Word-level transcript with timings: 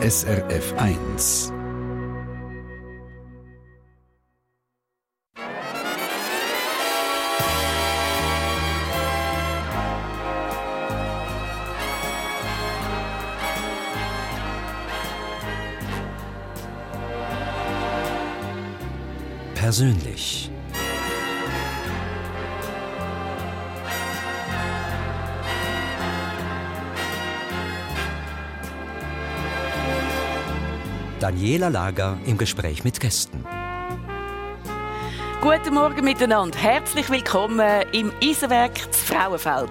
SRF 0.00 0.74
1. 0.78 1.52
Persönlich. 19.54 20.50
Daniela 31.20 31.68
Lager 31.68 32.16
im 32.26 32.38
Gespräch 32.38 32.84
mit 32.84 33.00
Gästen. 33.00 33.44
Guten 35.40 35.74
Morgen 35.74 36.04
miteinander. 36.04 36.56
Herzlich 36.58 37.10
willkommen 37.10 37.60
im 37.92 38.12
Eisenwerk 38.22 38.78
Frauenfeld. 38.92 39.70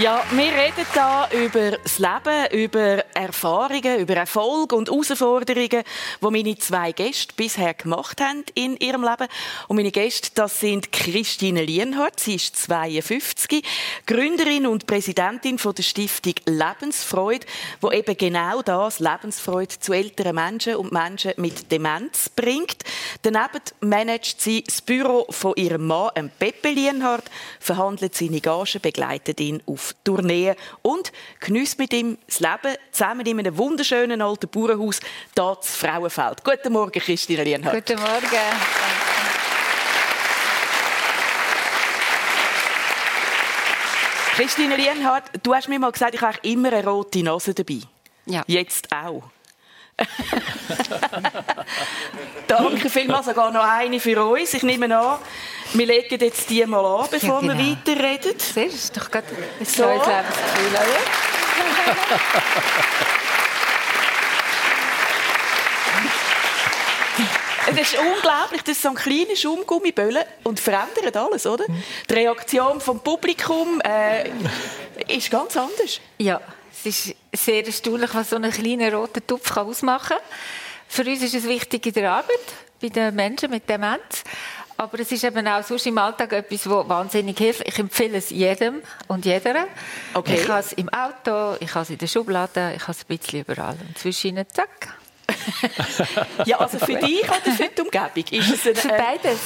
Ja, 0.00 0.24
wir 0.30 0.52
reden 0.54 0.86
da 0.94 1.28
über 1.30 1.72
das 1.72 1.98
Leben, 1.98 2.52
über 2.52 3.04
Erfahrungen, 3.14 3.98
über 3.98 4.14
Erfolg 4.16 4.72
und 4.72 4.88
Herausforderungen, 4.88 5.82
die 6.22 6.30
meine 6.30 6.56
zwei 6.56 6.92
Gäste 6.92 7.34
bisher 7.36 7.74
gemacht 7.74 8.18
haben 8.18 8.44
in 8.54 8.78
ihrem 8.78 9.02
Leben. 9.02 9.28
Und 9.68 9.76
meine 9.76 9.90
Gäste, 9.90 10.30
das 10.34 10.58
sind 10.58 10.90
Christine 10.90 11.62
Lienhardt, 11.62 12.18
sie 12.18 12.36
ist 12.36 12.56
52, 12.56 13.62
Gründerin 14.06 14.66
und 14.66 14.86
Präsidentin 14.86 15.58
von 15.58 15.74
der 15.74 15.82
Stiftung 15.82 16.32
Lebensfreude, 16.46 17.46
wo 17.82 17.90
eben 17.90 18.16
genau 18.16 18.62
das, 18.62 19.00
Lebensfreude 19.00 19.80
zu 19.80 19.92
älteren 19.92 20.34
Menschen 20.34 20.76
und 20.76 20.92
Menschen 20.92 21.34
mit 21.36 21.70
Demenz 21.70 22.30
bringt. 22.30 22.84
Daneben 23.20 23.60
managt 23.80 24.40
sie 24.40 24.64
das 24.64 24.80
Büro 24.80 25.26
von 25.28 25.52
ihrem 25.56 25.86
Mann, 25.86 26.32
Peppe 26.38 26.70
Lienhardt, 26.70 27.30
verhandelt 27.58 28.14
seine 28.14 28.40
Gagen, 28.40 28.80
begleitet 28.80 29.40
ihn 29.40 29.62
auf 29.66 29.89
Tourneen 30.04 30.54
und 30.82 31.12
genießt 31.40 31.78
mit 31.78 31.92
ihm 31.92 32.18
das 32.26 32.40
Leben 32.40 32.76
zusammen 32.92 33.26
in 33.26 33.38
einem 33.38 33.56
wunderschönen 33.56 34.22
alten 34.22 34.48
Bauernhaus 34.48 35.00
hier 35.34 35.56
zu 35.60 35.72
Frauenfeld. 35.78 36.44
Guten 36.44 36.72
Morgen, 36.72 37.00
Christine 37.00 37.44
Lienhardt. 37.44 37.86
Guten 37.86 38.00
Morgen. 38.00 38.20
Christine 44.34 44.76
Lienhardt, 44.76 45.24
du 45.42 45.54
hast 45.54 45.68
mir 45.68 45.78
mal 45.78 45.92
gesagt, 45.92 46.14
ich 46.14 46.20
habe 46.22 46.38
immer 46.42 46.72
eine 46.72 46.84
rote 46.84 47.22
Nase 47.22 47.52
dabei. 47.52 47.80
Ja. 48.24 48.42
Jetzt 48.46 48.88
auch. 48.90 49.24
Danke 52.46 52.88
vielmals, 52.88 53.26
sogar 53.26 53.52
noch 53.52 53.62
eine 53.64 54.00
für 54.00 54.24
uns. 54.24 54.54
Ich 54.54 54.62
nehme 54.62 54.96
an, 54.96 55.18
wir 55.72 55.86
legen 55.86 56.18
jetzt 56.20 56.50
die 56.50 56.64
mal 56.66 56.84
an, 56.84 57.08
bevor 57.10 57.42
Ja, 57.42 57.52
genau. 57.52 57.58
wir 57.58 57.76
weiterreden. 57.76 58.34
Siehst 58.38 58.74
ist 58.74 58.96
doch 58.96 59.10
gerade 59.10 59.26
ein 59.58 59.64
So. 59.64 59.84
neues 59.84 60.06
Lebensgefühl, 60.06 60.68
oder? 60.68 61.00
Es 67.66 67.78
ist 67.92 67.98
unglaublich, 68.00 68.62
das 68.62 68.76
ist 68.76 68.82
so 68.82 68.88
ein 68.88 68.94
kleiner 68.96 69.36
Schaumgummiböllen 69.36 70.24
und 70.44 70.58
verändert 70.58 71.16
alles, 71.16 71.46
oder? 71.46 71.64
Die 72.08 72.14
Reaktion 72.14 72.80
vom 72.80 73.00
Publikum 73.00 73.80
äh, 73.82 74.28
ist 75.06 75.30
ganz 75.30 75.56
anders. 75.56 76.00
Ja, 76.18 76.40
es 76.72 76.86
ist 76.86 77.14
sehr 77.32 77.64
erstaunlich, 77.64 78.10
was 78.12 78.30
so 78.30 78.36
ein 78.36 78.50
kleiner 78.50 78.92
roter 78.92 79.24
Tupf 79.24 79.54
kann 79.54 79.66
ausmachen 79.68 80.16
kann. 80.16 80.26
Für 80.88 81.08
uns 81.08 81.22
ist 81.22 81.34
es 81.34 81.44
wichtig 81.46 81.86
in 81.86 81.92
der 81.92 82.10
Arbeit, 82.10 82.40
bei 82.82 82.88
den 82.88 83.14
Menschen 83.14 83.50
mit 83.50 83.68
Demenz. 83.68 84.24
Aber 84.80 84.98
es 84.98 85.12
ist 85.12 85.24
eben 85.24 85.46
auch 85.46 85.62
sonst 85.62 85.84
im 85.84 85.98
Alltag 85.98 86.32
etwas, 86.32 86.62
das 86.62 86.88
wahnsinnig 86.88 87.36
hilft. 87.36 87.68
Ich 87.68 87.78
empfehle 87.78 88.16
es 88.16 88.30
jedem 88.30 88.80
und 89.08 89.26
jeder. 89.26 89.66
Okay. 90.14 90.40
Ich 90.40 90.48
habe 90.48 90.60
es 90.60 90.72
im 90.72 90.88
Auto, 90.88 91.58
ich 91.60 91.74
habe 91.74 91.82
es 91.82 91.90
in 91.90 91.98
der 91.98 92.06
Schublade, 92.06 92.72
ich 92.74 92.82
habe 92.84 92.92
es 92.92 93.02
ein 93.02 93.18
bisschen 93.18 93.40
überall. 93.40 93.76
Und 93.86 93.98
zwischen 93.98 94.28
ihnen, 94.28 94.46
zack. 94.48 94.94
Ja, 96.46 96.60
also 96.60 96.78
für 96.78 96.94
dich 96.94 97.24
oder 97.24 97.52
für 97.54 97.68
die 97.68 97.82
Umgebung? 97.82 98.24
Ist 98.30 98.54
es 98.54 98.66
ein, 98.66 98.74
Für 98.74 98.94
äh, 98.94 98.98
beides. 98.98 99.40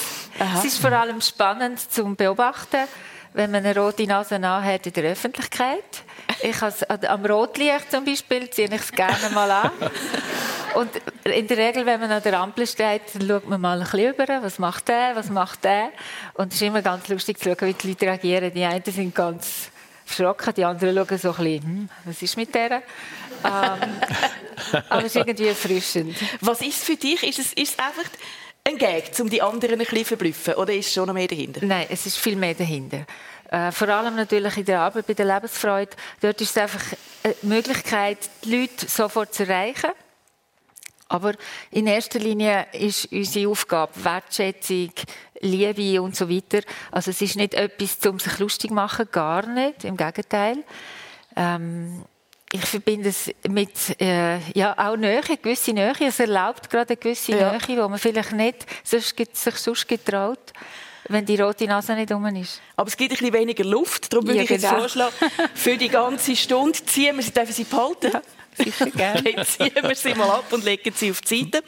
Es 0.57 0.65
ist 0.65 0.79
vor 0.79 0.93
allem 0.93 1.21
spannend 1.21 1.81
zum 1.81 2.15
Beobachten, 2.15 2.87
wenn 3.33 3.51
man 3.51 3.67
eine 3.67 3.77
rote 3.77 4.07
Nase 4.07 4.41
hat 4.41 4.87
in 4.87 4.93
der 4.93 5.11
Öffentlichkeit. 5.11 6.05
Ich 6.43 6.61
has, 6.61 6.83
am 6.83 7.27
Rotlicht 7.27 7.91
zum 7.91 8.05
Beispiel 8.05 8.49
ziehe 8.51 8.69
ich 8.69 8.81
es 8.81 8.93
gerne 8.93 9.31
mal 9.33 9.51
an. 9.51 9.71
Und 10.75 10.91
in 11.25 11.47
der 11.47 11.57
Regel, 11.57 11.87
wenn 11.87 12.01
man 12.01 12.11
an 12.11 12.23
der 12.23 12.41
Ampel 12.41 12.67
steht, 12.67 13.03
dann 13.15 13.29
schaut 13.29 13.49
man 13.49 13.61
mal 13.61 13.81
ein 13.81 13.85
bisschen 13.85 14.13
über, 14.13 14.43
was 14.43 14.59
macht 14.59 14.89
der, 14.89 15.15
was 15.15 15.31
macht 15.31 15.63
der. 15.65 15.91
Und 16.35 16.53
es 16.53 16.61
ist 16.61 16.67
immer 16.67 16.83
ganz 16.83 17.07
lustig 17.09 17.39
zu 17.39 17.45
schauen, 17.45 17.69
wie 17.69 17.75
die 17.75 17.89
Leute 17.89 18.07
reagieren. 18.07 18.53
Die 18.53 18.65
einen 18.65 18.85
sind 18.85 19.15
ganz 19.15 19.71
verschrocken, 20.05 20.53
die 20.55 20.65
anderen 20.65 20.95
schauen 20.95 21.19
so 21.19 21.31
ein 21.31 21.37
bisschen, 21.37 21.63
hm, 21.63 21.89
was 22.05 22.23
ist 22.23 22.37
mit 22.37 22.55
der? 22.55 22.73
Ähm, 22.73 22.83
aber 24.89 25.01
es 25.01 25.07
ist 25.07 25.17
irgendwie 25.17 25.47
erfrischend. 25.47 26.17
Was 26.41 26.61
ist 26.61 26.79
es 26.79 26.85
für 26.85 26.97
dich? 26.97 27.23
Ist 27.23 27.39
es, 27.39 27.53
ist 27.53 27.73
es 27.73 27.79
einfach 27.79 28.11
ein 28.67 28.77
Gag, 28.77 29.11
um 29.21 29.31
die 29.31 29.43
anderen 29.43 29.75
ein 29.75 29.79
bisschen 29.79 29.99
zu 29.99 30.05
verblüffen? 30.05 30.55
Oder 30.55 30.73
ist 30.73 30.93
schon 30.93 31.07
noch 31.07 31.15
mehr 31.15 31.29
dahinter? 31.29 31.65
Nein, 31.65 31.87
es 31.89 32.07
ist 32.07 32.19
viel 32.19 32.37
mehr 32.37 32.55
dahinter. 32.55 33.07
Äh, 33.51 33.73
vor 33.73 33.89
allem 33.89 34.17
natürlich 34.17 34.57
in 34.57 34.65
der 34.65 34.81
Arbeit, 34.81 35.07
bei 35.07 35.15
der 35.15 35.27
Lebensfreude. 35.27 35.97
Dort 36.21 36.41
ist 36.41 36.51
es 36.51 36.59
einfach 36.59 36.83
eine 37.23 37.35
Möglichkeit, 37.43 38.19
die 38.45 38.57
Leute 38.57 38.89
sofort 38.89 39.35
zu 39.35 39.45
erreichen. 39.47 39.91
Aber 41.09 41.35
in 41.71 41.87
erster 41.87 42.19
Linie 42.19 42.67
ist 42.73 43.13
unsere 43.13 43.49
Aufgabe 43.49 43.93
Wertschätzung, 44.03 44.91
Liebe 45.41 46.01
und 46.01 46.17
so 46.17 46.29
weiter. 46.29 46.61
Also 46.91 47.11
es 47.11 47.21
ist 47.21 47.37
nicht 47.37 47.55
etwas, 47.55 48.05
um 48.07 48.19
sich 48.19 48.39
lustig 48.39 48.71
zu 48.71 48.75
machen, 48.75 49.09
gar 49.13 49.47
nicht, 49.47 49.85
im 49.85 49.97
Gegenteil. 49.97 50.65
Ähm, 51.37 52.05
ich 52.51 52.65
verbinde 52.65 53.09
es 53.09 53.31
mit 53.49 54.01
äh, 54.01 54.39
ja, 54.53 54.79
auch 54.79 54.97
Nähe, 54.97 55.21
gewisse 55.21 55.73
Nähe. 55.73 55.93
Es 56.01 56.21
erlaubt 56.21 56.71
gerade 56.71 56.91
eine 56.91 56.97
gewisse 56.97 57.33
Ja. 57.33 57.51
Nähe, 57.51 57.61
die 57.61 57.77
man 57.77 57.99
vielleicht 57.99 58.33
nicht 58.33 58.65
sonst, 58.85 59.17
sich 59.17 59.57
sonst 59.57 59.89
getraut, 59.89 60.53
wenn 61.09 61.25
die 61.27 61.37
rote 61.41 61.67
Nase 61.67 61.95
nicht 61.95 62.11
um 62.13 62.25
ist. 62.37 62.61
Aber 62.77 62.89
es 62.89 62.97
gibt 62.97 63.13
ein 63.13 63.19
bisschen 63.19 63.33
weniger 63.33 63.65
Luft. 63.65 64.13
Darum 64.13 64.27
würde 64.27 64.39
Ja, 64.39 64.45
ich 64.45 64.51
jetzt 64.51 64.63
genau. 64.63 64.79
vorschlagen, 64.79 65.15
für 65.55 65.77
die 65.77 65.89
ganze 65.89 66.35
Stunde 66.37 66.79
ziehen 66.85 67.17
wir 67.17 67.23
sie, 67.23 67.33
dürfen 67.33 67.53
sie 67.53 67.65
behalten? 67.65 68.13
Sicher 68.57 68.91
gerne. 68.91 69.31
Jetzt 69.37 69.59
ziehen 69.59 69.73
wir 69.83 69.95
sie 69.95 70.15
mal 70.15 70.31
ab 70.31 70.53
und 70.53 70.65
legen 70.65 70.93
sie 70.95 71.11
auf 71.11 71.21
die 71.21 71.43
Seite. 71.43 71.63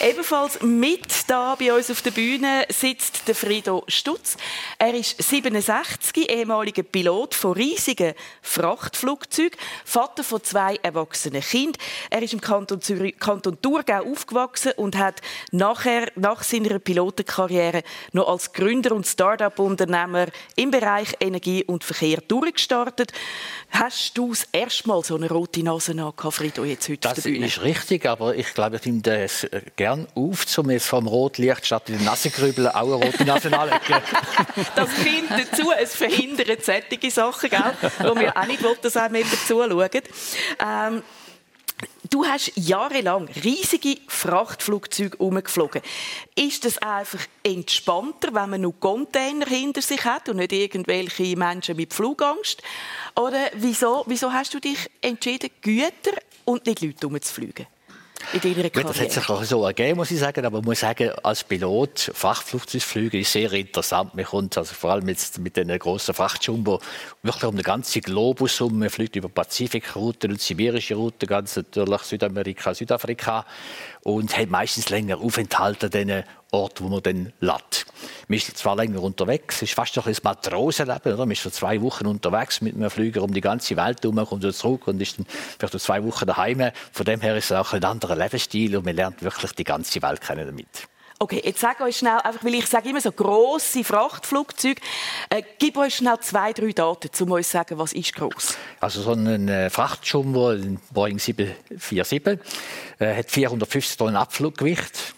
Ebenfalls 0.00 0.60
mit 0.62 1.06
da 1.28 1.54
bei 1.54 1.72
uns 1.72 1.90
auf 1.90 2.02
der 2.02 2.10
Bühne 2.10 2.66
sitzt 2.68 3.26
der 3.28 3.34
Frido 3.34 3.84
Stutz. 3.88 4.36
Er 4.78 4.94
ist 4.94 5.22
67, 5.22 6.28
ehemaliger 6.28 6.82
Pilot 6.82 7.34
von 7.34 7.52
riesigen 7.52 8.14
Frachtflugzeugen, 8.42 9.58
Vater 9.84 10.24
von 10.24 10.42
zwei 10.42 10.76
erwachsenen 10.82 11.42
Kindern. 11.42 11.80
Er 12.10 12.22
ist 12.22 12.32
im 12.32 12.40
Kanton, 12.40 12.80
Zürich, 12.80 13.18
Kanton 13.18 13.60
Thurgau 13.60 14.02
aufgewachsen 14.10 14.72
und 14.76 14.96
hat 14.96 15.20
nachher, 15.50 16.10
nach 16.16 16.42
seiner 16.42 16.78
Pilotenkarriere 16.78 17.82
noch 18.12 18.28
als 18.28 18.52
Gründer 18.52 18.94
und 18.94 19.06
Start-up-Unternehmer 19.06 20.26
im 20.56 20.70
Bereich 20.70 21.14
Energie 21.20 21.64
und 21.64 21.84
Verkehr 21.84 22.20
durchgestartet. 22.26 23.12
Hast 23.70 24.16
du 24.16 24.30
das 24.30 24.46
erste 24.52 24.88
Mal 24.88 25.02
so 25.02 25.16
eine 25.16 25.28
rote 25.28 25.62
Nase 25.62 25.94
gehabt, 25.94 26.23
Frido, 26.32 26.64
jetzt 26.64 26.88
heute 26.88 27.08
auf 27.08 27.14
Das 27.14 27.24
der 27.24 27.30
Bühne? 27.30 27.46
ist 27.46 27.62
richtig, 27.62 28.06
aber 28.06 28.34
ich 28.34 28.52
glaube, 28.54 28.76
ich 28.76 28.84
nehme 28.84 29.02
es 29.22 29.44
äh, 29.44 29.60
gern 29.76 30.06
auf, 30.14 30.44
um 30.58 30.70
jetzt 30.70 30.86
vom 30.86 31.06
Rotlicht 31.06 31.66
statt 31.66 31.88
in 31.88 31.96
den 31.98 32.04
Nassengrübeln 32.04 32.68
auch 32.68 32.82
eine 32.82 33.06
rote 33.06 33.24
Nase 33.24 33.58
anlegen. 33.58 33.80
Das 34.74 34.88
kommt 34.88 35.30
dazu, 35.30 35.70
es 35.80 35.94
verhindert 35.94 36.64
solche 36.64 37.10
Sachen, 37.10 37.50
gell? 37.50 37.72
wo 38.00 38.18
wir 38.18 38.36
auch 38.36 38.46
nicht 38.46 38.62
wollen, 38.62 38.76
dass 38.82 38.96
auch 38.96 39.10
jemand 39.10 39.46
zuschaut. 39.46 40.02
Ähm, 40.60 41.02
Du 42.10 42.24
hast 42.24 42.52
jahrelang 42.54 43.28
riesige 43.42 43.96
Frachtflugzeuge 44.06 45.16
umgeflogen. 45.16 45.82
Ist 46.36 46.64
das 46.64 46.78
einfach 46.78 47.20
entspannter, 47.42 48.32
wenn 48.32 48.50
man 48.50 48.60
nur 48.60 48.78
Container 48.78 49.46
hinter 49.46 49.82
sich 49.82 50.04
hat 50.04 50.28
und 50.28 50.36
nicht 50.36 50.52
irgendwelche 50.52 51.36
Menschen 51.36 51.76
mit 51.76 51.92
Flugangst? 51.92 52.62
Oder 53.16 53.50
wieso, 53.54 54.04
wieso 54.06 54.32
hast 54.32 54.54
du 54.54 54.60
dich 54.60 54.88
entschieden, 55.00 55.50
Güter 55.60 56.16
und 56.44 56.66
nicht 56.66 56.82
Leute 56.82 57.06
umzufliegen? 57.06 57.66
In 58.32 58.40
deiner 58.40 58.70
Gut, 58.70 58.88
das 58.88 59.00
hat 59.00 59.12
sich 59.12 59.28
auch 59.28 59.44
so 59.44 59.64
ergeben, 59.64 59.98
muss 59.98 60.10
ich 60.10 60.18
sagen. 60.18 60.44
Aber 60.44 60.58
ich 60.58 60.64
muss 60.64 60.80
sagen, 60.80 61.10
als 61.22 61.44
Pilot, 61.44 62.10
Frachtflugzeugflüge 62.14 63.20
ist 63.20 63.32
sehr 63.32 63.52
interessant. 63.52 64.14
Man 64.14 64.24
kommt 64.24 64.56
also 64.58 64.74
vor 64.74 64.92
allem 64.92 65.08
jetzt 65.08 65.38
mit 65.38 65.56
den 65.56 65.78
grossen 65.78 66.14
Frachtjumbo 66.14 66.80
wirklich 67.22 67.44
um 67.44 67.56
den 67.56 67.62
ganzen 67.62 68.02
Globus 68.02 68.60
um. 68.60 68.78
Man 68.78 68.90
fliegt 68.90 69.16
über 69.16 69.28
Pazifikrouten 69.28 70.32
und 70.32 70.40
sibirische 70.40 70.94
Routen, 70.94 71.28
ganz 71.28 71.56
natürlich 71.56 72.00
Südamerika, 72.02 72.74
Südafrika. 72.74 73.44
Und 74.04 74.36
hat 74.36 74.50
meistens 74.50 74.90
länger 74.90 75.18
Aufenthalte 75.18 75.86
an 75.86 75.90
diesen 75.90 76.24
Ort, 76.52 76.80
wo 76.80 76.88
man 76.88 77.02
dann 77.02 77.32
lädt. 77.40 77.86
Man 78.28 78.36
ist 78.36 78.56
zwar 78.56 78.76
länger 78.76 79.02
unterwegs, 79.02 79.56
es 79.56 79.62
ist 79.62 79.74
fast 79.74 79.96
noch 79.96 80.06
ein 80.06 80.16
Matrosenleben. 80.22 81.14
Oder? 81.14 81.24
Man 81.24 81.32
ist 81.32 81.40
für 81.40 81.50
zwei 81.50 81.80
Wochen 81.82 82.06
unterwegs 82.06 82.60
mit 82.60 82.76
einem 82.76 82.90
Flüger 82.90 83.22
um 83.22 83.34
die 83.34 83.40
ganze 83.40 83.76
Welt 83.76 84.02
herum, 84.02 84.16
kommt 84.24 84.42
wieder 84.42 84.52
zurück 84.52 84.86
und 84.86 85.00
ist 85.00 85.18
dann 85.18 85.26
vielleicht 85.58 85.80
zwei 85.80 86.04
Wochen 86.04 86.26
daheim. 86.26 86.70
Von 86.92 87.06
dem 87.06 87.20
her 87.22 87.36
ist 87.36 87.46
es 87.46 87.52
auch 87.52 87.72
ein 87.72 87.82
anderer 87.82 88.14
Lebensstil 88.14 88.76
und 88.76 88.84
man 88.84 88.94
lernt 88.94 89.22
wirklich 89.22 89.52
die 89.52 89.64
ganze 89.64 90.00
Welt 90.02 90.20
kennen 90.20 90.46
damit. 90.46 90.86
Okay, 91.24 91.40
jetzt 91.42 91.60
sag 91.60 91.80
euch 91.80 91.96
schnell, 91.96 92.18
einfach 92.18 92.44
weil 92.44 92.52
ich 92.52 92.66
sage 92.66 92.90
immer 92.90 93.00
so 93.00 93.10
grosse 93.10 93.82
Frachtflugzeuge, 93.82 94.78
äh, 95.30 95.42
gib 95.58 95.78
euch 95.78 95.94
schnell 95.94 96.18
zwei, 96.20 96.52
drei 96.52 96.72
Daten, 96.72 97.08
um 97.22 97.32
euch 97.32 97.46
zu 97.46 97.52
sagen, 97.52 97.78
was 97.78 97.94
ist 97.94 98.14
gross. 98.14 98.58
Also 98.78 99.00
so 99.00 99.12
ein 99.12 99.48
äh, 99.48 99.70
Frachtjumbo, 99.70 100.48
ein 100.48 100.78
Boeing 100.90 101.18
747, 101.18 102.38
äh, 102.98 103.16
hat 103.16 103.30
450 103.30 103.96
Tonnen 103.96 104.16
Abfluggewicht 104.16 105.14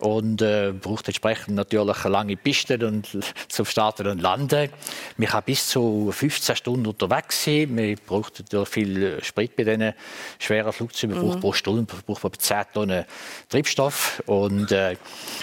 und 0.00 0.42
äh, 0.42 0.72
braucht 0.72 1.06
entsprechend 1.08 1.54
natürlich 1.54 2.04
lange 2.04 2.36
Pisten 2.36 2.82
und, 2.82 3.18
zum 3.48 3.64
Starten 3.64 4.06
und 4.06 4.20
Landen. 4.20 4.70
Man 5.16 5.28
kann 5.28 5.42
bis 5.44 5.68
zu 5.68 6.10
15 6.12 6.56
Stunden 6.56 6.86
unterwegs 6.86 7.44
sein. 7.44 7.74
Man 7.74 7.96
braucht 8.06 8.40
natürlich 8.40 8.68
viel 8.68 9.22
Sprit 9.22 9.56
bei 9.56 9.64
diesen 9.64 9.92
schweren 10.38 10.72
Flugzeugen. 10.72 11.16
Man 11.16 11.24
mhm. 11.24 11.30
braucht 11.30 11.40
pro 11.40 11.52
Stunde 11.52 11.94
braucht 12.06 12.22
man 12.22 12.32
10 12.32 12.64
Tonnen 12.72 13.04
Treibstoff. 13.48 14.22
Und 14.26 14.72
äh, 14.72 14.96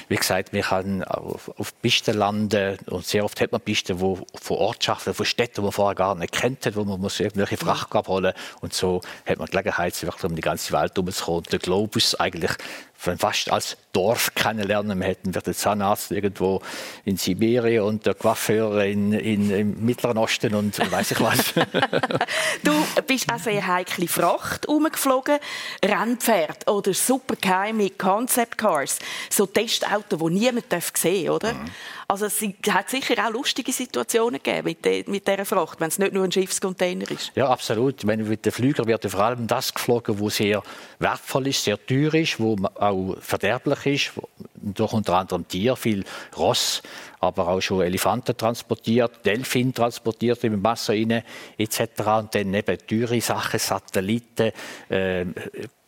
wie 0.07 0.15
gesagt, 0.15 0.53
man 0.53 0.61
kann 0.61 1.03
auf, 1.03 1.49
auf 1.57 1.79
Pisten 1.81 2.17
landen 2.17 2.77
und 2.87 3.05
sehr 3.05 3.23
oft 3.23 3.39
hat 3.41 3.51
man 3.51 3.61
Pisten, 3.61 3.99
wo 3.99 4.25
von 4.35 4.57
Ortschaften, 4.57 5.13
von 5.13 5.25
Städten, 5.25 5.55
die 5.55 5.61
man 5.61 5.71
vorher 5.71 5.95
gar 5.95 6.15
nicht 6.15 6.33
kennt, 6.33 6.75
wo 6.75 6.83
man 6.83 6.99
muss 6.99 7.19
irgendwelche 7.19 7.55
mhm. 7.55 7.67
Fracht 7.67 7.95
abholen 7.95 8.33
und 8.61 8.73
so 8.73 9.01
hat 9.25 9.37
man 9.37 9.45
die 9.45 9.51
Gelegenheit, 9.51 10.01
wirklich 10.01 10.23
um 10.23 10.35
die 10.35 10.41
ganze 10.41 10.73
Welt 10.73 10.93
herumzukommen. 10.95 11.43
Der 11.51 11.59
Globus 11.59 12.15
eigentlich 12.15 12.51
fast 12.97 13.51
als 13.51 13.77
Dorf 13.93 14.33
kennenlernen. 14.35 14.99
Wir 14.99 15.07
hätten 15.07 15.31
den 15.31 15.53
Zahnarzt 15.53 16.11
irgendwo 16.11 16.61
in 17.05 17.17
Sibirien 17.17 17.83
und 17.83 18.05
der 18.05 18.15
Coiffeur 18.15 18.83
in, 18.83 19.13
in, 19.13 19.51
im 19.51 19.85
Mittleren 19.85 20.17
Osten 20.17 20.53
und 20.55 20.79
weiß 20.91 21.11
ich 21.11 21.19
was. 21.21 21.53
du 22.63 22.73
bist 23.07 23.31
auch 23.31 23.39
sehr 23.39 23.65
heikle 23.65 24.07
Fracht 24.07 24.67
umgeflogen. 24.67 25.37
Rennpferd 25.83 26.67
oder 26.69 26.93
supergeheime 26.93 27.91
Concept 27.91 28.57
Cars. 28.57 28.99
So 29.29 29.45
Testautos, 29.45 30.19
die 30.19 30.33
niemand 30.33 30.65
sehen 30.95 31.25
darf, 31.27 31.35
oder? 31.35 31.53
Mhm. 31.53 31.65
Also 32.09 32.27
es 32.27 32.41
hat 32.69 32.89
sicher 32.89 33.15
auch 33.25 33.31
lustige 33.31 33.73
Situationen 33.73 34.41
gegeben 34.41 34.63
mit, 34.63 34.85
de, 34.85 35.03
mit 35.07 35.27
dieser 35.27 35.43
Fracht, 35.43 35.81
wenn 35.81 35.89
es 35.89 35.99
nicht 35.99 36.13
nur 36.13 36.23
ein 36.23 36.31
Schiffscontainer 36.31 37.09
ist. 37.11 37.33
Ja, 37.35 37.49
absolut. 37.49 38.05
Meine, 38.05 38.23
mit 38.23 38.45
den 38.45 38.53
Flügern 38.53 38.87
wird 38.87 39.05
vor 39.11 39.19
allem 39.19 39.45
das 39.45 39.73
geflogen, 39.73 40.17
was 40.21 40.37
sehr 40.37 40.63
wertvoll 40.99 41.47
ist, 41.47 41.65
sehr 41.65 41.85
teuer 41.85 42.13
ist, 42.13 42.39
wo 42.39 42.55
auch 42.75 43.17
verderblich 43.19 43.85
ist, 43.85 44.11
durch 44.55 44.93
unter 44.93 45.17
anderem 45.17 45.45
Tier, 45.49 45.75
viel 45.75 46.05
Ross, 46.37 46.81
aber 47.19 47.49
auch 47.49 47.61
schon 47.61 47.81
Elefanten 47.81 48.37
transportiert, 48.37 49.25
Delfin 49.25 49.73
transportiert 49.73 50.41
im 50.45 50.63
Wasser 50.63 50.93
rein, 50.93 51.23
etc. 51.57 51.81
Und 52.19 52.35
dann 52.35 52.53
eben 52.53 52.77
teure 52.87 53.19
Sachen, 53.19 53.59
Satelliten, 53.59 54.53
äh, 54.87 55.25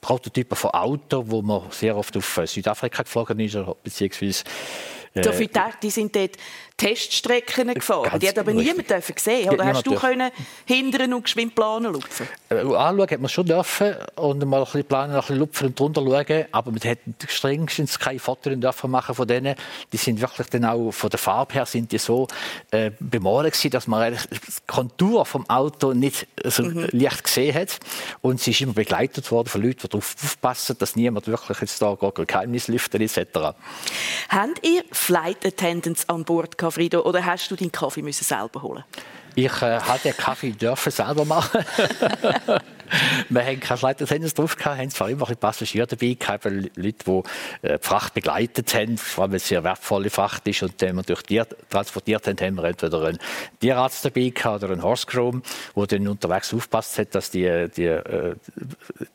Prototypen 0.01 0.55
von 0.55 0.71
Autos, 0.71 1.25
wo 1.27 1.41
man 1.41 1.63
sehr 1.71 1.95
oft 1.97 2.15
auf 2.15 2.41
Südafrika 2.45 3.03
geflogen 3.03 3.39
ist, 3.39 3.57
beziehungsweise 3.83 4.43
äh, 5.13 5.21
Dafür 5.21 5.47
die 5.81 5.89
sind 5.89 6.15
dort 6.15 6.37
Teststrecken 6.77 7.73
gefahren. 7.73 8.19
Die 8.19 8.27
hat 8.29 8.37
aber 8.37 8.53
niemand 8.53 8.89
dürfen 8.89 9.15
sehen. 9.17 9.49
Oder 9.49 9.65
ja, 9.65 9.73
hast 9.73 9.85
du 9.85 9.95
können 9.95 10.31
hindern 10.65 11.13
und 11.13 11.23
geschwind 11.23 11.53
planen 11.53 11.91
lupfen? 11.91 12.25
Äh, 12.49 12.55
anschauen 12.55 13.09
hat 13.09 13.19
man 13.19 13.27
schon 13.27 13.45
dürfen 13.45 13.95
und 14.15 14.45
mal 14.45 14.59
ein 14.59 14.63
bisschen 14.63 14.85
planen, 14.85 15.13
ein 15.13 15.19
bisschen 15.19 15.37
lupfen 15.37 15.67
und 15.67 15.79
drunter 15.79 16.01
schauen. 16.01 16.45
Aber 16.51 16.71
man 16.71 16.79
hätte 16.79 17.01
strengstens 17.27 17.99
keine 17.99 18.19
Fotos 18.19 18.53
dürfen 18.55 18.91
machen 18.91 19.13
von 19.13 19.27
denen. 19.27 19.55
Die 19.91 19.97
sind 19.97 20.21
wirklich 20.21 20.47
dann 20.47 20.63
auch 20.63 20.91
von 20.91 21.09
der 21.09 21.19
Farbe 21.19 21.53
her 21.55 21.65
sind 21.65 21.91
die 21.91 21.97
so 21.97 22.27
äh, 22.71 22.91
bemalt 22.99 23.51
gewesen, 23.51 23.71
dass 23.71 23.87
man 23.87 24.13
die 24.13 24.37
Kontur 24.65 25.25
vom 25.25 25.49
Auto 25.49 25.93
nicht 25.93 26.27
so 26.45 26.63
mhm. 26.63 26.87
leicht 26.91 27.25
gesehen 27.25 27.55
hat. 27.55 27.77
Und 28.21 28.39
sie 28.39 28.51
ist 28.51 28.61
immer 28.61 28.73
begleitet 28.73 29.29
worden 29.31 29.49
von 29.49 29.61
Leuten, 29.61 29.88
darauf 29.89 30.15
aufpassen, 30.23 30.77
dass 30.77 30.95
niemand 30.95 31.27
wirklich 31.27 31.59
jetzt 31.61 31.81
da 31.81 31.95
Geheimnis 31.95 32.67
lüftet 32.67 33.01
etc. 33.01 33.55
Habt 34.29 34.65
ihr 34.65 34.83
Flight 34.91 35.45
Attendants 35.45 36.07
an 36.07 36.23
Bord 36.23 36.55
Frido, 36.71 37.01
oder 37.01 37.25
hast 37.25 37.49
du 37.51 37.55
deinen 37.55 37.71
Kaffee 37.71 38.01
müssen 38.01 38.23
selber 38.23 38.61
holen? 38.61 38.83
Ich 39.35 39.61
äh, 39.61 39.79
hatte 39.79 40.09
den 40.09 40.17
Kaffee 40.17 40.51
dürfen 40.51 40.91
selber 40.91 41.25
machen. 41.25 41.63
wir 43.29 43.45
haben 43.45 43.59
keine 43.59 43.81
Leitertennis 43.81 44.33
drauf 44.33 44.55
gehabt, 44.55 44.77
haben 44.77 44.89
zwar 44.89 45.09
immer 45.09 45.29
ein 45.29 45.37
Passagiere 45.37 45.87
dabei 45.87 46.13
gehabt, 46.13 46.45
Leute, 46.45 46.71
die 46.75 47.67
äh, 47.67 47.79
die 47.79 47.87
Fracht 47.87 48.13
begleitet 48.13 48.73
haben, 48.73 48.97
vor 48.97 49.23
allem 49.23 49.31
wenn 49.31 49.37
es 49.37 49.47
sehr 49.47 49.63
wertvolle 49.63 50.09
Fracht 50.09 50.47
ist 50.47 50.63
und 50.63 50.81
den 50.81 50.95
wir 50.95 51.03
durch 51.03 51.23
Tier 51.23 51.47
transportiert 51.69 52.27
haben, 52.27 52.37
haben 52.39 52.55
wir 52.55 52.63
entweder 52.65 53.03
einen 53.03 53.19
Tierarzt 53.59 54.05
dabei 54.05 54.29
gehabt 54.29 54.63
oder 54.63 54.73
einen 54.73 54.83
Horse 54.83 55.05
der 55.09 55.87
dann 55.87 56.07
unterwegs 56.07 56.53
aufpasst 56.53 56.97
hat, 56.99 57.15
dass 57.15 57.31
die, 57.31 57.67
die 57.75 57.85
äh, 57.85 58.35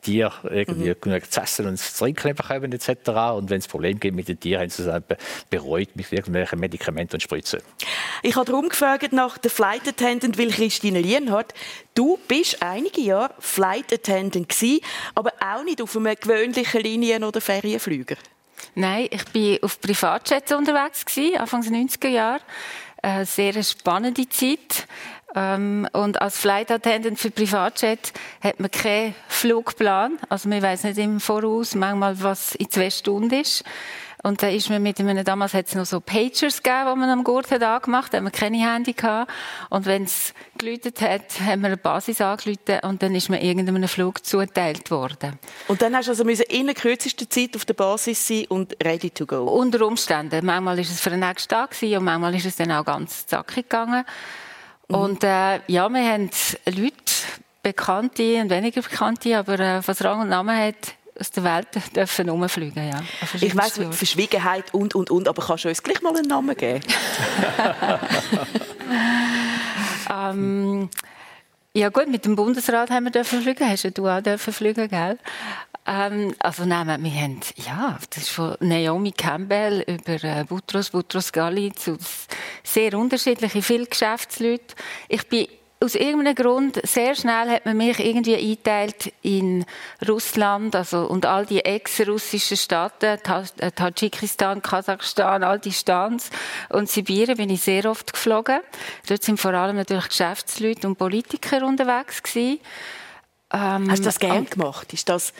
Tiere 0.01 0.33
irgendwie 0.49 0.89
mhm. 0.89 1.01
genug 1.01 1.31
zu 1.31 1.41
essen 1.41 1.67
und 1.67 1.77
zu 1.77 1.97
trinken 1.97 2.35
bekommen 2.35 2.71
etc. 2.71 3.09
Und 3.35 3.49
wenn 3.49 3.59
es 3.59 3.67
Probleme 3.67 3.99
gibt 3.99 4.15
mit 4.15 4.27
den 4.27 4.39
Tieren, 4.39 4.61
haben 4.61 4.69
sie 4.69 4.83
es 4.83 5.17
bereut 5.49 5.95
mit 5.95 6.11
irgendwelchen 6.11 6.59
Medikamenten 6.59 7.15
und 7.15 7.21
Spritzen. 7.21 7.61
Ich 8.23 8.35
habe 8.35 8.45
darum 8.45 8.69
gefragt 8.69 9.13
nach 9.13 9.37
der 9.37 9.51
Flight 9.51 9.87
Attendant, 9.87 10.37
weil 10.37 10.49
Christine 10.49 10.99
Lienhardt, 10.99 11.53
du 11.93 12.17
bist 12.27 12.61
einige 12.61 13.01
Jahre 13.01 13.33
Flight 13.39 13.64
Attendant 13.65 14.49
gewesen, 14.49 14.81
aber 15.13 15.33
auch 15.39 15.63
nicht 15.63 15.81
auf 15.81 15.95
einem 15.95 16.15
gewöhnlichen 16.19 16.81
Linien- 16.81 17.23
oder 17.23 17.41
Ferienflüger. 17.41 18.15
Nein, 18.75 19.07
ich 19.11 19.25
bin 19.25 19.59
auf 19.61 19.79
Privatjets 19.79 20.51
unterwegs 20.51 21.05
gewesen, 21.05 21.37
Anfang 21.37 21.61
der 21.61 21.71
90er 21.71 22.07
Jahre. 22.07 22.41
Eine 23.01 23.25
sehr 23.25 23.61
spannende 23.63 24.27
Zeit. 24.29 24.87
Ähm, 25.35 25.87
und 25.91 26.21
als 26.21 26.37
Flight 26.37 26.71
Attendant 26.71 27.19
für 27.19 27.29
Privatjet 27.29 28.13
hat 28.41 28.59
man 28.59 28.71
keinen 28.71 29.13
Flugplan. 29.27 30.17
Also 30.29 30.47
man 30.47 30.61
weiß 30.61 30.85
nicht 30.85 30.97
im 30.97 31.19
Voraus 31.19 31.75
manchmal, 31.75 32.21
was 32.21 32.55
in 32.55 32.69
zwei 32.69 32.89
Stunden 32.89 33.41
ist. 33.41 33.63
Und 34.25 34.41
da 34.41 34.47
ist 34.47 34.71
man 34.71 34.81
mit 34.81 34.99
einem, 34.99 35.23
damals 35.23 35.53
hat 35.53 35.67
es 35.67 35.75
noch 35.75 35.85
so 35.85 35.99
Pagers 35.99 36.63
gegeben, 36.63 36.89
die 36.91 36.99
man 36.99 37.09
am 37.11 37.23
Gurt 37.23 37.51
hat 37.51 37.61
angemacht, 37.61 38.11
da 38.11 38.17
haben 38.17 38.23
wir 38.23 38.31
keine 38.31 38.57
Handy 38.57 38.93
gehabt. 38.93 39.31
Und 39.69 39.85
wenn 39.85 40.05
es 40.05 40.33
geläutet 40.57 40.99
hat, 41.01 41.39
haben 41.41 41.61
wir 41.61 41.67
eine 41.67 41.77
Basis 41.77 42.21
angeläutet 42.21 42.83
und 42.83 43.03
dann 43.03 43.13
ist 43.13 43.29
man 43.29 43.39
irgendeinem 43.39 43.87
Flug 43.87 44.25
zugeteilt 44.25 44.89
worden. 44.89 45.37
Und 45.67 45.83
dann 45.83 45.95
hast 45.95 46.07
du 46.07 46.13
also 46.13 46.23
müssen 46.23 46.45
in 46.49 46.65
der 46.65 46.73
kürzesten 46.73 47.29
Zeit 47.29 47.55
auf 47.55 47.65
der 47.65 47.75
Basis 47.75 48.27
sein 48.27 48.45
und 48.49 48.75
ready 48.83 49.11
to 49.11 49.27
go? 49.27 49.43
Unter 49.43 49.85
Umständen. 49.85 50.43
Manchmal 50.43 50.79
ist 50.79 50.89
es 50.89 51.01
für 51.01 51.11
den 51.11 51.19
nächsten 51.19 51.49
Tag 51.49 51.75
und 51.79 52.03
manchmal 52.03 52.33
ist 52.33 52.47
es 52.47 52.55
dann 52.55 52.71
auch 52.71 52.83
ganz 52.83 53.27
zackig 53.27 53.69
gegangen. 53.69 54.05
Mhm. 54.87 54.95
Und 54.95 55.23
äh, 55.23 55.59
ja, 55.67 55.87
wir 55.87 56.03
haben 56.03 56.31
Leute, 56.65 57.13
Bekannte 57.61 58.41
und 58.41 58.49
weniger 58.49 58.81
Bekannte, 58.81 59.37
aber 59.37 59.59
äh, 59.59 59.87
was 59.87 60.03
Rang 60.03 60.21
und 60.21 60.29
Namen 60.29 60.57
hat, 60.57 60.95
aus 61.19 61.31
der 61.31 61.43
Welt 61.43 61.67
dürfen 61.95 62.29
rumfliegen, 62.29 62.89
ja. 62.89 63.01
Ich 63.39 63.55
weiss, 63.55 63.79
Verschwiegenheit 63.91 64.73
und, 64.73 64.95
und, 64.95 65.09
und, 65.09 65.27
aber 65.27 65.45
kannst 65.45 65.65
du 65.65 65.69
uns 65.69 65.83
gleich 65.83 66.01
mal 66.01 66.15
einen 66.15 66.27
Namen 66.27 66.55
geben? 66.55 66.81
ähm, 70.11 70.89
ja 71.73 71.89
gut, 71.89 72.07
mit 72.07 72.25
dem 72.25 72.35
Bundesrat 72.35 72.89
haben 72.89 73.05
wir 73.05 73.11
dürfen 73.11 73.41
fliegen, 73.41 73.69
hast 73.69 73.97
du 73.97 74.07
auch 74.07 74.21
dürfen 74.21 74.53
fliegen, 74.53 74.87
gell? 74.87 75.17
Ähm, 75.87 76.33
also 76.39 76.65
nein, 76.65 76.87
wir 77.03 77.11
haben, 77.11 77.39
ja, 77.57 77.97
das 78.09 78.23
ist 78.23 78.29
von 78.29 78.55
Naomi 78.59 79.11
Campbell 79.11 79.83
über 79.87 80.23
äh, 80.23 80.43
Butros, 80.43 80.89
Butros 80.89 81.31
Ghali 81.31 81.73
zu 81.73 81.97
sehr 82.63 82.97
unterschiedliche, 82.97 83.61
viele 83.61 83.85
Geschäftsleute. 83.85 84.73
Ich 85.09 85.27
bin 85.27 85.47
aus 85.81 85.95
irgendeinem 85.95 86.35
Grund, 86.35 86.79
sehr 86.83 87.15
schnell 87.15 87.49
hat 87.49 87.65
man 87.65 87.77
mich 87.77 87.99
irgendwie 87.99 88.35
eingeteilt 88.35 89.13
in 89.21 89.65
Russland, 90.07 90.75
also, 90.75 91.05
und 91.05 91.25
all 91.25 91.45
die 91.45 91.63
ex-russischen 91.63 92.57
Staaten, 92.57 93.19
äh, 93.59 93.71
Tadschikistan, 93.71 94.61
Kasachstan, 94.61 95.43
all 95.43 95.59
die 95.59 95.73
Stans 95.73 96.29
und 96.69 96.89
Sibirien 96.89 97.37
bin 97.37 97.49
ich 97.49 97.61
sehr 97.61 97.85
oft 97.89 98.13
geflogen. 98.13 98.61
Dort 99.07 99.23
sind 99.23 99.39
vor 99.39 99.53
allem 99.53 99.75
natürlich 99.75 100.07
Geschäftsleute 100.07 100.87
und 100.87 100.97
Politiker 100.97 101.65
unterwegs 101.65 102.23
gewesen. 102.23 102.59
Ähm, 103.53 103.91
Hast 103.91 103.99
du 103.99 104.05
das 104.05 104.19
gern 104.19 104.45
gemacht? 104.45 104.93
Ist 104.93 105.09
das 105.09 105.33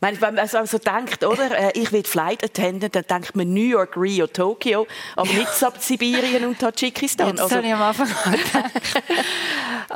meine, 0.00 0.20
wenn 0.20 0.34
man 0.34 0.48
also 0.48 0.78
denkt, 0.78 1.24
oder, 1.24 1.50
äh, 1.50 1.72
ich 1.74 1.92
will 1.92 2.04
Flight 2.04 2.42
Attendant, 2.42 2.94
dann 2.94 3.04
denkt 3.08 3.36
man 3.36 3.52
New 3.52 3.60
York, 3.60 3.96
Rio, 3.96 4.26
Tokio, 4.26 4.86
aber 5.14 5.32
nicht 5.32 5.50
Sibirien 5.80 6.46
und 6.46 6.58
Tadschikistan. 6.58 7.36
Das 7.36 7.44
also, 7.44 7.56
habe 7.56 7.66
ich 7.66 7.74
am 7.74 7.82
Anfang 7.82 8.08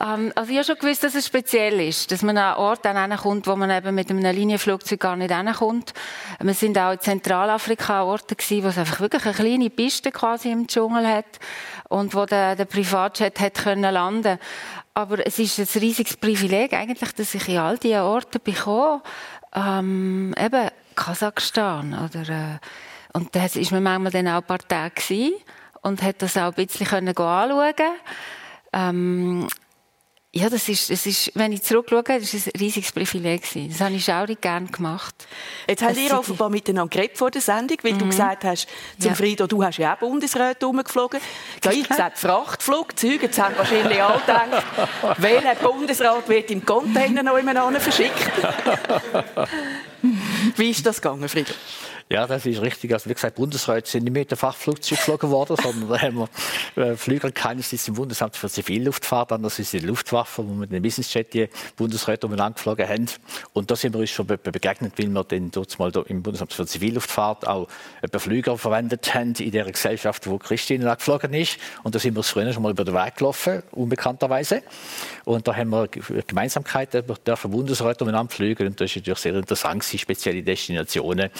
ähm, 0.01 0.33
Also 0.35 0.51
ich 0.51 0.57
habe 0.59 0.65
schon 0.65 0.79
gewusst, 0.79 1.05
dass 1.05 1.15
es 1.15 1.27
speziell 1.27 1.81
ist, 1.81 2.13
dass 2.13 2.23
man 2.23 2.37
an 2.37 2.55
einen 2.55 3.13
Ort 3.13 3.23
kommt, 3.23 3.47
wo 3.47 3.57
man 3.57 3.71
eben 3.71 3.95
mit 3.95 4.11
einem 4.11 4.25
Linienflugzeug 4.25 5.01
gar 5.01 5.17
nicht 5.17 5.35
hinkommt. 5.35 5.95
Wir 6.41 6.55
sind 6.55 6.77
auch 6.79 6.93
in 6.93 7.01
Zentralafrika 7.01 8.03
an 8.03 8.09
Orten 8.09 8.37
gewesen, 8.37 8.65
wo 8.65 8.69
es 8.69 8.79
einfach 8.79 9.01
wirklich 9.01 9.25
eine 9.25 9.35
kleine 9.35 9.71
Piste 9.71 10.13
quasi 10.13 10.51
im 10.51 10.67
Dschungel 10.67 11.07
hat 11.07 11.39
und 11.89 12.15
wo 12.15 12.27
der, 12.27 12.57
der 12.57 12.67
Privatjet 12.67 13.41
hat 13.41 13.55
können 13.55 13.93
landen 13.93 14.39
aber 14.97 15.27
es 15.27 15.41
ist 15.41 15.59
ein 15.59 15.81
riesiges 15.81 16.17
Privileg 16.17 16.73
eigentlich, 16.73 17.13
dass 17.13 17.35
ich 17.35 17.49
in 17.49 17.59
all 17.59 17.79
diese 17.79 18.05
Orte 18.05 18.39
bekomme 18.39 19.03
ähm, 19.55 20.35
eben 20.39 20.69
Kasachstan 20.95 21.95
oder 21.95 22.29
äh, 22.29 22.59
und 23.13 23.35
das 23.37 23.57
ist 23.57 23.71
man 23.71 23.83
manchmal 23.83 24.13
dann 24.13 24.29
auch 24.29 24.41
ein 24.41 24.45
paar 24.45 24.59
Tage 24.59 24.95
gewesen 24.95 25.35
und 25.83 26.03
hat 26.03 26.21
das 26.21 26.37
auch 26.37 26.53
ein 26.57 26.67
bisschen 26.67 26.87
anschauen. 26.89 27.75
Ähm, 28.73 29.47
ja, 30.37 30.51
das 30.51 30.69
ist, 30.69 30.91
das 30.91 31.07
ist, 31.07 31.31
wenn 31.35 31.53
ich 31.53 31.63
zurückschaue, 31.63 32.03
das 32.03 32.35
ist 32.35 32.49
ein 32.49 32.59
riesiges 32.59 32.91
Privileg 32.91 33.43
gewesen. 33.43 33.69
Das 33.71 33.81
habe 33.81 33.95
ich 33.95 34.05
schaurig 34.05 34.41
gerne 34.41 34.67
gemacht. 34.67 35.15
Jetzt 35.69 35.83
haben 35.83 35.95
wir 35.95 36.19
offenbar 36.19 36.51
miteinander 36.51 36.91
geredet 36.91 37.17
vor 37.17 37.31
der 37.31 37.41
Sendung, 37.41 37.79
weil 37.83 37.93
mhm. 37.93 37.99
du 38.01 38.07
gesagt 38.07 38.45
hast, 38.45 38.67
zum 38.99 39.11
ja. 39.11 39.15
Frido, 39.15 39.47
du 39.47 39.63
hast 39.63 39.79
ja 39.79 39.95
auch 39.95 39.99
Bundesräte 39.99 40.67
rumgeflogen. 40.67 41.21
Ja, 41.63 41.71
ich 41.71 41.89
gesagt, 41.89 42.19
Frachtflugzeuge, 42.19 43.27
jetzt 43.27 43.39
haben 43.39 43.57
wahrscheinlich 43.57 44.03
alle 44.03 44.21
gedacht, 44.21 44.65
welcher 45.19 45.55
Bundesrat 45.55 46.29
wird 46.29 46.51
im 46.51 46.67
Container 46.67 47.23
noch 47.23 47.39
jemand 47.39 47.81
verschickt? 47.81 48.31
Wie 50.57 50.71
ist 50.71 50.85
das 50.85 51.01
gegangen, 51.01 51.29
Frido? 51.29 51.53
Ja, 52.11 52.27
das 52.27 52.45
ist 52.45 52.61
richtig. 52.61 52.93
Also 52.93 53.09
wie 53.09 53.15
gesagt, 53.15 53.37
Bundesräte 53.37 53.89
sind 53.89 54.05
nicht 54.05 54.13
mit 54.13 54.31
dem 54.31 54.37
Fachflugzeug 54.37 54.99
geflogen 54.99 55.31
worden, 55.31 55.57
sondern 55.57 55.89
da 55.89 56.03
haben 56.03 56.29
wir 56.77 56.83
äh, 56.85 56.97
Flüger 56.97 57.33
keines 57.33 57.73
ist 57.73 57.89
im 57.89 57.95
Bundesamt 57.95 58.37
für 58.37 58.51
Zivilluftfahrt, 58.51 59.33
anders 59.33 59.59
ist 59.59 59.73
die 59.73 59.79
Luftwaffe, 59.79 60.45
wo 60.47 60.51
wir 60.51 60.57
mit 60.57 60.71
einem 60.71 60.83
Businessjet 60.83 61.33
die 61.33 61.49
Bundesräte 61.77 62.27
umeinander 62.27 62.57
geflogen 62.57 62.87
haben. 62.87 63.07
Und 63.55 63.71
da 63.71 63.77
sind 63.77 63.95
wir 63.95 64.01
uns 64.01 64.11
schon 64.11 64.27
begegnet, 64.27 64.99
weil 64.99 65.09
wir 65.09 65.25
dann 65.25 65.51
dort 65.51 65.79
mal 65.79 65.91
im 66.07 66.23
Bundesamt 66.23 66.53
für 66.53 66.67
Zivilluftfahrt 66.67 67.47
auch 67.47 67.69
ein 68.03 68.21
Flüger 68.21 68.59
verwendet 68.59 69.15
haben 69.15 69.33
in 69.39 69.51
der 69.51 69.65
Gesellschaft, 69.65 70.27
wo 70.27 70.37
Christine 70.37 70.95
geflogen 70.95 71.33
ist. 71.33 71.57
Und 71.85 71.95
da 71.95 71.99
sind 71.99 72.15
wir 72.17 72.23
früher 72.23 72.53
schon 72.53 72.63
mal 72.63 72.73
über 72.73 72.85
den 72.85 72.95
Weg 72.95 73.17
gelaufen, 73.17 73.63
unbekannterweise. 73.73 74.63
Und 75.25 75.49
da 75.49 75.57
haben 75.57 75.71
wir 75.71 75.89
Gemeinsamkeiten, 75.89 77.09
wir 77.09 77.15
dürfen 77.15 77.51
Bundesräte 77.51 78.05
umeinander 78.05 78.31
fliegen. 78.31 78.67
Und 78.67 78.79
das 78.79 78.91
ist 78.91 78.97
natürlich 78.97 79.21
sehr 79.21 79.35
interessant, 79.35 79.85
spezielle 79.85 80.43
Destinationen. 80.43 81.31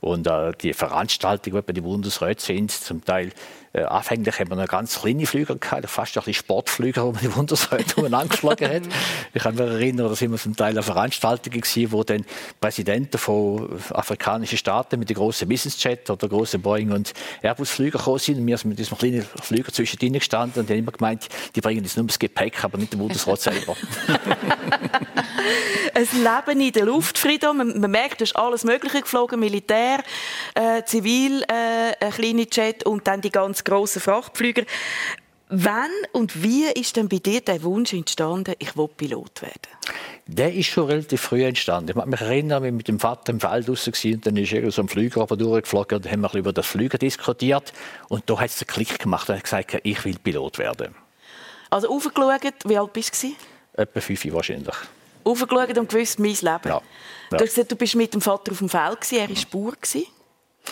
Und 0.00 0.11
und 0.12 0.26
äh, 0.26 0.52
die 0.60 0.72
Veranstaltungen, 0.72 1.62
bei 1.64 1.72
den 1.72 1.84
Bundesräten 1.84 2.40
sind, 2.44 2.70
zum 2.70 3.04
Teil 3.04 3.32
äh, 3.74 3.84
anfänglich 3.84 4.38
haben 4.38 4.50
wir 4.50 4.56
noch 4.56 4.68
ganz 4.68 5.00
kleine 5.00 5.26
Flüger 5.26 5.56
gehabt, 5.56 5.88
fast 5.88 6.16
ein 6.16 6.20
bisschen 6.20 6.34
Sportflüger, 6.34 7.02
wo 7.04 7.12
man 7.12 7.20
die 7.20 7.28
Bundesräte 7.28 8.12
angeschlagen 8.12 8.68
hat. 8.68 8.82
Ich 9.32 9.42
kann 9.42 9.54
mich 9.54 9.64
erinnern, 9.64 10.08
da 10.08 10.14
sind 10.14 10.30
wir 10.30 10.38
zum 10.38 10.56
Teil 10.56 10.76
an 10.76 10.84
Veranstaltungen 10.84 11.60
gewesen, 11.60 11.92
wo 11.92 12.04
dann 12.04 12.24
Präsidenten 12.60 13.18
von 13.18 13.80
afrikanischen 13.90 14.58
Staaten 14.58 14.98
mit 14.98 15.08
den 15.08 15.16
großen 15.16 15.48
Businessjet 15.48 16.10
oder 16.10 16.28
großen 16.28 16.60
Boeing 16.60 16.92
und 16.92 17.12
Airbus 17.42 17.70
Flüger 17.70 17.98
gekommen 17.98 18.18
sind. 18.18 18.46
Wir 18.46 18.58
sind 18.58 18.68
mit 18.68 18.78
diesem 18.78 18.98
kleinen 18.98 19.22
Flüger 19.22 19.72
zwischendrin 19.72 20.14
gestanden 20.14 20.60
und 20.60 20.68
die 20.68 20.74
haben 20.74 20.80
immer 20.80 20.92
gemeint, 20.92 21.28
die 21.54 21.60
bringen 21.60 21.82
jetzt 21.82 21.96
nur 21.96 22.06
das 22.06 22.18
Gepäck, 22.18 22.62
aber 22.64 22.78
nicht 22.78 22.92
den 22.92 22.98
Bundesrat 22.98 23.40
selber. 23.40 23.76
ein 25.94 26.08
Leben 26.12 26.60
in 26.60 26.72
der 26.72 26.84
Luft, 26.84 27.18
Frido. 27.18 27.52
Man, 27.52 27.80
man 27.80 27.90
merkt, 27.90 28.20
du 28.20 28.24
hast 28.24 28.36
alles 28.36 28.64
Mögliche 28.64 29.02
geflogen, 29.02 29.40
Militär, 29.40 30.02
äh, 30.54 30.82
Zivil, 30.84 31.42
äh, 31.42 32.04
ein 32.04 32.12
kleiner 32.12 32.44
Jet 32.50 32.84
und 32.84 33.06
dann 33.06 33.20
die 33.20 33.30
ganz 33.62 33.64
grossen 33.64 34.00
Frachtflüger. 34.00 34.62
Wann 35.54 35.90
und 36.12 36.42
wie 36.42 36.64
ist 36.64 36.96
denn 36.96 37.10
bei 37.10 37.18
dir 37.18 37.42
der 37.42 37.62
Wunsch 37.62 37.92
entstanden, 37.92 38.54
ich 38.58 38.74
will 38.74 38.88
Pilot 38.88 39.42
werden? 39.42 39.68
Der 40.26 40.54
ist 40.54 40.68
schon 40.68 40.86
relativ 40.86 41.20
früh 41.20 41.44
entstanden. 41.44 41.90
Ich 41.90 41.96
kann 41.96 42.08
mich 42.08 42.20
erinnern, 42.22 42.62
wir 42.62 42.72
mit 42.72 42.88
dem 42.88 42.98
Vater 42.98 43.32
im 43.32 43.40
Feld 43.40 43.68
draussen 43.68 43.92
waren 43.92 44.14
und 44.14 44.26
dann 44.26 44.36
ist 44.38 44.52
er 44.52 44.70
so 44.70 44.80
ein 44.80 44.88
Flüger 44.88 45.20
aber 45.20 45.36
durchgeflogen 45.36 45.98
und 45.98 46.10
haben 46.10 46.22
wir 46.22 46.34
über 46.34 46.54
das 46.54 46.66
Flüger 46.66 46.96
diskutiert 46.96 47.74
und 48.08 48.30
da 48.30 48.40
hat 48.40 48.48
es 48.48 48.62
einen 48.62 48.68
Klick 48.68 48.98
gemacht 48.98 49.28
und 49.28 49.36
hat 49.36 49.44
gesagt, 49.44 49.78
ich 49.82 50.04
will 50.06 50.16
Pilot 50.22 50.58
werden. 50.58 50.94
Also 51.68 51.90
aufgeschaut, 51.90 52.54
wie 52.64 52.78
alt 52.78 52.92
bist 52.94 53.22
du? 53.22 53.32
Etwa 53.74 54.00
fünf 54.00 54.32
wahrscheinlich 54.32 54.74
aufgeschaut 55.24 55.76
und 55.76 55.88
gewusst, 55.90 56.18
mein 56.18 56.30
Leben. 56.30 56.60
Ja. 56.64 56.80
Ja. 56.80 56.82
Du 57.30 57.36
hast 57.36 57.54
gesagt, 57.54 57.72
du 57.72 57.76
bist 57.76 57.94
mit 57.94 58.14
dem 58.14 58.20
Vater 58.20 58.52
auf 58.52 58.58
dem 58.58 58.68
Feld, 58.68 59.12
er 59.12 59.28
war 59.28 59.36
Spur. 59.36 59.74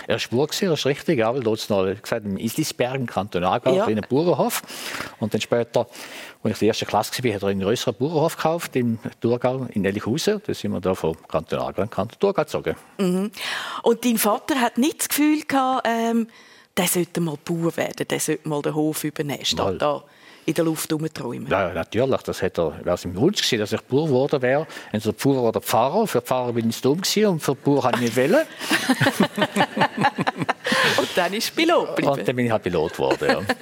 Er 0.07 0.15
war 0.15 0.19
Spur, 0.19 0.47
das 0.47 0.63
ist 0.63 0.87
richtig, 0.87 1.19
weil 1.19 1.41
dort 1.41 1.69
noch 1.69 1.85
gesagt, 2.01 2.25
im 2.25 2.37
Islisberg, 2.37 2.95
im 2.95 3.07
Kanton 3.07 3.45
Aargau, 3.45 3.75
ja. 3.75 3.85
einen 3.85 4.05
Bauernhof. 4.09 4.63
Und 5.19 5.35
dann 5.35 5.41
später, 5.41 5.81
als 5.81 5.89
ich 6.45 6.45
in 6.45 6.59
der 6.59 6.69
ersten 6.69 6.87
Klasse 6.87 7.25
war, 7.25 7.35
hat 7.35 7.43
er 7.43 7.49
einen 7.49 7.61
größeren 7.61 7.95
Bauernhof 7.95 8.37
gekauft 8.37 8.77
im 8.77 8.99
Thurgau, 9.21 9.67
in 9.73 9.85
Ellichhausen. 9.85 10.41
Da 10.47 10.55
sind 10.55 10.73
wir 10.73 10.81
da 10.81 10.95
vom 10.95 11.17
Kanton 11.29 11.59
Aargau 11.59 11.83
in 11.83 11.91
Kanton 11.91 12.19
Thurgau 12.19 12.43
gezogen. 12.43 12.77
Mhm. 12.99 13.31
Und 13.83 14.05
dein 14.05 14.19
Vater 14.19 14.61
hat 14.61 14.79
nicht 14.79 15.01
das 15.01 15.09
Gefühl 15.09 15.43
gehabt, 15.43 15.87
ähm, 15.87 16.29
der 16.77 16.87
sollte 16.87 17.21
mal 17.21 17.37
Bauer 17.45 17.77
werden, 17.77 18.07
der 18.09 18.21
sollte 18.21 18.49
mal 18.49 18.63
den 18.63 18.75
Hof 18.75 19.05
übernehmen, 19.05 19.45
statt 19.45 19.77
da 19.81 20.05
in 20.51 20.55
der 20.55 20.65
Luft 20.65 20.91
herumträumen? 20.91 21.49
Ja, 21.49 21.73
natürlich. 21.73 22.23
Das 22.23 22.43
hat 22.43 22.59
er, 22.59 22.85
wäre 22.85 22.95
es 22.95 23.05
im 23.05 23.17
Wunsch 23.17 23.39
gewesen, 23.39 23.61
dass 23.61 23.73
ich 23.73 23.81
Bauer 23.83 24.07
geworden 24.07 24.43
wäre. 24.43 24.67
Entweder 24.93 25.17
Bauer 25.17 25.49
oder 25.49 25.61
Pfarrer. 25.61 26.07
Für 26.07 26.21
Pfarrer 26.21 26.53
bin 26.53 26.69
ich 26.69 26.81
dumm 26.81 27.01
gewesen 27.01 27.27
und 27.27 27.41
für 27.41 27.55
Bauer 27.55 27.85
habe 27.85 27.97
ich 27.97 28.03
nicht 28.03 28.17
wollen. 28.17 28.47
und 31.01 31.09
dann 31.17 31.33
ist 31.33 31.55
Pilot 31.55 31.89
geblieben. 31.89 32.13
Und 32.13 32.29
dann 32.29 32.37
bin 32.37 32.47
ich 32.47 32.53
halt 32.53 32.63
Pilot 32.63 32.93
geworden, 32.93 33.29
ja. 33.29 33.41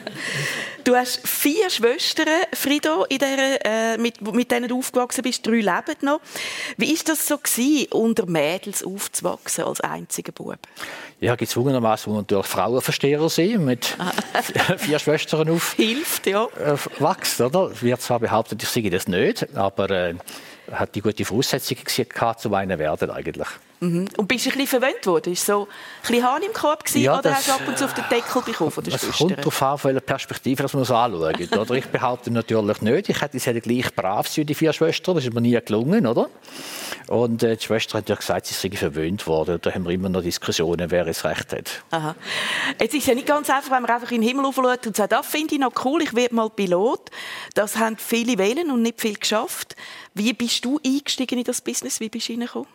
Du 0.88 0.96
hast 0.96 1.28
vier 1.28 1.68
Schwestern, 1.68 2.28
Frido, 2.54 3.04
in 3.10 3.18
der, 3.18 3.66
äh, 3.66 3.98
mit, 3.98 4.22
mit 4.32 4.50
denen 4.50 4.68
du 4.68 4.78
aufgewachsen 4.78 5.20
bist. 5.20 5.46
Drei 5.46 5.56
leben 5.56 5.96
noch. 6.00 6.20
Wie 6.78 6.90
ist 6.90 7.10
das 7.10 7.28
so 7.28 7.36
gewesen, 7.36 7.92
unter 7.92 8.24
Mädels 8.24 8.82
aufzuwachsen 8.82 9.64
als 9.64 9.82
einziger 9.82 10.32
Bub? 10.32 10.56
Ja, 11.20 11.34
gezwungenermaßen 11.34 12.26
durch 12.26 12.46
Frauenversteher 12.46 13.28
sein, 13.28 13.66
mit 13.66 13.96
ah. 13.98 14.12
vier 14.78 14.98
Schwestern 14.98 15.50
auf. 15.50 15.74
Hilft, 15.74 16.26
ja. 16.26 16.46
Äh, 16.56 16.78
wächst, 17.00 17.38
oder? 17.42 17.70
Wird 17.82 18.00
zwar 18.00 18.20
behauptet, 18.20 18.62
ich 18.62 18.70
sehe 18.70 18.88
das 18.88 19.08
nicht, 19.08 19.46
aber 19.54 19.90
äh, 19.90 20.14
hat 20.72 20.94
die 20.94 21.02
gute 21.02 21.26
Voraussetzungen 21.26 21.82
gehabt, 22.08 22.40
zum 22.40 22.54
einen 22.54 22.78
werden 22.78 23.10
eigentlich. 23.10 23.48
Mhm. 23.80 24.08
Und 24.16 24.26
bist 24.26 24.46
du 24.46 24.50
ein 24.50 24.58
bisschen 24.58 24.80
verwöhnt 24.80 25.06
worden? 25.06 25.32
Ist 25.32 25.46
so 25.46 25.62
ein 25.62 25.68
bisschen 26.08 26.24
Hahn 26.24 26.42
im 26.42 26.52
Korb 26.52 26.84
gewesen, 26.84 27.02
ja, 27.02 27.18
oder 27.18 27.34
hast 27.34 27.48
du 27.48 27.52
ab 27.52 27.60
und 27.66 27.78
zu 27.78 27.84
auf 27.84 27.94
den 27.94 28.04
Deckel 28.10 28.42
bekommen 28.42 28.70
von 28.70 28.84
der 28.84 28.94
Es 28.94 29.08
kommt 29.16 29.38
darauf 29.38 29.62
an, 29.62 29.78
von 29.78 29.88
welcher 29.90 30.04
Perspektive 30.04 30.62
dass 30.62 30.72
man 30.74 30.82
es 30.82 30.90
anschaut. 30.90 31.52
oder? 31.58 31.74
Ich 31.74 31.86
behaupte 31.86 32.30
natürlich 32.30 32.82
nicht, 32.82 33.08
ich 33.08 33.20
hätte 33.20 33.38
sie 33.38 33.60
gleich 33.60 33.94
brav 33.94 34.28
wie 34.36 34.44
die 34.44 34.54
vier 34.54 34.72
Schwestern, 34.72 35.14
das 35.14 35.24
ist 35.24 35.32
mir 35.32 35.40
nie 35.40 35.58
gelungen, 35.64 36.06
oder? 36.06 36.28
Und 37.08 37.42
äh, 37.42 37.56
die 37.56 37.64
Schwester 37.64 37.98
hat 37.98 38.08
ja 38.08 38.14
gesagt, 38.14 38.46
sie 38.46 38.54
sei 38.54 38.76
verwöhnt 38.76 39.26
worden. 39.26 39.58
Da 39.62 39.72
haben 39.72 39.84
wir 39.84 39.92
immer 39.92 40.10
noch 40.10 40.22
Diskussionen, 40.22 40.90
wer 40.90 41.06
es 41.06 41.24
recht 41.24 41.52
hat. 41.52 41.82
Aha. 41.90 42.14
Jetzt 42.78 42.94
ist 42.94 43.02
es 43.02 43.06
ja 43.06 43.14
nicht 43.14 43.26
ganz 43.26 43.48
einfach, 43.48 43.70
wenn 43.70 43.82
man 43.82 43.90
einfach 43.90 44.10
in 44.10 44.20
den 44.20 44.28
Himmel 44.28 44.44
aufschaut 44.44 44.86
und 44.86 44.96
sagt, 44.96 45.12
das 45.12 45.26
finde 45.26 45.54
ich 45.54 45.60
noch 45.60 45.72
cool, 45.84 46.02
ich 46.02 46.14
werde 46.14 46.34
mal 46.34 46.50
Pilot. 46.50 47.10
Das 47.54 47.76
haben 47.76 47.96
viele 47.96 48.36
wählen 48.36 48.70
und 48.70 48.82
nicht 48.82 49.00
viel 49.00 49.14
geschafft. 49.16 49.74
Wie 50.12 50.32
bist 50.32 50.64
du 50.64 50.78
eingestiegen 50.84 51.38
in 51.38 51.44
das 51.44 51.60
Business? 51.60 52.00
Wie 52.00 52.08
bist 52.08 52.28
du 52.28 52.32
reingekommen? 52.32 52.68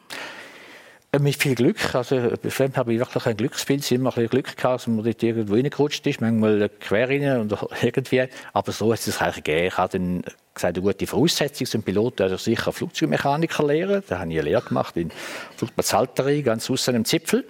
Äh, 1.13 1.19
mit 1.19 1.35
viel 1.35 1.53
Glück. 1.55 1.93
Also, 1.93 2.31
bisher 2.41 2.69
habe 2.75 2.93
ich 2.93 2.99
wirklich 2.99 3.25
ein 3.27 3.37
Glücksbild, 3.37 3.89
immer 3.91 4.09
ein 4.09 4.15
bisschen 4.15 4.29
Glück 4.29 4.57
gehabt, 4.57 4.81
dass 4.81 4.87
man 4.87 5.03
dort 5.03 5.21
irgendwo 5.21 5.53
reingerutscht 5.53 6.05
ist, 6.07 6.21
manchmal 6.21 6.69
quer 6.79 7.07
rein 7.07 7.41
oder 7.41 7.67
irgendwie. 7.81 8.25
Aber 8.51 8.71
so 8.71 8.91
hat 8.91 8.99
es 8.99 9.05
sich 9.05 9.21
eigentlich 9.21 9.43
gegeben. 9.43 9.67
Ich 9.67 9.77
habe 9.77 9.99
dann 9.99 10.23
gesagt, 10.53 10.77
eine 10.77 10.85
gute 10.85 11.07
Voraussetzung 11.07 11.67
zum 11.67 11.83
Pilot 11.83 12.19
wäre 12.19 12.37
sicher 12.37 12.71
Flugzeugmechaniker 12.71 13.65
lehren. 13.65 14.03
Da 14.07 14.19
habe 14.19 14.31
ich 14.31 14.39
eine 14.39 14.49
Lehre 14.49 14.61
gemacht 14.61 14.95
in 14.97 15.11
Flugplatzhalterei, 15.57 16.41
ganz 16.41 16.69
außen 16.69 16.95
im 16.95 17.05
Zipfel. 17.05 17.45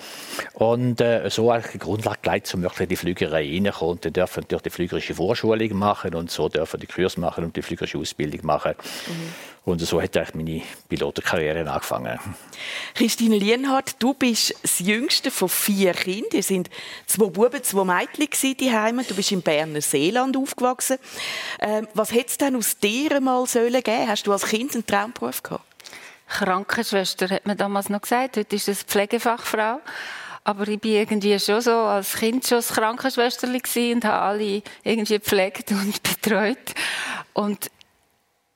Und 0.53 1.01
äh, 1.01 1.29
so 1.29 1.53
die 1.73 1.79
Grundlage 1.79 2.19
gelegt, 2.21 2.53
um 2.53 2.61
wirklich 2.61 2.81
in 2.81 2.89
die 2.89 2.95
Flügerei 2.95 3.49
reinzukommen. 3.49 3.91
Und 3.93 4.05
dann 4.05 4.13
dürfen 4.13 4.41
natürlich 4.41 4.63
die 4.63 4.69
flügerische 4.69 5.15
Vorschulung 5.15 5.77
machen 5.77 6.15
und 6.15 6.31
so 6.31 6.49
dürfen 6.49 6.79
die 6.79 6.87
Kurs 6.87 7.17
machen 7.17 7.43
und 7.43 7.55
die 7.55 7.61
flügerische 7.61 7.97
Ausbildung 7.97 8.45
machen. 8.45 8.73
Mhm. 9.07 9.33
Und 9.65 9.79
so 9.79 10.01
hat 10.01 10.17
eigentlich 10.17 10.35
meine 10.35 10.61
Pilotenkarriere 10.89 11.71
angefangen. 11.71 12.19
Christine 12.95 13.37
Lienhardt, 13.37 13.95
du 13.99 14.13
bist 14.13 14.53
das 14.61 14.79
jüngste 14.79 15.31
von 15.31 15.47
vier 15.47 15.93
Kindern. 15.93 16.31
Ihr 16.33 16.43
sind 16.43 16.69
zwei 17.05 17.27
Buben, 17.27 17.63
zwei 17.63 17.85
Mädchen 17.85 18.57
die 18.57 18.71
Heime. 18.73 19.05
Du 19.05 19.15
bist 19.15 19.31
im 19.31 19.41
Berner 19.41 19.79
Seeland 19.79 20.35
aufgewachsen. 20.35 20.97
Ähm, 21.61 21.87
was 21.93 22.11
hätte 22.11 22.27
es 22.27 22.37
denn 22.37 22.57
aus 22.57 22.77
dir 22.77 22.92
mal 23.21 23.45
sollen 23.45 23.81
geben? 23.81 24.07
Hast 24.07 24.27
du 24.27 24.31
als 24.31 24.45
Kind 24.45 24.73
einen 24.73 24.85
Traumberuf 24.85 25.43
gehabt? 25.43 25.65
Krankenschwester 26.27 27.29
hat 27.29 27.45
man 27.45 27.57
damals 27.57 27.89
noch 27.89 28.01
gesagt. 28.01 28.37
Heute 28.37 28.55
ist 28.55 28.67
es 28.67 28.83
Pflegefachfrau. 28.83 29.79
Aber 30.45 30.67
ich 30.67 30.83
war 30.83 30.91
irgendwie 30.91 31.39
schon 31.39 31.61
so 31.61 31.71
als 31.71 32.15
Kind 32.15 32.45
schon 32.45 32.61
Krankenschwester 32.61 33.47
und 33.47 34.05
habe 34.05 34.19
alle 34.19 34.61
irgendwie 34.83 35.13
gepflegt 35.15 35.71
und 35.71 36.03
betreut. 36.21 36.73
Und 37.33 37.69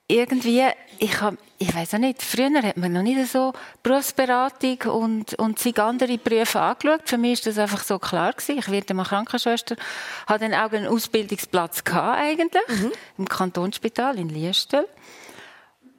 irgendwie, 0.06 0.64
ich, 0.98 1.20
hab, 1.20 1.34
ich 1.58 1.74
weiß 1.74 1.94
auch 1.94 1.98
nicht, 1.98 2.22
früher 2.22 2.62
hat 2.62 2.76
man 2.76 2.92
noch 2.92 3.02
nicht 3.02 3.30
so 3.30 3.52
Berufsberatung 3.82 4.78
und, 4.92 5.34
und 5.34 5.58
sich 5.58 5.78
andere 5.78 6.18
Berufe 6.18 6.60
angeschaut. 6.60 7.02
Für 7.04 7.18
mich 7.18 7.44
war 7.44 7.52
das 7.52 7.58
einfach 7.58 7.84
so 7.84 7.98
klar 7.98 8.32
gewesen. 8.32 8.58
Ich 8.58 8.70
werde 8.70 8.94
mal 8.94 9.04
Krankenschwester. 9.04 9.76
Hatte 10.26 10.48
dann 10.48 10.54
auch 10.54 10.72
einen 10.72 10.86
Ausbildungsplatz 10.86 11.84
gehabt, 11.84 12.18
eigentlich. 12.18 12.62
Mhm. 12.68 12.92
Im 13.18 13.28
Kantonsspital 13.28 14.18
in 14.18 14.28
Liestel. 14.28 14.86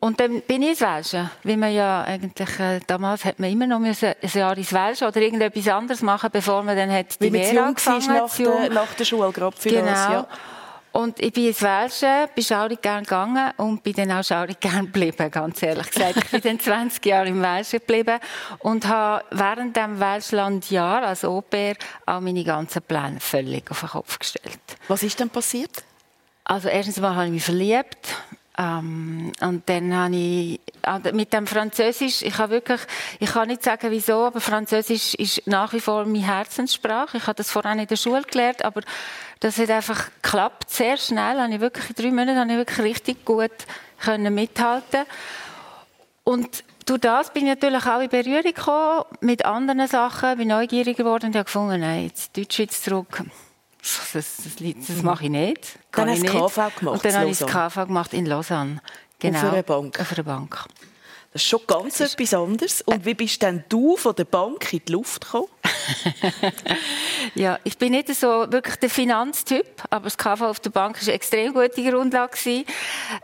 Und 0.01 0.20
dann 0.22 0.41
bin 0.41 0.62
ich 0.62 0.70
ins 0.70 0.82
Welschen, 0.82 1.29
wie 1.44 1.58
man 1.58 1.74
ja 1.74 2.03
eigentlich, 2.03 2.60
äh, 2.60 2.79
damals 2.88 3.25
hat 3.25 3.39
man 3.39 3.51
immer 3.51 3.68
noch 3.68 3.79
müssen, 3.79 4.13
ein 4.22 4.29
Jahr 4.34 4.58
ins 4.58 4.72
Welschen 4.72 5.08
oder 5.08 5.22
irgendetwas 5.22 5.68
anderes 5.68 6.01
machen, 6.01 6.29
bevor 6.32 6.63
man 6.63 6.77
dann 6.77 6.89
hat 6.89 7.22
die 7.22 7.29
Lehre 7.29 7.63
angefangen 7.63 8.08
nach, 8.08 8.34
der, 8.34 8.70
nach 8.70 8.94
der 8.94 9.03
Schule, 9.03 9.32
gerade 9.34 9.58
für 9.58 9.70
genau. 9.70 9.86
Das, 9.86 10.10
ja. 10.10 10.27
Und 10.91 11.19
ich 11.19 11.31
bin 11.31 11.48
ins 11.48 11.62
Welsche, 11.62 12.29
bin 12.34 12.43
schaurig 12.43 12.81
gern 12.81 13.03
gegangen 13.03 13.51
und 13.58 13.84
bin 13.84 13.93
dann 13.93 14.12
auch 14.12 14.24
schaurig 14.24 14.60
gern 14.60 14.86
geblieben, 14.86 15.29
ganz 15.29 15.62
ehrlich 15.62 15.89
gesagt. 15.91 16.17
Ich 16.17 16.31
bin 16.31 16.41
dann 16.41 16.60
20 16.60 17.05
Jahre 17.05 17.27
im 17.27 17.41
Welsche 17.41 17.79
geblieben 17.79 18.19
und 18.60 18.88
habe 18.88 19.24
während 19.31 19.75
dem 19.75 20.00
Welschlandjahr 20.00 21.03
als 21.03 21.24
Au-pair 21.24 21.75
auch 22.05 22.19
meine 22.19 22.43
ganzen 22.43 22.81
Pläne 22.81 23.19
völlig 23.19 23.69
auf 23.69 23.81
den 23.81 23.89
Kopf 23.89 24.17
gestellt. 24.17 24.60
Was 24.88 25.03
ist 25.03 25.19
denn 25.19 25.29
passiert? 25.29 25.84
Also 26.43 26.67
erstens 26.69 27.00
mal 27.00 27.15
habe 27.15 27.27
ich 27.27 27.34
mich 27.34 27.43
verliebt. 27.43 28.15
Ähm, 28.60 29.32
und 29.39 29.70
dann 29.70 29.96
habe 29.96 30.16
ich 30.18 30.60
also 30.82 31.13
mit 31.13 31.32
dem 31.32 31.48
Französisch, 31.48 32.22
ich 32.24 32.38
habe 32.38 32.51
wirklich, 32.51 32.82
ich 33.20 33.32
kann 33.32 33.48
nicht 33.48 33.63
sagen 33.63 33.89
wieso, 33.89 34.25
aber 34.25 34.42
Französisch 34.42 35.13
ist 35.16 35.48
nach 35.48 35.72
wie 35.72 35.80
vor 35.80 36.06
meine 36.06 36.25
Herzenssprache. 36.25 37.18
Ich 37.18 37.24
habe 37.24 37.36
das 37.36 37.51
vorher 37.51 37.72
in 37.72 37.88
der 37.88 37.96
Schule 37.96 38.24
gelernt, 38.24 38.66
aber 38.66 38.82
das 39.39 39.58
hat 39.58 39.70
einfach 39.70 40.10
geklappt, 40.22 40.70
sehr 40.70 40.98
schnell. 40.98 41.39
Habe 41.39 41.54
ich 41.54 41.62
wirklich 41.62 41.89
in 41.89 41.96
drei 41.96 42.12
Monaten 42.12 42.39
habe 42.39 42.51
ich 42.51 42.58
wirklich 42.58 42.80
richtig 42.80 43.24
gut 43.24 43.51
können 43.98 44.36
mithalten. 44.36 45.06
Und 46.25 46.63
durch 46.86 47.00
das 47.00 47.32
bin 47.32 47.44
ich 47.44 47.56
natürlich 47.56 47.86
auch 47.86 48.01
in 48.01 48.10
Berührung 48.10 48.44
gekommen 48.44 49.04
mit 49.22 49.46
anderen 49.46 49.88
Sachen, 49.88 50.38
bin 50.38 50.50
neugierig 50.50 50.98
geworden 50.98 51.28
und 51.28 51.36
habe 51.36 51.46
gefunden, 51.46 51.80
nein, 51.80 52.08
jetzt 52.08 52.36
Deutschschweiz 52.36 52.82
zurück. 52.82 53.24
Das, 53.82 54.12
das, 54.14 54.56
das, 54.88 55.04
mache 55.04 55.26
ich 55.26 55.30
nicht. 55.30 55.80
Kann 55.92 56.08
dann 56.08 56.16
hast 56.16 56.28
du 56.28 56.32
KV 56.32 56.80
gemacht. 56.80 56.96
Und 56.96 57.06
dann 57.06 57.16
habe 57.16 57.30
ich 57.30 57.38
das 57.38 57.48
KV 57.48 57.88
gemacht 57.88 58.14
in 58.14 58.26
Lausanne. 58.26 58.82
Genau. 59.20 59.40
Auf 59.40 59.54
einer 59.54 59.64
Bank. 59.64 60.00
Auf 60.00 60.12
einer 60.14 60.24
Bank. 60.24 60.66
Das 61.32 61.44
ist 61.44 61.48
schon 61.48 61.62
ganz 61.68 62.00
das 62.00 62.16
etwas 62.16 62.34
anderes. 62.34 62.82
Und 62.82 63.06
wie 63.06 63.14
bist 63.14 63.40
denn 63.44 63.64
du 63.70 63.96
von 63.98 64.16
der 64.16 64.24
Bank 64.26 64.74
in 64.74 64.82
die 64.84 64.92
Luft 64.92 65.26
gekommen? 65.26 65.48
ja, 67.36 67.60
ich 67.64 67.78
bin 67.78 67.92
nicht 67.92 68.14
so 68.16 68.52
wirklich 68.52 68.78
der 68.78 68.90
Finanztyp, 68.90 69.68
aber 69.92 70.06
das 70.06 70.18
KV 70.18 70.42
auf 70.42 70.60
der 70.60 70.72
Bank 70.72 70.96
war 70.96 71.04
eine 71.04 71.14
extrem 71.14 71.54
gute 71.54 71.84
Grundlage. 71.84 72.36
Gewesen. 72.36 72.66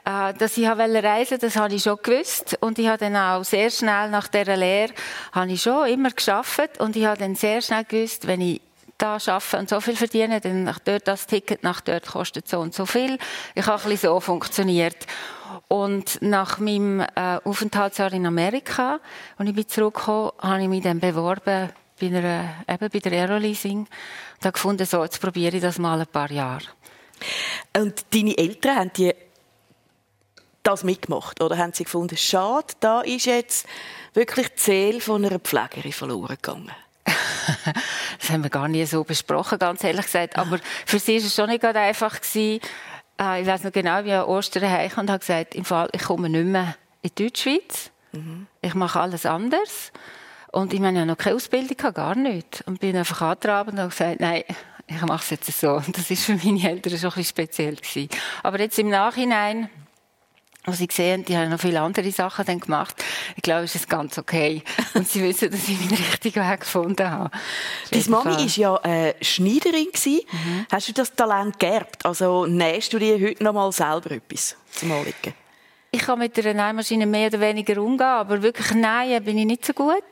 Äh, 0.06 0.34
dass 0.36 0.56
ich 0.56 0.68
reisen 0.68 1.04
wollte, 1.04 1.38
das 1.40 1.56
habe 1.56 1.74
ich 1.74 1.82
schon 1.82 1.98
gewusst. 2.02 2.58
Und 2.62 2.78
ich 2.78 2.88
habe 2.88 3.00
dann 3.00 3.16
auch 3.16 3.44
sehr 3.44 3.72
schnell 3.72 4.12
nach 4.12 4.28
dieser 4.28 4.56
Lehre, 4.56 4.94
habe 5.32 5.52
ich 5.52 5.64
schon 5.64 5.88
immer 5.88 6.12
geschafft. 6.12 6.80
Und 6.80 6.96
ich 6.96 7.06
habe 7.06 7.18
dann 7.18 7.34
sehr 7.34 7.64
schnell 7.64 7.86
gewusst, 7.86 8.28
wenn 8.28 8.42
ich 8.42 8.62
da 8.98 9.14
arbeite 9.16 9.58
und 9.58 9.70
so 9.70 9.82
viel 9.82 9.96
verdiene, 9.96 10.40
dann 10.40 10.74
dort 10.86 11.08
das 11.08 11.28
Ticket 11.28 11.64
nach 11.64 11.82
dort 11.82 12.08
kostet 12.08 12.48
so 12.48 12.60
und 12.60 12.74
so 12.74 12.86
viel. 12.86 13.18
Ich 13.54 13.66
habe 13.66 13.82
ein 13.82 13.90
bisschen 13.90 14.10
so 14.10 14.20
funktioniert. 14.20 15.06
Und 15.68 16.22
nach 16.22 16.60
meinem 16.60 17.02
äh, 17.02 17.40
Aufenthaltsjahr 17.44 18.14
in 18.14 18.26
Amerika, 18.26 19.00
und 19.38 19.48
ich 19.48 19.56
bin 19.56 19.68
zurückgekommen, 19.68 20.32
habe 20.42 20.64
ich 20.64 20.70
mich 20.70 20.84
dann 20.84 21.00
beworben 21.00 21.72
bei, 22.00 22.08
einer, 22.08 22.56
eben 22.68 22.90
bei 22.90 23.00
der 23.00 23.12
Aeroleasing 23.12 23.80
und 23.80 24.42
habe 24.42 24.52
gefunden, 24.52 24.86
so, 24.86 25.04
jetzt 25.04 25.22
probiere 25.22 25.56
ich 25.56 25.62
das 25.62 25.80
mal 25.80 26.00
ein 26.00 26.08
paar 26.08 26.32
Jahre. 26.32 26.66
Und 27.76 28.14
deine 28.14 28.38
Eltern 28.38 28.76
haben 28.76 28.92
die 28.98 29.14
das 30.66 30.84
mitgemacht? 30.84 31.42
Oder 31.42 31.58
haben 31.58 31.74
sie 31.74 31.84
gefunden, 31.84 32.18
schade, 32.18 32.74
da 32.80 33.02
ist 33.02 33.26
jetzt 33.26 33.68
wirklich 34.14 34.50
die 34.50 34.62
Seele 34.62 35.00
von 35.00 35.24
einer 35.24 35.40
Pflegerin 35.40 35.94
verloren 35.94 36.38
gegangen? 36.42 36.72
das 38.20 38.30
haben 38.30 38.44
wir 38.44 38.50
gar 38.50 38.68
nie 38.68 38.86
so 38.86 39.04
besprochen, 39.04 39.60
ganz 39.60 39.84
ehrlich 39.84 40.06
gesagt. 40.06 40.38
Aber 40.38 40.60
für 40.86 41.00
sie 41.00 41.20
war 41.20 41.26
es 41.26 41.36
schon 41.36 41.50
nicht 41.50 41.64
einfach. 41.64 42.20
Gewesen. 42.20 42.60
Äh, 43.20 43.42
ich 43.42 43.48
weiß 43.48 43.64
noch 43.64 43.72
genau, 43.72 44.04
wie 44.04 44.14
an 44.14 44.26
Ostern 44.26 44.70
heimkam 44.70 45.02
und 45.06 45.10
habe 45.10 45.20
gesagt, 45.20 45.56
im 45.56 45.66
Fall, 45.66 45.90
ich 45.92 46.04
komme 46.04 46.30
nicht 46.30 46.46
mehr 46.46 46.76
in 47.02 47.12
die 47.16 47.24
Deutschschweiz. 47.24 47.92
Mhm. 48.12 48.48
Ich 48.62 48.74
mache 48.74 49.00
alles 49.00 49.26
anders. 49.26 49.92
Und 50.52 50.74
ich 50.74 50.80
meine, 50.80 51.02
ich 51.02 51.06
noch 51.06 51.18
keine 51.18 51.36
Ausbildung, 51.36 51.94
gar 51.94 52.16
nicht. 52.16 52.64
Und 52.66 52.80
bin 52.80 52.96
einfach 52.96 53.22
angetraben 53.22 53.72
und 53.74 53.80
habe 53.80 53.90
gesagt, 53.90 54.20
nein, 54.20 54.44
ich 54.88 55.02
mache 55.02 55.24
es 55.24 55.30
jetzt 55.30 55.60
so. 55.60 55.74
Und 55.74 55.98
das 55.98 56.10
war 56.10 56.18
für 56.18 56.46
meine 56.46 56.70
Eltern 56.70 56.98
schon 56.98 57.10
ein 57.10 57.16
bisschen 57.16 57.26
speziell 57.26 57.76
gewesen. 57.76 58.10
Aber 58.44 58.60
jetzt 58.60 58.80
im 58.80 58.90
Nachhinein 58.90 59.70
was 60.66 60.80
ich 60.80 60.88
gesehen 60.88 61.26
die 61.26 61.38
haben 61.38 61.50
noch 61.50 61.60
viele 61.60 61.82
andere 61.82 62.12
Sachen 62.12 62.46
dann 62.46 62.60
gemacht. 62.60 63.04
Ich 63.36 63.44
glaube, 63.44 63.64
es 63.64 63.76
ist 63.76 63.90
ganz 63.90 64.18
okay. 64.18 64.64
Und 64.94 65.08
sie 65.08 65.22
wissen, 65.24 65.52
dass 65.52 65.68
ich 65.68 65.80
meinen 65.80 65.98
richtigen 65.98 66.48
Weg 66.48 66.60
gefunden 66.62 67.10
habe. 67.10 67.32
Deine 67.92 68.10
Mami 68.10 68.32
war 68.32 68.48
ja 68.48 68.78
äh, 68.84 69.14
Schneiderin. 69.22 69.88
Mhm. 70.06 70.66
Hast 70.72 70.88
du 70.90 70.94
das 70.94 71.14
Talent 71.16 71.60
geerbt? 71.60 72.06
Also 72.06 72.46
nähst 72.46 72.94
du 72.94 73.00
dir 73.00 73.20
heute 73.20 73.44
noch 73.44 73.54
mal 73.54 73.72
selber 73.72 74.12
etwas 74.12 74.56
zum 74.72 74.92
Anlegen? 74.92 75.34
Ich 75.92 76.02
kann 76.02 76.20
mit 76.20 76.36
der 76.36 76.54
Nähmaschine 76.54 77.06
mehr 77.06 77.28
oder 77.28 77.40
weniger 77.40 77.82
umgehen, 77.82 78.06
aber 78.06 78.42
wirklich 78.42 78.72
nähen 78.72 79.24
bin 79.24 79.38
ich 79.38 79.46
nicht 79.46 79.66
so 79.66 79.74
gut. 79.74 80.04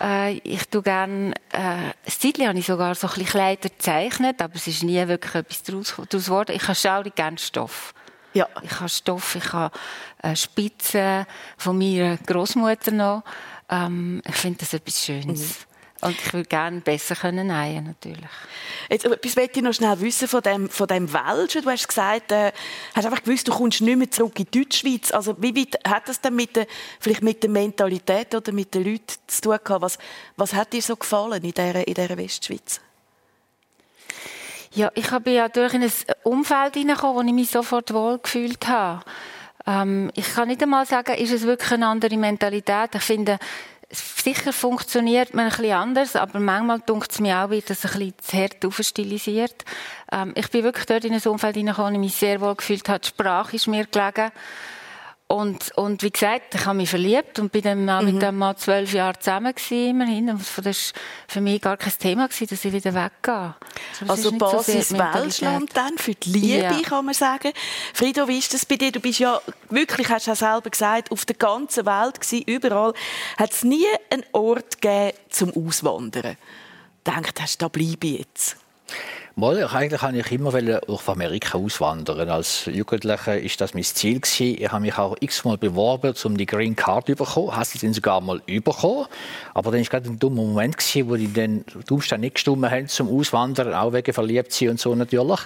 Äh, 0.00 0.38
ich 0.38 0.68
tue 0.68 0.82
gerne, 0.82 1.34
äh, 1.52 1.58
ein 1.58 1.92
Zeitchen 2.06 2.48
habe 2.48 2.58
ich 2.58 2.66
sogar 2.66 2.94
so 2.94 3.06
ein 3.08 3.14
bisschen 3.14 3.30
Kleider 3.30 3.68
gezeichnet, 3.68 4.40
aber 4.40 4.54
es 4.54 4.66
ist 4.66 4.82
nie 4.82 5.06
wirklich 5.08 5.34
etwas 5.34 5.62
daraus 5.62 5.96
geworden. 5.96 6.54
Ich 6.54 6.62
habe 6.62 6.74
schaurig 6.74 7.14
gerne 7.14 7.38
Stoff. 7.38 7.94
Ja. 8.34 8.48
Ich 8.62 8.80
habe 8.80 8.88
Stoff, 8.88 9.34
ich 9.36 9.52
habe 9.52 9.74
äh, 10.22 10.34
Spitzen 10.34 11.26
von 11.56 11.78
meiner 11.78 12.16
Großmutter 12.16 12.90
noch. 12.90 13.24
Ähm, 13.68 14.22
ich 14.26 14.34
finde 14.34 14.60
das 14.60 14.74
etwas 14.74 15.04
Schönes. 15.04 15.40
Mhm. 15.40 15.72
Und 16.02 16.20
ich 16.20 16.32
würde 16.32 16.48
gerne 16.48 16.80
besser 16.80 17.14
können 17.14 17.46
nähen, 17.46 17.84
natürlich. 17.84 18.28
Jetzt, 18.90 19.04
etwas 19.04 19.36
möchte 19.36 19.60
ich 19.60 19.62
noch 19.62 19.72
schnell 19.72 20.00
wissen 20.00 20.26
von 20.26 20.42
dem, 20.42 20.68
von 20.68 20.88
dem 20.88 21.12
Welschen. 21.12 21.62
Du 21.62 21.70
hast 21.70 21.86
gesagt, 21.86 22.32
äh, 22.32 22.50
hast 22.92 23.04
einfach 23.04 23.22
gewusst, 23.22 23.46
du 23.46 23.52
kommst 23.52 23.80
nicht 23.80 23.96
mehr 23.96 24.10
zurück 24.10 24.36
in 24.40 24.46
die 24.50 24.64
Deutschschweiz. 24.64 25.12
Also, 25.12 25.36
wie 25.40 25.54
weit 25.54 25.78
hat 25.86 26.08
das 26.08 26.20
denn 26.20 26.34
mit 26.34 26.56
der, 26.56 26.66
vielleicht 26.98 27.22
mit 27.22 27.44
der 27.44 27.50
Mentalität 27.50 28.34
oder 28.34 28.50
mit 28.50 28.74
den 28.74 28.84
Leuten 28.84 29.14
zu 29.28 29.42
tun 29.42 29.58
gehabt? 29.62 29.82
Was, 29.82 29.98
was 30.36 30.54
hat 30.54 30.72
dir 30.72 30.82
so 30.82 30.96
gefallen 30.96 31.44
in 31.44 31.52
dieser, 31.52 31.86
in 31.86 31.94
dieser 31.94 32.16
Westschweiz? 32.16 32.80
Ja, 34.74 34.90
ich 34.94 35.10
habe 35.10 35.30
ja 35.30 35.48
durch 35.48 35.74
ein 35.74 35.86
Umfeld 36.22 36.74
hineingekommen, 36.74 37.16
wo 37.16 37.20
ich 37.28 37.34
mich 37.34 37.50
sofort 37.50 37.92
wohl 37.92 38.18
gefühlt 38.18 38.66
habe. 38.68 39.02
Ähm, 39.66 40.10
ich 40.14 40.34
kann 40.34 40.48
nicht 40.48 40.62
einmal 40.62 40.86
sagen, 40.86 41.14
ist 41.14 41.30
es 41.30 41.42
wirklich 41.42 41.72
eine 41.72 41.88
andere 41.88 42.16
Mentalität. 42.16 42.94
Ich 42.94 43.02
finde, 43.02 43.38
sicher 43.90 44.50
funktioniert 44.52 45.34
man 45.34 45.44
ein 45.44 45.50
bisschen 45.50 45.72
anders, 45.72 46.16
aber 46.16 46.40
manchmal 46.40 46.80
dunkt 46.80 47.12
es 47.12 47.20
mir 47.20 47.38
auch, 47.38 47.50
wird 47.50 47.68
das 47.68 47.84
ein 47.84 47.92
bisschen 47.92 48.14
zu 48.18 48.38
hart 48.38 48.64
aufstilisiert. 48.64 49.64
Ähm, 50.10 50.32
ich 50.36 50.48
bin 50.50 50.64
wirklich 50.64 50.86
dort 50.86 51.04
in 51.04 51.12
ein 51.12 51.22
Umfeld 51.22 51.56
hineingekommen, 51.56 51.92
wo 51.92 51.96
ich 51.96 52.06
mich 52.06 52.14
sehr 52.14 52.40
wohl 52.40 52.54
gefühlt 52.54 52.88
habe. 52.88 53.00
Die 53.00 53.08
Sprache 53.08 53.56
ist 53.56 53.66
mir 53.66 53.84
gelegen. 53.84 54.32
Und, 55.28 55.72
und 55.76 56.02
wie 56.02 56.10
gesagt, 56.10 56.54
ich 56.54 56.66
habe 56.66 56.76
mich 56.76 56.90
verliebt 56.90 57.38
und 57.38 57.50
bin 57.50 57.62
dann 57.62 57.86
mhm. 57.86 58.12
mit 58.12 58.20
dem 58.20 58.36
Mann 58.36 58.54
zwölf 58.58 58.92
Jahre 58.92 59.18
zusammen 59.18 59.54
gewesen, 59.54 59.88
immerhin. 59.88 60.28
Und 60.28 60.42
das 60.62 60.92
war 60.92 61.00
für 61.26 61.40
mich 61.40 61.60
gar 61.62 61.78
kein 61.78 61.92
Thema 61.98 62.28
gewesen, 62.28 62.48
dass 62.48 62.64
ich 62.64 62.72
wieder 62.72 62.92
weggehe. 62.92 63.54
Also 64.06 64.32
Basis 64.32 64.90
so 64.90 64.98
Welschland 64.98 65.70
dann 65.72 65.96
für 65.96 66.14
die 66.14 66.30
Liebe, 66.30 66.58
ja. 66.58 66.82
kann 66.82 67.06
man 67.06 67.14
sagen. 67.14 67.52
Frido, 67.94 68.28
wie 68.28 68.38
ist 68.38 68.52
das 68.52 68.66
bei 68.66 68.76
dir? 68.76 68.92
Du 68.92 69.00
bist 69.00 69.20
ja 69.20 69.40
wirklich, 69.70 70.10
hast 70.10 70.26
du 70.26 70.32
ja 70.32 70.34
selber 70.34 70.68
gesagt, 70.68 71.10
auf 71.10 71.24
der 71.24 71.36
ganzen 71.36 71.86
Welt 71.86 72.20
gewesen, 72.20 72.44
überall. 72.46 72.92
Hat 73.38 73.52
es 73.52 73.64
nie 73.64 73.86
einen 74.10 74.24
Ort 74.32 74.82
gegeben 74.82 75.16
zum 75.30 75.50
Auswandern? 75.56 76.36
Denkt 77.06 77.40
hast, 77.40 77.62
da 77.62 77.68
bleibe 77.68 78.06
ich 78.06 78.18
jetzt? 78.18 78.56
Mal, 79.34 79.64
eigentlich 79.64 80.02
wollte 80.02 80.18
ich 80.18 80.32
immer 80.32 80.80
auf 80.88 81.08
Amerika 81.08 81.56
auswandern. 81.56 82.28
Als 82.28 82.66
Jugendlicher 82.66 83.38
ist 83.38 83.62
das 83.62 83.72
mein 83.72 83.82
Ziel. 83.82 84.20
Ich 84.38 84.70
habe 84.70 84.82
mich 84.82 84.98
auch 84.98 85.16
x-mal 85.20 85.56
beworben, 85.56 86.12
um 86.24 86.36
die 86.36 86.44
Green 86.44 86.76
Card 86.76 87.06
zu 87.06 87.14
bekommen. 87.14 87.56
Habe 87.56 87.64
sie 87.64 87.92
sogar 87.94 88.20
mal 88.20 88.40
bekommen. 88.40 89.06
Aber 89.54 89.70
dann 89.70 89.80
war 89.80 89.88
gerade 89.88 90.10
ein 90.10 90.18
dummer 90.18 90.42
Moment 90.42 90.76
gewesen, 90.76 91.08
wo 91.08 91.16
die 91.16 91.32
dann 91.32 91.64
die 91.88 92.16
nicht 92.18 92.34
gestimmt 92.34 92.70
haben 92.70 92.88
zum 92.88 93.08
Auswandern, 93.08 93.72
auch 93.72 93.94
wegen 93.94 94.12
verliebt 94.12 94.52
sein 94.52 94.68
und 94.68 94.80
so 94.80 94.94
natürlich. 94.94 95.40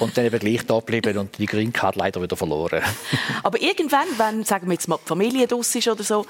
Und 0.00 0.16
dann 0.18 0.24
eben 0.24 0.38
gleich 0.40 0.66
da 0.66 0.80
geblieben 0.80 1.16
und 1.18 1.38
die 1.38 1.46
Green 1.46 1.72
Card 1.72 1.94
leider 1.94 2.20
wieder 2.20 2.36
verloren. 2.36 2.82
Aber 3.44 3.62
irgendwann, 3.62 4.08
wenn, 4.16 4.44
sagen 4.44 4.66
wir 4.66 4.72
jetzt 4.72 4.88
mal, 4.88 4.98
die 5.04 5.06
Familie 5.08 5.46
draus 5.46 5.72
ist 5.72 5.86
oder 5.86 6.02
so, 6.02 6.26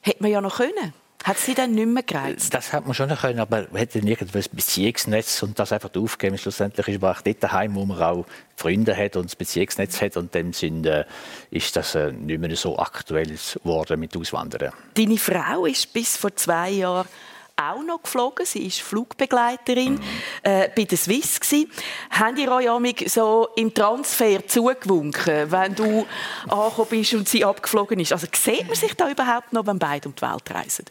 hätte 0.00 0.22
man 0.22 0.32
ja 0.32 0.40
noch 0.40 0.56
können. 0.56 0.94
Hat 1.24 1.36
sie 1.38 1.54
dann 1.54 1.72
nicht 1.72 1.88
mehr 1.88 2.02
gereizt? 2.02 2.54
Das 2.54 2.72
hat 2.72 2.86
man 2.86 2.94
schon 2.94 3.08
können, 3.08 3.40
aber 3.40 3.66
man 3.70 3.76
hätte 3.76 3.98
irgendwo 3.98 4.38
ein 4.38 4.44
Beziehungsnetz 4.52 5.42
und 5.42 5.58
das 5.58 5.72
einfach 5.72 5.90
aufgeben. 5.94 6.38
Schlussendlich 6.38 6.88
ist 6.88 7.02
man 7.02 7.14
auch 7.14 7.20
dort 7.20 7.42
daheim, 7.42 7.74
wo 7.74 7.84
man 7.84 8.00
auch 8.00 8.26
Freunde 8.56 8.96
hat 8.96 9.16
und 9.16 9.30
ein 9.30 9.36
Beziehungsnetz 9.36 10.00
hat 10.00 10.16
und 10.16 10.34
dann 10.34 10.52
sind, 10.52 10.86
äh, 10.86 11.04
ist 11.50 11.76
das 11.76 11.94
äh, 11.96 12.12
nicht 12.12 12.40
mehr 12.40 12.56
so 12.56 12.78
aktuell 12.78 13.28
geworden 13.62 14.00
mit 14.00 14.16
Auswandern. 14.16 14.72
Deine 14.94 15.18
Frau 15.18 15.66
ist 15.66 15.92
bis 15.92 16.16
vor 16.16 16.34
zwei 16.36 16.70
Jahren 16.70 17.08
auch 17.56 17.82
noch 17.82 18.02
geflogen. 18.02 18.46
Sie 18.46 18.66
ist 18.66 18.80
Flugbegleiterin 18.80 19.94
mhm. 19.94 20.02
äh, 20.44 20.70
bei 20.74 20.84
der 20.84 20.96
Swiss 20.96 21.40
gsi. 21.40 21.68
Haben 22.10 22.36
die 22.36 22.48
euch 22.48 23.12
so 23.12 23.48
im 23.56 23.74
Transfer 23.74 24.46
zugewunken, 24.46 25.50
wenn 25.50 25.74
du 25.74 26.06
angekommen 26.48 26.88
bist 26.90 27.14
und 27.14 27.28
sie 27.28 27.44
abgeflogen 27.44 27.98
ist? 28.00 28.12
Also 28.12 28.28
sieht 28.32 28.66
man 28.66 28.76
sich 28.76 28.94
da 28.94 29.10
überhaupt 29.10 29.52
noch, 29.52 29.66
wenn 29.66 29.78
beide 29.78 30.08
um 30.08 30.14
die 30.14 30.22
Welt 30.22 30.50
reisen? 30.50 30.84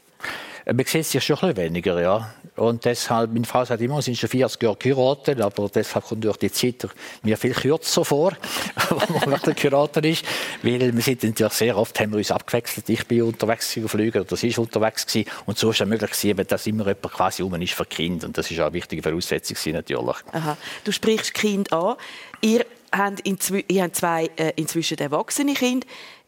Äh, 0.67 0.73
man 0.73 0.85
sieht 0.85 1.05
sich 1.05 1.23
schon 1.23 1.37
ein 1.37 1.53
bisschen 1.53 1.73
weniger, 1.73 2.01
ja. 2.01 2.33
Und 2.57 2.83
deshalb, 2.85 3.31
meine 3.31 3.45
Frau 3.45 3.63
sagt 3.63 3.81
immer, 3.81 4.01
sie 4.01 4.13
sind 4.13 4.17
schon 4.17 4.29
40 4.29 4.63
Jahre 4.63 4.75
geheiratet, 4.77 5.39
aber 5.39 5.69
deshalb 5.69 6.05
kommt 6.05 6.23
durch 6.23 6.37
die 6.37 6.51
Zeit 6.51 6.87
mir 7.21 7.37
viel 7.37 7.53
kürzer 7.53 8.03
vor, 8.03 8.31
wenn 8.89 9.29
man 9.29 9.39
geheiratet 9.41 10.05
ist. 10.05 10.25
Weil 10.63 10.93
wir 10.93 11.01
sind 11.01 11.23
natürlich 11.23 11.53
sehr 11.53 11.77
oft, 11.77 11.97
haben 11.99 12.11
wir 12.11 12.17
uns 12.17 12.31
abgewechselt. 12.31 12.89
Ich 12.89 13.07
bin 13.07 13.21
unterwegs 13.21 13.75
geflogen 13.75 14.21
oder 14.21 14.35
sie 14.35 14.49
ist 14.49 14.57
unterwegs 14.57 15.05
gewesen. 15.05 15.29
Und 15.45 15.57
so 15.57 15.69
ist 15.69 15.81
es 15.81 15.87
möglich 15.87 16.11
gewesen, 16.11 16.47
dass 16.47 16.67
immer 16.67 16.87
jemand 16.87 17.13
quasi 17.13 17.43
um 17.43 17.53
ist 17.61 17.73
für 17.73 17.85
Kind. 17.85 18.23
Und 18.23 18.37
das 18.37 18.49
ist 18.49 18.59
auch 18.59 18.65
eine 18.65 18.73
wichtige 18.73 19.03
Voraussetzung 19.03 19.73
natürlich. 19.73 20.17
Aha. 20.33 20.57
Du 20.83 20.91
sprichst 20.91 21.33
Kind 21.33 21.71
an. 21.71 21.95
Ihr 22.41 22.65
habt, 22.91 23.19
inzwi 23.21 23.63
ihr 23.67 23.83
habt 23.83 23.95
zwei 23.95 24.29
äh, 24.35 24.51
inzwischen 24.55 24.97
erwachsene 24.97 25.53
Kinder. 25.53 25.85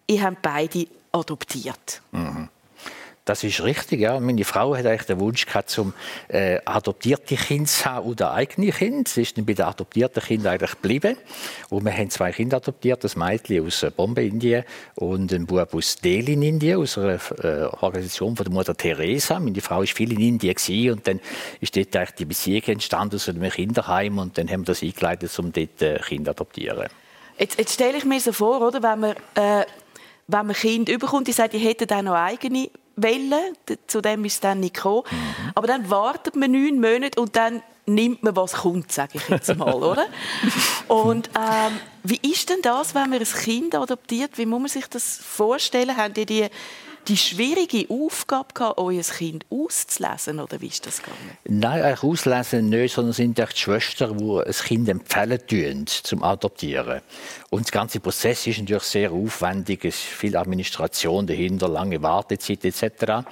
Ihr 0.08 0.24
habt 0.24 0.42
beide 0.44 0.88
adoptiert. 1.12 2.02
Mhm. 2.12 2.50
Das 3.26 3.44
ist 3.44 3.64
richtig, 3.64 4.00
ja. 4.00 4.20
Meine 4.20 4.44
Frau 4.44 4.76
hat 4.76 4.86
eigentlich 4.86 5.06
den 5.06 5.20
Wunsch 5.20 5.46
gehabt, 5.46 5.70
zum 5.70 5.94
äh, 6.30 6.60
adoptierte 6.66 7.36
Kind 7.36 7.70
zu 7.70 7.86
haben 7.86 8.08
oder 8.08 8.34
eigene 8.34 8.72
Kind. 8.72 9.08
Sie 9.08 9.22
ist 9.22 9.38
dann 9.38 9.46
bei 9.46 9.54
den 9.54 9.66
adoptierten 9.66 10.24
Kindern 10.24 10.54
eigentlich 10.54 10.72
geblieben. 10.72 11.16
Und 11.70 11.86
wir 11.86 11.94
haben 11.94 12.10
zwei 12.10 12.32
Kinder 12.32 12.58
adoptiert, 12.58 13.04
das 13.04 13.16
Mädchen 13.16 13.66
aus 13.66 13.86
Bombay, 13.96 14.28
Indien 14.28 14.64
und 14.96 15.32
ein 15.32 15.46
Bub 15.46 15.74
aus 15.76 15.98
Delhi 15.98 16.34
in 16.34 16.42
Indien, 16.42 16.80
aus 16.80 16.98
einer 16.98 17.20
äh, 17.44 17.66
Organisation 17.82 18.36
von 18.36 18.46
der 18.46 18.54
Mutter 18.54 18.76
Teresa. 18.76 19.40
Meine 19.40 19.62
Frau 19.62 19.80
war 19.80 19.86
viel 19.86 20.12
in 20.14 20.22
Indien 20.22 20.56
gewesen, 20.56 20.92
und 20.94 21.08
dann 21.08 21.20
ist 21.62 21.76
dort 21.76 21.96
eigentlich 21.96 22.16
die 22.16 22.26
Beziehung 22.26 22.64
entstanden 22.64 23.16
aus 23.16 23.30
einem 23.30 23.50
Kinderheim 23.50 24.18
und 24.18 24.38
dann 24.38 24.50
haben 24.50 24.62
wir 24.62 24.66
das 24.66 24.82
eingeleitet, 24.82 25.38
um 25.38 25.52
dort 25.52 25.82
äh, 25.82 26.00
Kinder 26.00 26.36
zu 26.36 26.44
adoptieren. 26.44 26.88
Jetzt, 27.38 27.58
jetzt 27.58 27.74
stelle 27.74 27.98
ich 27.98 28.06
mir 28.06 28.20
so 28.20 28.34
vor, 28.34 28.66
oder, 28.66 28.84
wenn 28.84 29.00
man, 29.00 29.12
äh, 29.36 29.66
wenn 30.28 30.46
man 30.48 30.56
Kind 30.56 30.90
überkommt, 30.90 31.28
die 31.28 31.32
sagt, 31.32 31.54
die 31.54 31.60
hätten 31.60 31.92
auch 31.92 32.02
noch 32.02 32.16
eigene 32.16 32.70
Welle, 33.02 33.54
zu 33.88 34.02
dem 34.02 34.26
ist 34.26 34.34
es 34.34 34.40
dann 34.40 34.60
nicht 34.60 34.76
gekommen. 34.76 35.04
Mhm. 35.10 35.52
Aber 35.56 35.68
dann 35.68 35.90
wartet 35.90 36.36
man 36.36 36.52
neun 36.52 36.80
Monate 36.80 37.20
und 37.20 37.36
dann 37.36 37.62
nimmt 37.86 38.24
man, 38.24 38.36
was 38.36 38.54
kommt, 38.54 38.92
sage 38.92 39.14
ich 39.16 39.28
jetzt 39.30 39.56
mal, 39.56 39.74
oder? 39.84 40.06
Und 40.88 41.30
ähm, 41.36 41.80
wie 42.04 42.20
ist 42.32 42.50
denn 42.50 42.62
das, 42.62 42.96
wenn 42.96 43.10
man 43.10 43.20
ein 43.20 43.26
Kind 43.26 43.76
adoptiert? 43.76 44.38
Wie 44.38 44.46
muss 44.46 44.60
man 44.60 44.70
sich 44.70 44.88
das 44.88 45.18
vorstellen? 45.18 45.98
Haben 45.98 46.14
die 46.14 46.26
die 46.26 46.48
die 47.10 47.18
schwierige 47.18 47.88
Aufgabe 47.90 48.54
gehabt, 48.54 48.78
euer 48.78 49.02
Kind 49.02 49.46
auszulesen, 49.50 50.40
oder 50.40 50.62
wie 50.62 50.68
ist 50.68 50.86
das 50.86 51.02
gegangen? 51.02 51.38
Nein, 51.46 51.82
eigentlich 51.82 52.04
auslesen 52.04 52.70
nicht, 52.70 52.94
sondern 52.94 53.14
sind 53.14 53.38
die 53.38 53.44
Schwestern, 53.56 54.18
die 54.18 54.40
ein 54.46 54.52
Kind 54.52 54.90
empfehlen 54.90 55.40
tun, 55.48 55.88
zum 55.88 56.24
Adoptieren. 56.24 57.02
Und 57.50 57.68
der 57.68 57.72
ganze 57.72 58.00
Prozess 58.00 58.46
ist 58.46 58.60
natürlich 58.60 58.84
sehr 58.84 59.12
aufwendig, 59.12 59.84
es 59.86 59.96
ist 59.96 60.04
viel 60.04 60.38
Administration 60.38 61.26
dahinter, 61.26 61.68
lange 61.68 62.02
Wartezeit 62.02 62.64
etc. 62.64 63.28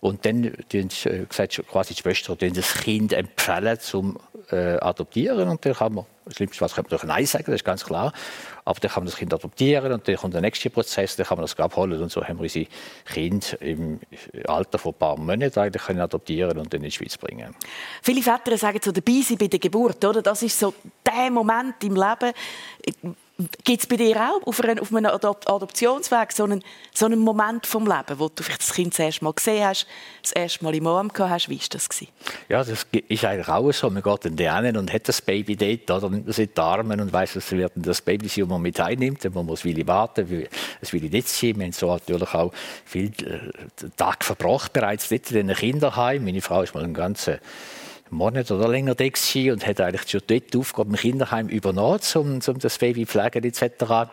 Und 0.00 0.26
dann 0.26 0.52
tun 0.68 0.88
äh, 1.04 1.24
quasi 1.26 1.94
die 1.94 2.00
Schwestern 2.02 2.36
das 2.52 2.74
Kind 2.74 3.14
empfehlen 3.14 3.80
zum 3.80 4.18
äh, 4.52 4.78
Adoptieren 4.80 5.48
und 5.48 5.64
dann 5.64 5.74
kann 5.74 5.94
man, 5.94 6.06
das 6.24 6.36
Schlimmste 6.36 6.60
was 6.60 6.74
könnte 6.74 6.90
man 6.90 7.00
durch 7.00 7.08
Nein 7.08 7.26
sagen, 7.26 7.44
das 7.46 7.56
ist 7.56 7.64
ganz 7.64 7.84
klar. 7.84 8.12
Aber 8.64 8.78
dann 8.78 8.90
kann 8.90 9.02
man 9.02 9.10
das 9.10 9.16
Kind 9.16 9.34
adoptieren 9.34 9.92
und 9.92 10.06
dann 10.06 10.16
kommt 10.16 10.34
der 10.34 10.40
nächste 10.40 10.70
Prozess, 10.70 11.16
dann 11.16 11.26
kann 11.26 11.36
man 11.36 11.44
das 11.44 11.58
abholen 11.58 12.00
und 12.00 12.12
so 12.12 12.22
haben 12.22 12.38
wir 12.38 12.42
unsere 12.44 12.66
Kinder 13.06 13.60
im 13.60 14.00
Alter 14.46 14.78
von 14.78 14.92
ein 14.92 14.98
paar 14.98 15.18
Monaten 15.18 15.58
eigentlich 15.58 15.82
können 15.82 16.00
adoptieren 16.00 16.58
und 16.58 16.72
dann 16.72 16.80
in 16.80 16.84
die 16.84 16.90
Schweiz 16.92 17.16
bringen. 17.16 17.54
Viele 18.02 18.22
Väter 18.22 18.56
sagen 18.56 18.78
so 18.82 18.92
dabei 18.92 19.20
sein 19.22 19.36
bei 19.38 19.48
der 19.48 19.58
Geburt, 19.58 20.04
oder? 20.04 20.22
Das 20.22 20.42
ist 20.42 20.58
so 20.58 20.74
der 21.04 21.30
Moment 21.30 21.82
im 21.82 21.96
Leben, 21.96 22.32
Gibt 23.64 23.82
es 23.82 23.86
bei 23.86 23.96
dir 23.96 24.16
auch 24.16 24.46
auf, 24.46 24.60
einem, 24.60 24.78
auf 24.78 24.94
einem 24.94 25.10
Adoptionsweg 25.10 26.32
so 26.32 26.44
einen, 26.44 26.62
so 26.94 27.06
einen 27.06 27.20
Moment 27.20 27.66
vom 27.66 27.86
Leben, 27.86 28.18
wo 28.18 28.28
du 28.28 28.42
vielleicht 28.42 28.62
das 28.62 28.72
Kind 28.72 28.92
das 28.92 28.98
erste 28.98 29.24
Mal 29.24 29.32
gesehen 29.32 29.66
hast, 29.66 29.86
das 30.22 30.32
erste 30.32 30.64
Mal 30.64 30.74
im 30.74 30.86
Arm 30.86 31.08
gehabt 31.08 31.30
hast? 31.30 31.48
Wie 31.48 31.58
war 31.58 31.66
das? 31.70 31.88
Gewesen? 31.88 32.08
Ja, 32.48 32.64
das 32.64 32.86
ist 33.08 33.24
eigentlich 33.24 33.48
auch 33.48 33.72
so. 33.72 33.90
Man 33.90 34.02
geht 34.02 34.38
dann 34.38 34.64
hin 34.64 34.76
und 34.76 34.92
hat 34.92 35.08
das 35.08 35.20
Baby 35.20 35.56
dort, 35.56 36.02
oder 36.02 36.10
nimmt 36.10 36.28
es 36.28 36.38
in 36.38 36.50
die 36.54 36.60
Arme 36.60 36.94
und 37.00 37.12
weiss, 37.12 37.36
es 37.36 37.50
wird 37.52 37.72
das 37.76 38.00
Baby 38.00 38.28
das 38.28 38.36
man 38.48 38.62
mit 38.62 38.80
einnimmt. 38.80 39.24
Dann 39.24 39.32
muss 39.32 39.64
man 39.64 39.86
warten, 39.86 40.46
es 40.80 40.92
will 40.92 41.02
nicht 41.02 41.28
sein. 41.28 41.58
Wir 41.58 41.64
haben 41.64 41.72
so 41.72 41.88
natürlich 41.92 42.34
auch 42.34 42.52
viel 42.84 43.12
äh, 43.22 43.88
Tag 43.96 44.24
verbracht 44.24 44.72
bereits 44.72 45.08
dort 45.08 45.30
in 45.32 45.48
den 45.48 45.56
Kinderheim. 45.56 46.24
Meine 46.24 46.40
Frau 46.40 46.62
ist 46.62 46.74
mal 46.74 46.84
einen 46.84 46.94
ganzen 46.94 47.38
Monat 48.12 48.50
oder 48.50 48.68
länger 48.68 48.94
da 48.94 49.04
und 49.04 49.66
hat 49.66 49.80
eigentlich 49.80 50.10
schon 50.10 50.20
dort 50.26 50.52
die 50.52 50.58
Aufgabe 50.58 50.90
im 50.90 50.96
Kinderheim 50.96 51.48
übernommen, 51.48 52.00
um, 52.14 52.38
um 52.46 52.58
das 52.58 52.78
Baby 52.78 53.06
pflegen 53.06 53.44
etc. 53.44 54.10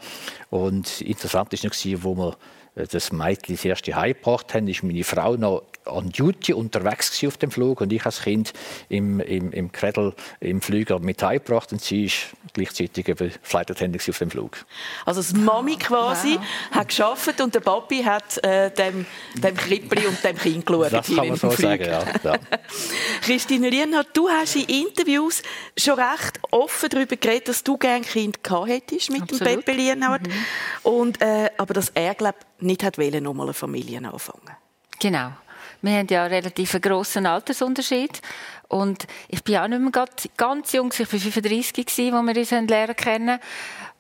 Und 0.49 1.01
interessant 1.01 1.51
war 1.51 1.59
noch, 1.63 2.03
wo 2.03 2.15
wir 2.15 2.38
das 2.87 3.11
Mädchen 3.11 3.55
das 3.55 3.65
erste 3.65 3.95
heimgebracht 3.95 4.53
haben, 4.53 4.67
ist 4.67 4.83
meine 4.83 5.03
Frau 5.03 5.35
noch 5.35 5.63
on 5.89 6.11
Duty 6.11 6.53
unterwegs 6.53 7.23
auf 7.25 7.37
dem 7.37 7.51
Flug 7.51 7.81
und 7.81 7.91
ich 7.91 8.05
als 8.05 8.21
Kind 8.21 8.53
im, 8.89 9.19
im, 9.19 9.51
im 9.51 9.71
Cradle 9.71 10.13
im 10.39 10.61
Flüger 10.61 10.99
mit 10.99 11.21
heimgebracht 11.21 11.71
und 11.71 11.81
sie 11.81 12.05
ist 12.05 12.27
gleichzeitig 12.53 13.07
eben 13.07 13.31
Flight 13.41 13.71
Attendant 13.71 14.07
auf 14.07 14.17
dem 14.17 14.29
Flug. 14.29 14.65
Also 15.05 15.21
das 15.21 15.33
Mami 15.33 15.77
quasi 15.77 16.35
wow. 16.35 16.45
hat 16.71 16.87
geschafft 16.89 17.41
und 17.41 17.53
der 17.53 17.59
Papi 17.59 18.03
hat 18.03 18.43
äh, 18.43 18.71
dem, 18.71 19.05
dem 19.35 19.55
Krippli 19.55 20.05
und 20.05 20.23
dem 20.23 20.37
Kind 20.37 20.65
geschaut. 20.65 20.93
Das 20.93 21.07
kann 21.07 21.27
man 21.27 21.37
so 21.37 21.49
Flug. 21.49 21.69
sagen, 21.69 21.85
ja. 21.85 22.03
ja. 22.23 22.35
Christine 23.21 23.71
Rienhardt, 23.71 24.15
du 24.15 24.29
hast 24.29 24.55
in 24.55 24.65
Interviews 24.65 25.41
schon 25.77 25.99
recht 25.99 26.39
offen 26.51 26.89
darüber 26.89 27.15
geredet, 27.15 27.49
dass 27.49 27.63
du 27.63 27.77
gerne 27.77 27.97
ein 27.97 28.03
Kind 28.03 28.43
gehabt 28.43 28.69
hättest 28.69 29.11
mit 29.11 29.23
Absolut. 29.23 29.47
dem 29.47 29.63
Pepe 29.63 29.71
Lienhardt. 29.73 30.27
Mhm. 30.27 30.33
Und, 30.83 31.21
äh, 31.21 31.49
aber 31.57 31.73
dass 31.73 31.89
er, 31.89 32.15
glaube 32.15 32.37
nicht 32.69 32.84
hat 32.84 32.97
wollen, 32.97 33.23
nochmal 33.23 33.47
eine 33.47 33.53
Familie 33.53 33.97
anfangen. 33.97 34.55
Genau. 34.99 35.32
Wir 35.82 35.97
haben 35.97 36.08
ja 36.10 36.23
einen 36.23 36.34
relativ 36.34 36.79
grossen 36.82 37.25
Altersunterschied. 37.25 38.21
Und 38.67 39.08
ich 39.27 39.43
bin 39.43 39.58
auch 39.58 39.67
nicht 39.67 39.82
mehr 39.82 40.05
ganz 40.38 40.71
jung, 40.73 40.91
ich 40.93 40.99
war 40.99 41.19
35, 41.19 41.88
als 41.88 41.97
wir 41.97 42.38
uns 42.38 42.69
lernen 42.69 42.95
kennen. 42.95 43.39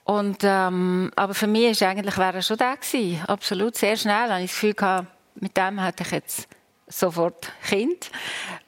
Und, 0.03 0.37
ähm, 0.43 1.11
aber 1.15 1.33
für 1.33 1.47
mich 1.47 1.79
war 1.81 1.89
eigentlich 1.89 2.17
wäre 2.17 2.37
er 2.37 2.41
schon 2.41 2.57
da 2.57 2.75
gewesen. 2.75 3.23
Absolut, 3.27 3.75
sehr 3.75 3.95
schnell. 3.95 4.25
Ich 4.25 4.31
habe 4.31 4.41
das 4.41 4.51
Gefühl 4.51 4.73
gehabt, 4.73 5.07
mit 5.35 5.55
dem 5.55 5.79
hätte 5.79 6.03
ich 6.03 6.11
jetzt 6.11 6.47
sofort 6.87 7.51
Kind. 7.67 8.09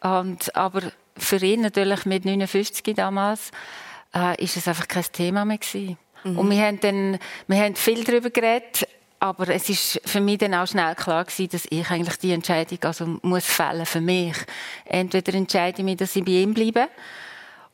Und, 0.02 0.56
aber 0.56 0.92
für 1.18 1.38
ihn 1.38 1.62
natürlich 1.62 2.06
mit 2.06 2.26
59 2.26 2.96
damals 2.96 3.52
äh, 4.16 4.42
ist 4.44 4.58
es 4.58 4.68
einfach 4.68 4.88
kein 4.88 5.06
Thema 5.12 5.46
mehr 5.46 5.58
gewesen. 5.58 5.98
Mhm. 6.24 6.38
Und 6.38 6.50
wir 6.50 6.62
haben 6.62 6.80
dann, 6.80 7.20
wir 7.48 7.58
haben 7.58 7.76
viel 7.76 8.04
darüber 8.04 8.30
geredet, 8.30 8.88
aber 9.22 9.50
es 9.50 9.70
ist 9.70 10.02
für 10.04 10.20
mich 10.20 10.40
dann 10.40 10.56
auch 10.56 10.66
schnell 10.66 10.96
klar 10.96 11.24
gewesen, 11.24 11.50
dass 11.52 11.68
ich 11.70 11.90
eigentlich 11.92 12.18
die 12.18 12.32
Entscheidung 12.32 12.80
also 12.82 13.20
muss 13.22 13.46
fällen 13.46 13.86
für 13.86 14.02
mich. 14.02 14.36
Entweder 14.84 15.36
entscheide 15.36 15.78
ich 15.78 15.86
mich, 15.86 15.98
dass 15.98 16.16
ich 16.16 16.26
bei 16.26 16.32
ihm 16.32 16.56
bleibe, 16.56 16.90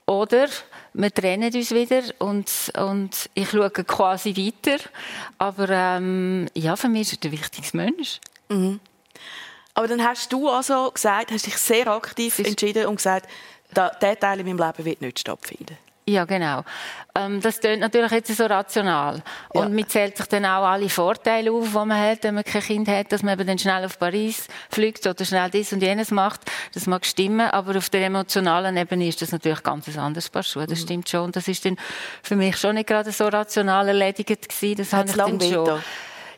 oder 0.06 0.50
wir 0.94 1.14
trennen 1.14 1.54
uns 1.54 1.72
wieder 1.72 2.02
und, 2.20 2.52
und 2.78 3.30
ich 3.34 3.50
schaue 3.50 3.70
quasi 3.70 4.36
weiter. 4.36 4.84
Aber 5.38 5.70
ähm, 5.70 6.48
ja, 6.54 6.76
für 6.76 6.90
mich 6.90 7.14
ist 7.14 7.14
er 7.14 7.30
der 7.30 7.32
wichtigste 7.32 7.78
Mensch. 7.78 8.20
Mhm. 8.50 8.82
Aber 9.74 9.88
dann 9.88 10.04
hast 10.04 10.32
du 10.34 10.50
also 10.50 10.92
gesagt, 10.92 11.32
hast 11.32 11.46
dich 11.46 11.58
sehr 11.58 11.88
aktiv 11.88 12.40
entschieden 12.40 12.88
und 12.88 12.98
gesagt, 12.98 13.30
der 13.74 14.20
Teil 14.20 14.40
in 14.42 14.48
meinem 14.48 14.66
Leben 14.66 14.86
wird 14.86 15.02
nicht 15.02 15.20
stattfinden. 15.20 15.78
Ja, 16.10 16.24
genau. 16.24 16.64
Ähm, 17.16 17.42
das 17.42 17.60
klingt 17.60 17.82
natürlich 17.82 18.12
jetzt 18.12 18.36
so 18.36 18.46
rational. 18.46 19.22
Ja. 19.54 19.62
Und 19.62 19.76
man 19.76 19.88
zählt 19.90 20.16
sich 20.16 20.26
dann 20.28 20.46
auch 20.46 20.64
alle 20.64 20.88
Vorteile 20.88 21.52
auf, 21.52 21.68
die 21.68 21.74
man 21.74 22.00
hat, 22.00 22.24
wenn 22.24 22.36
man 22.36 22.46
kein 22.46 22.62
Kind 22.62 22.88
hat, 22.88 23.12
dass 23.12 23.24
man 23.24 23.34
eben 23.34 23.46
dann 23.46 23.60
schnell 23.60 23.84
auf 23.84 24.00
Paris 24.00 24.48
fliegt 24.70 25.06
oder 25.06 25.26
schnell 25.26 25.50
dies 25.50 25.74
und 25.74 25.82
jenes 25.82 26.12
macht. 26.12 26.42
Das 26.74 26.88
mag 26.88 27.06
stimmen, 27.06 27.50
aber 27.50 27.78
auf 27.78 27.90
der 27.90 28.06
emotionalen 28.06 28.78
Ebene 28.78 29.10
ist 29.10 29.22
das 29.22 29.34
natürlich 29.34 29.62
ganz 29.64 29.90
ein 29.90 30.00
anderes 30.00 30.30
Paar 30.30 30.44
Schuhe. 30.44 30.66
Das 30.66 30.80
mhm. 30.80 30.84
stimmt 30.84 31.10
schon. 31.10 31.32
Das 31.34 31.50
ist 31.50 31.66
dann 31.66 31.76
für 32.24 32.38
mich 32.38 32.56
schon 32.56 32.76
nicht 32.76 32.88
gerade 32.88 33.12
so 33.12 33.28
rational 33.28 33.90
erledigt 33.90 34.48
gewesen. 34.48 34.78
Das 34.78 34.94
hat 34.94 35.14
lange 35.18 35.42
schon. 35.42 35.82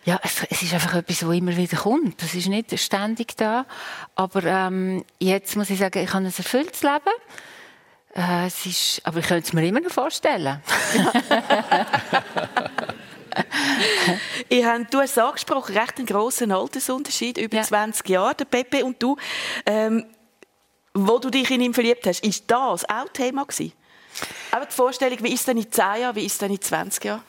Ja, 0.05 0.19
es, 0.23 0.43
es, 0.49 0.63
ist 0.63 0.73
einfach 0.73 0.95
etwas, 0.95 1.19
das 1.19 1.29
immer 1.29 1.55
wieder 1.55 1.77
kommt. 1.77 2.23
Das 2.23 2.34
ist 2.34 2.47
nicht 2.47 2.79
ständig 2.79 3.38
da. 3.38 3.67
Aber 4.15 4.43
ähm, 4.43 5.03
jetzt 5.19 5.55
muss 5.55 5.69
ich 5.69 5.77
sagen, 5.77 5.99
ich 5.99 6.12
habe 6.12 6.25
ein 6.25 6.34
erfülltes 6.36 6.82
Leben. 6.82 7.13
Äh, 8.19 8.47
es 8.47 8.65
ist, 8.65 9.01
aber 9.05 9.19
ich 9.19 9.27
könnte 9.27 9.47
es 9.47 9.53
mir 9.53 9.65
immer 9.65 9.79
noch 9.79 9.91
vorstellen. 9.91 10.62
ich 14.49 14.65
habe, 14.65 14.86
du 14.91 14.99
hast 14.99 15.17
angesprochen, 15.17 15.77
recht 15.77 15.97
einen 15.97 16.05
grossen 16.05 16.51
Altersunterschied, 16.51 17.38
über 17.38 17.55
ja. 17.55 17.63
20 17.63 18.10
Jahre, 18.10 18.36
der 18.36 18.43
Pepe 18.43 18.84
und 18.84 19.01
du. 19.01 19.15
Ähm, 19.65 20.05
wo 20.93 21.17
du 21.19 21.29
dich 21.29 21.49
in 21.49 21.62
ihn 21.62 21.73
verliebt 21.73 22.05
hast, 22.08 22.25
ist 22.25 22.43
das 22.47 22.84
auch 22.89 23.08
Thema 23.13 23.45
gewesen? 23.45 23.71
Aber 24.51 24.65
die 24.65 24.73
Vorstellung, 24.73 25.19
wie 25.21 25.32
ist 25.32 25.39
es 25.41 25.45
denn 25.45 25.58
in 25.58 25.71
10 25.71 26.01
Jahren, 26.01 26.17
wie 26.17 26.25
ist 26.25 26.34
es 26.34 26.39
denn 26.39 26.51
in 26.51 26.60
20 26.60 27.05
Jahren? 27.05 27.23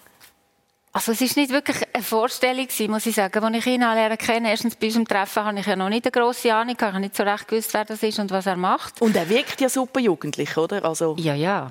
Also 0.93 1.13
es 1.13 1.21
ist 1.21 1.37
nicht 1.37 1.53
wirklich 1.53 1.77
eine 1.93 2.03
Vorstellung 2.03 2.67
gewesen, 2.67 2.91
muss 2.91 3.07
ich 3.07 3.15
sagen. 3.15 3.45
Als 3.45 3.57
ich 3.57 3.67
ihn 3.67 3.85
kenne, 4.19 4.51
erstens 4.51 4.75
bei 4.75 4.89
unserem 4.89 5.07
Treffen, 5.07 5.45
habe 5.45 5.61
ich 5.61 5.67
ja 5.67 5.77
noch 5.77 5.89
nicht 5.89 6.05
eine 6.05 6.11
grosse 6.11 6.53
Ahnung, 6.53 6.75
ich 6.77 6.83
habe 6.83 6.99
nicht 6.99 7.17
so 7.17 7.23
recht 7.23 7.47
gewusst, 7.47 7.73
wer 7.75 7.85
das 7.85 8.03
ist 8.03 8.19
und 8.19 8.33
was 8.33 8.47
er 8.47 8.57
macht. 8.57 9.01
Und 9.01 9.15
er 9.15 9.29
wirkt 9.29 9.61
ja 9.61 9.69
super 9.69 10.01
jugendlich, 10.01 10.57
oder? 10.57 10.85
Also 10.85 11.15
ja, 11.17 11.35
ja. 11.35 11.71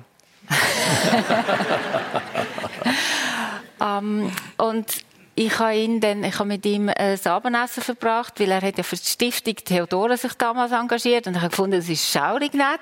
um, 3.78 3.86
ähm, 4.30 4.32
und 4.56 4.86
ich 5.34 5.58
habe 5.58 5.76
ihn 5.76 6.00
dann, 6.00 6.24
ich 6.24 6.38
habe 6.38 6.48
mit 6.48 6.64
ihm 6.64 6.88
ein 6.88 7.26
Abendessen 7.26 7.82
verbracht, 7.82 8.40
weil 8.40 8.50
er 8.50 8.62
hat 8.62 8.78
ja 8.78 8.82
für 8.82 8.96
die 8.96 9.06
Stiftung 9.06 9.54
Theodora 9.56 10.16
sich 10.16 10.32
damals 10.34 10.72
engagiert 10.72 11.26
und 11.26 11.34
ich 11.34 11.40
habe 11.40 11.50
gefunden, 11.50 11.78
das 11.78 11.88
ist 11.88 12.10
schaurig 12.10 12.54
nett. 12.54 12.80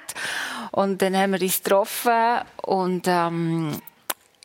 Und 0.70 1.02
dann 1.02 1.16
haben 1.16 1.32
wir 1.32 1.42
uns 1.42 1.62
getroffen 1.62 2.42
und 2.62 3.06
ähm, 3.06 3.80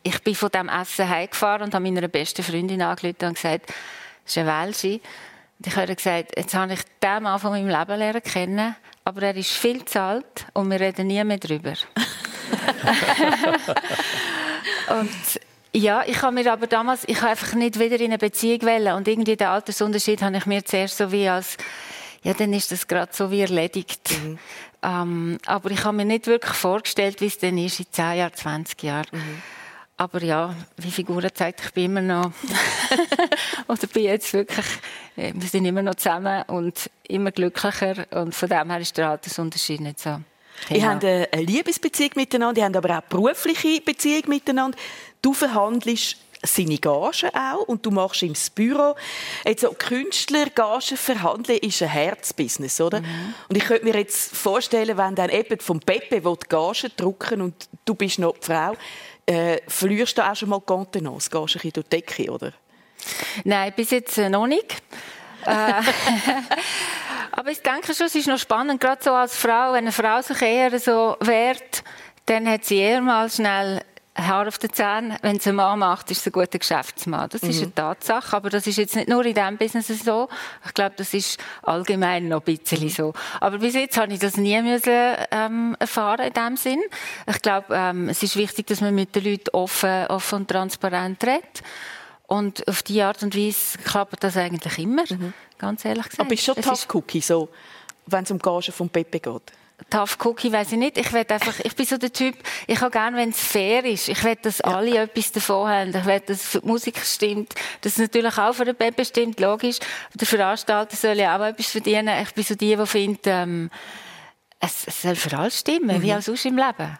ich 0.04 0.22
bin 0.22 0.34
von 0.34 0.50
dem 0.50 0.68
Essen 0.68 1.08
heimgefahren 1.08 1.62
und 1.62 1.74
habe 1.74 1.84
meiner 1.84 2.08
besten 2.08 2.44
Freundin 2.44 2.82
angerufen 2.82 3.26
und 3.26 3.34
gesagt, 3.34 3.68
das 3.68 4.36
ist 4.36 4.38
ein 4.38 4.46
Welschi. 4.46 5.00
Und 5.58 5.66
ich 5.66 5.76
habe 5.76 5.96
gesagt, 5.96 6.36
jetzt 6.36 6.54
habe 6.54 6.74
ich 6.74 6.80
den 7.02 7.22
Mann 7.22 7.40
von 7.40 7.50
meinem 7.50 7.68
Leben 7.68 7.98
lernen 7.98 8.22
kennen, 8.22 8.76
aber 9.04 9.22
er 9.22 9.36
ist 9.36 9.50
viel 9.50 9.84
zu 9.84 10.00
alt 10.00 10.46
und 10.52 10.70
wir 10.70 10.78
reden 10.78 11.06
nie 11.06 11.24
mehr 11.24 11.38
darüber. 11.38 11.72
und 14.88 15.40
Ja, 15.76 16.04
ich 16.06 16.22
habe 16.22 16.34
mir 16.34 16.52
aber 16.52 16.68
damals, 16.68 17.02
ich 17.08 17.20
habe 17.20 17.30
einfach 17.30 17.54
nicht 17.54 17.80
wieder 17.80 17.96
in 17.96 18.06
eine 18.06 18.18
Beziehung 18.18 18.62
wählen 18.62 18.94
und 18.94 19.08
irgendwie 19.08 19.36
den 19.36 19.48
Altersunterschied 19.48 20.22
habe 20.22 20.36
ich 20.36 20.46
mir 20.46 20.64
zuerst 20.64 20.98
so 20.98 21.10
wie 21.10 21.28
als, 21.28 21.56
ja, 22.22 22.32
dann 22.32 22.52
ist 22.52 22.70
das 22.70 22.86
gerade 22.86 23.12
so 23.12 23.32
wie 23.32 23.40
erledigt. 23.40 24.08
Mhm. 24.22 24.38
Ähm, 24.82 25.38
aber 25.46 25.72
ich 25.72 25.84
habe 25.84 25.96
mir 25.96 26.04
nicht 26.04 26.28
wirklich 26.28 26.54
vorgestellt, 26.54 27.20
wie 27.20 27.26
es 27.26 27.38
denn 27.38 27.58
ist 27.58 27.80
in 27.80 27.86
10 27.90 28.18
Jahren, 28.18 28.34
20 28.34 28.82
Jahren. 28.84 29.06
Mhm. 29.10 29.42
Aber 29.96 30.22
ja, 30.22 30.54
wie 30.76 30.90
Figuren 30.90 31.30
zeigt, 31.32 31.60
ich 31.66 31.72
bin 31.72 31.84
immer 31.84 32.00
noch, 32.00 32.32
oder 33.68 33.86
bin 33.86 34.04
jetzt 34.04 34.32
wirklich, 34.32 34.66
äh, 35.16 35.32
wir 35.34 35.48
sind 35.48 35.64
immer 35.66 35.82
noch 35.82 35.94
zusammen 35.94 36.42
und 36.48 36.90
immer 37.06 37.30
glücklicher 37.30 38.04
und 38.10 38.34
von 38.34 38.48
dem 38.48 38.70
her 38.70 38.80
ist 38.80 38.96
der 38.96 39.10
Altersunterschied 39.10 39.80
nicht 39.80 40.00
so. 40.00 40.20
Genau. 40.68 40.80
Ihr 40.80 40.88
habt 40.88 41.04
eine 41.04 41.42
Liebesbeziehung 41.44 42.12
miteinander, 42.16 42.60
ihr 42.60 42.64
habt 42.64 42.76
aber 42.76 42.98
auch 42.98 43.02
berufliche 43.02 43.80
Beziehung 43.80 44.22
miteinander. 44.28 44.78
Du 45.22 45.32
verhandelst 45.32 46.16
seine 46.46 46.78
Gagen 46.78 47.30
auch 47.34 47.62
und 47.66 47.84
du 47.86 47.90
machst 47.90 48.22
ihm 48.22 48.34
das 48.34 48.50
Büro. 48.50 48.94
Jetzt 49.44 49.62
so 49.62 49.72
Künstler 49.72 50.50
Gagen 50.50 50.96
verhandeln 50.96 51.58
ist 51.58 51.82
ein 51.82 51.88
Herzbusiness, 51.88 52.80
oder? 52.80 53.00
Mhm. 53.00 53.34
Und 53.48 53.56
ich 53.56 53.64
könnte 53.64 53.84
mir 53.84 53.94
jetzt 53.94 54.36
vorstellen, 54.36 54.96
wenn 54.96 55.14
dann 55.14 55.30
eben 55.30 55.58
vom 55.60 55.80
Pepe 55.80 56.20
die 56.20 56.48
Gagen 56.48 56.90
drucken 56.96 57.40
und 57.40 57.68
du 57.84 57.94
bist 57.94 58.18
noch 58.18 58.34
die 58.38 58.46
Frau, 58.46 58.76
äh, 59.26 59.58
verlierst 59.66 60.18
du 60.18 60.22
auch 60.22 60.34
schon 60.34 60.48
mal 60.48 60.58
die 60.58 60.66
Contenance, 60.66 61.30
gehst 61.30 61.34
ein 61.34 61.52
bisschen 61.52 61.72
durch 61.72 61.86
die 61.88 61.96
Decke, 61.96 62.30
oder? 62.30 62.52
Nein, 63.44 63.72
bis 63.76 63.90
jetzt 63.90 64.18
äh, 64.18 64.28
noch 64.28 64.46
nicht. 64.46 64.82
Äh, 65.44 65.72
aber 67.32 67.50
ich 67.50 67.60
denke 67.60 67.94
schon, 67.94 68.06
es 68.06 68.14
ist 68.14 68.28
noch 68.28 68.38
spannend, 68.38 68.80
gerade 68.80 69.02
so 69.02 69.12
als 69.12 69.36
Frau, 69.36 69.72
wenn 69.72 69.84
eine 69.84 69.92
Frau 69.92 70.20
sich 70.22 70.40
eher 70.40 70.78
so 70.78 71.16
wehrt, 71.20 71.84
dann 72.26 72.48
hat 72.48 72.64
sie 72.64 72.78
eher 72.78 73.00
mal 73.00 73.30
schnell 73.30 73.82
Haar 74.16 74.46
auf 74.46 74.58
den 74.58 74.72
Zähnen. 74.72 75.16
Wenn 75.22 75.36
es 75.36 75.46
ein 75.46 75.56
Mann 75.56 75.80
macht, 75.80 76.10
ist 76.10 76.20
es 76.20 76.26
ein 76.26 76.32
guter 76.32 76.58
Geschäftsmann. 76.58 77.28
Das 77.30 77.42
mhm. 77.42 77.50
ist 77.50 77.62
eine 77.62 77.74
Tatsache. 77.74 78.36
Aber 78.36 78.48
das 78.48 78.66
ist 78.66 78.76
jetzt 78.76 78.94
nicht 78.94 79.08
nur 79.08 79.24
in 79.24 79.34
diesem 79.34 79.56
Business 79.56 79.88
so. 79.88 80.28
Ich 80.64 80.74
glaube, 80.74 80.94
das 80.96 81.14
ist 81.14 81.38
allgemein 81.62 82.28
noch 82.28 82.46
ein 82.46 82.56
bisschen 82.56 82.88
so. 82.88 83.12
Aber 83.40 83.58
bis 83.58 83.74
jetzt 83.74 83.96
habe 83.96 84.12
ich 84.12 84.20
das 84.20 84.36
nie 84.36 84.60
müssen, 84.62 85.16
ähm, 85.30 85.76
erfahren 85.80 86.26
in 86.28 86.32
dem 86.32 86.56
Sinn. 86.56 86.80
Ich 87.26 87.42
glaube, 87.42 87.74
ähm, 87.74 88.08
es 88.08 88.22
ist 88.22 88.36
wichtig, 88.36 88.68
dass 88.68 88.80
man 88.80 88.94
mit 88.94 89.16
den 89.16 89.24
Leuten 89.24 89.50
offen, 89.52 90.06
offen 90.06 90.40
und 90.40 90.48
transparent 90.48 91.22
redet. 91.24 91.62
Und 92.26 92.66
auf 92.68 92.82
diese 92.82 93.06
Art 93.06 93.22
und 93.22 93.36
Weise 93.36 93.78
klappt 93.78 94.22
das 94.22 94.36
eigentlich 94.36 94.78
immer, 94.78 95.04
mhm. 95.08 95.34
ganz 95.58 95.84
ehrlich 95.84 96.04
gesagt. 96.04 96.20
Aber 96.20 96.28
bist 96.28 96.46
du 96.48 96.54
schon 96.54 96.62
Tough 96.62 96.86
Cookie, 96.94 97.20
so, 97.20 97.48
wenn 98.06 98.24
es 98.24 98.30
um 98.30 98.38
Gage 98.38 98.72
von 98.72 98.88
Pepe 98.88 99.20
geht? 99.20 99.52
Tough 99.90 100.18
Cookie 100.24 100.50
weiß 100.50 100.72
ich 100.72 100.78
nicht. 100.78 100.98
Ich 100.98 101.14
einfach, 101.14 101.60
ich 101.60 101.74
bin 101.74 101.86
so 101.86 101.96
der 101.96 102.12
Typ, 102.12 102.36
ich 102.66 102.80
habe 102.80 102.90
gerne, 102.90 103.16
wenn 103.16 103.30
es 103.30 103.40
fair 103.40 103.84
ist. 103.84 104.08
Ich 104.08 104.22
will, 104.24 104.36
dass 104.36 104.60
alle 104.60 104.94
ja. 104.94 105.02
etwas 105.02 105.32
davon 105.32 105.68
haben. 105.68 105.94
Ich 105.94 106.04
will, 106.04 106.20
dass 106.20 106.50
die 106.52 106.66
Musik 106.66 106.98
stimmt. 107.04 107.54
Dass 107.80 107.92
es 107.92 107.98
natürlich 107.98 108.36
auch 108.36 108.54
für 108.54 108.64
den 108.64 108.76
Baby 108.76 109.04
stimmt, 109.04 109.40
logisch. 109.40 109.78
Der 110.14 110.26
Veranstalter 110.26 110.96
soll 110.96 111.18
ja 111.18 111.36
auch 111.36 111.44
etwas 111.44 111.66
verdienen. 111.66 112.22
Ich 112.22 112.32
bin 112.34 112.44
so 112.44 112.54
die, 112.54 112.76
die 112.76 112.86
findet, 112.86 113.26
ähm, 113.26 113.70
es, 114.60 114.86
es, 114.86 115.02
soll 115.02 115.16
für 115.16 115.36
alle 115.36 115.50
stimmen, 115.50 115.98
mhm. 115.98 116.02
wie 116.02 116.14
auch 116.14 116.22
sonst 116.22 116.46
im 116.46 116.56
Leben. 116.56 116.98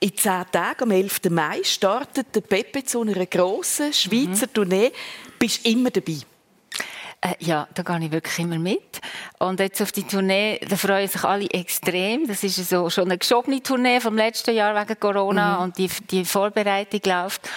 In 0.00 0.16
zehn 0.16 0.44
Tagen, 0.50 0.82
am 0.84 0.90
11. 0.90 1.20
Mai, 1.30 1.60
startet 1.62 2.34
der 2.34 2.40
Pepe 2.40 2.84
zu 2.84 3.02
einer 3.02 3.26
grossen 3.26 3.92
Schweizer 3.92 4.46
mhm. 4.46 4.54
Tournee. 4.54 4.92
Bist 5.38 5.66
immer 5.66 5.90
dabei? 5.90 6.18
Äh, 7.20 7.34
ja, 7.40 7.66
da 7.74 7.82
gehe 7.82 8.06
ich 8.06 8.12
wirklich 8.12 8.38
immer 8.38 8.58
mit. 8.58 9.00
Und 9.38 9.58
jetzt 9.58 9.82
auf 9.82 9.90
die 9.90 10.04
Tournee, 10.04 10.60
da 10.68 10.76
freuen 10.76 11.08
sich 11.08 11.24
alle 11.24 11.50
extrem. 11.50 12.28
Das 12.28 12.44
ist 12.44 12.68
so 12.68 12.88
schon 12.90 13.04
eine 13.04 13.18
geschobene 13.18 13.62
Tournee 13.62 14.00
vom 14.00 14.16
letzten 14.16 14.54
Jahr 14.54 14.74
wegen 14.80 15.00
Corona 15.00 15.56
mhm. 15.56 15.64
und 15.64 15.78
die, 15.78 15.90
die 16.10 16.24
Vorbereitung 16.24 17.00
läuft. 17.04 17.48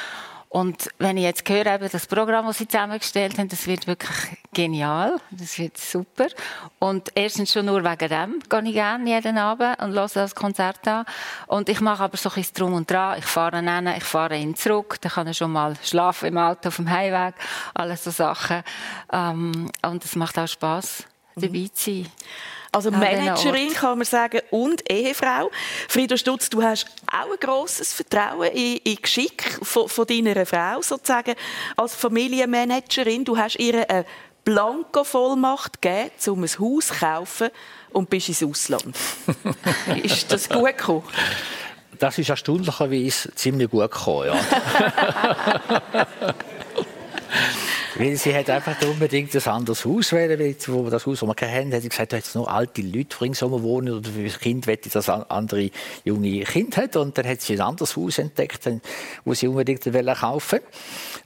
Und 0.52 0.90
wenn 1.00 1.16
ich 1.16 1.24
jetzt 1.24 1.48
höre, 1.48 1.66
eben 1.66 1.88
das 1.90 2.08
Programm, 2.08 2.46
das 2.46 2.58
sie 2.58 2.68
zusammengestellt 2.68 3.38
haben, 3.38 3.48
das 3.48 3.68
wird 3.68 3.88
wirklich 3.88 4.38
genial. 4.54 5.18
Das 5.32 5.58
wird 5.58 5.78
super. 5.78 6.28
Und 6.78 7.10
erstens 7.16 7.54
schon 7.54 7.68
nur 7.68 7.82
wegen 7.82 8.10
dem 8.10 8.40
gehe 8.50 8.62
ich 8.64 8.74
gerne 8.74 9.10
jeden 9.10 9.38
Abend 9.38 9.82
und 9.82 9.94
höre 9.94 10.10
das 10.10 10.36
Konzert 10.36 10.86
an. 10.90 11.06
Und 11.48 11.70
ich 11.70 11.80
mache 11.80 12.04
aber 12.04 12.18
so 12.18 12.28
ein 12.28 12.36
bisschen 12.36 12.56
Drum 12.56 12.74
und 12.74 12.92
Dran. 12.92 13.20
Ich 13.20 13.26
fahre 13.26 13.60
ihn 13.60 13.88
ich 13.96 14.04
fahre 14.04 14.36
ihn 14.36 14.54
zurück. 14.54 14.98
Dann 15.00 15.14
kann 15.14 15.28
er 15.28 15.34
schon 15.34 15.54
mal 15.54 15.74
schlafen 15.84 16.28
im 16.28 16.38
Auto 16.38 16.68
auf 16.68 16.76
dem 16.76 16.90
Heimweg. 16.90 17.36
Alles 17.74 18.04
so 18.04 18.12
Sachen. 18.12 18.62
Ähm, 19.14 19.72
und 19.84 20.04
es 20.04 20.18
macht 20.18 20.38
auch 20.38 20.50
Spass, 20.50 21.06
dabei 21.38 21.70
zu 21.74 21.94
sein. 21.94 22.12
Also 22.74 22.90
Managerin 22.90 23.74
kann 23.74 23.98
man 23.98 24.06
sagen 24.06 24.40
und 24.50 24.90
Ehefrau. 24.90 25.52
Frieda 25.90 26.16
Stutz, 26.16 26.50
du 26.50 26.64
hast 26.64 26.86
auch 27.06 27.30
ein 27.32 27.40
grosses 27.40 27.92
Vertrauen 27.92 28.50
in, 28.52 28.78
in 28.78 28.96
Geschick 28.96 29.60
von, 29.62 29.90
von, 29.90 30.08
deiner 30.08 30.46
Frau 30.46 30.82
sozusagen 30.82 31.36
als 31.76 31.96
Familienmanagerin. 31.96 33.26
Du 33.26 33.38
hast 33.38 33.60
ihr 33.60 33.90
eine 33.90 34.06
Blanko-Vollmacht 34.46 35.82
gegeben, 35.82 36.12
um 36.28 36.44
ein 36.44 36.60
Haus 36.60 36.88
zu 36.88 36.94
kaufen 36.94 37.50
und 37.92 38.10
bist 38.10 38.30
ins 38.30 38.42
Ausland. 38.42 38.96
ist 40.04 40.32
das 40.32 40.48
gut 40.48 40.78
gekommen? 40.78 41.04
Das 42.00 42.18
ist 42.18 42.30
erstaunlicherweise 42.30 43.36
ziemlich 43.36 43.70
gut 43.70 43.92
gekommen, 43.92 44.28
ja. 44.28 44.40
Weil 48.02 48.16
sie 48.16 48.36
hat 48.36 48.50
einfach 48.50 48.82
unbedingt 48.82 49.36
ein 49.36 49.52
anderes 49.54 49.86
Haus 49.86 50.12
wählen, 50.12 50.56
wo 50.66 50.90
das 50.90 51.06
Haus, 51.06 51.20
das 51.20 51.30
wir 51.30 51.36
kennen, 51.36 51.72
hat 51.72 51.84
sie 51.84 51.90
gesagt, 51.90 52.14
da 52.14 52.18
jetzt 52.18 52.34
nur 52.34 52.52
alte 52.52 52.82
Leute 52.82 53.22
ringsum 53.22 53.62
wohnen 53.62 53.94
oder 53.94 54.10
für 54.10 54.24
das 54.24 54.40
Kind 54.40 54.66
wette 54.66 54.90
dass 54.90 55.08
andere 55.08 55.70
junge 56.04 56.40
Kind 56.40 56.78
hat. 56.78 56.96
Und 56.96 57.16
dann 57.20 57.28
hat 57.28 57.42
sie 57.42 57.54
ein 57.54 57.62
anderes 57.62 57.96
Haus 57.96 58.18
entdeckt, 58.18 58.68
wo 59.24 59.36
sie 59.36 59.48
unbedingt 59.48 59.84
kaufen 59.84 60.60
wollte. 60.60 60.64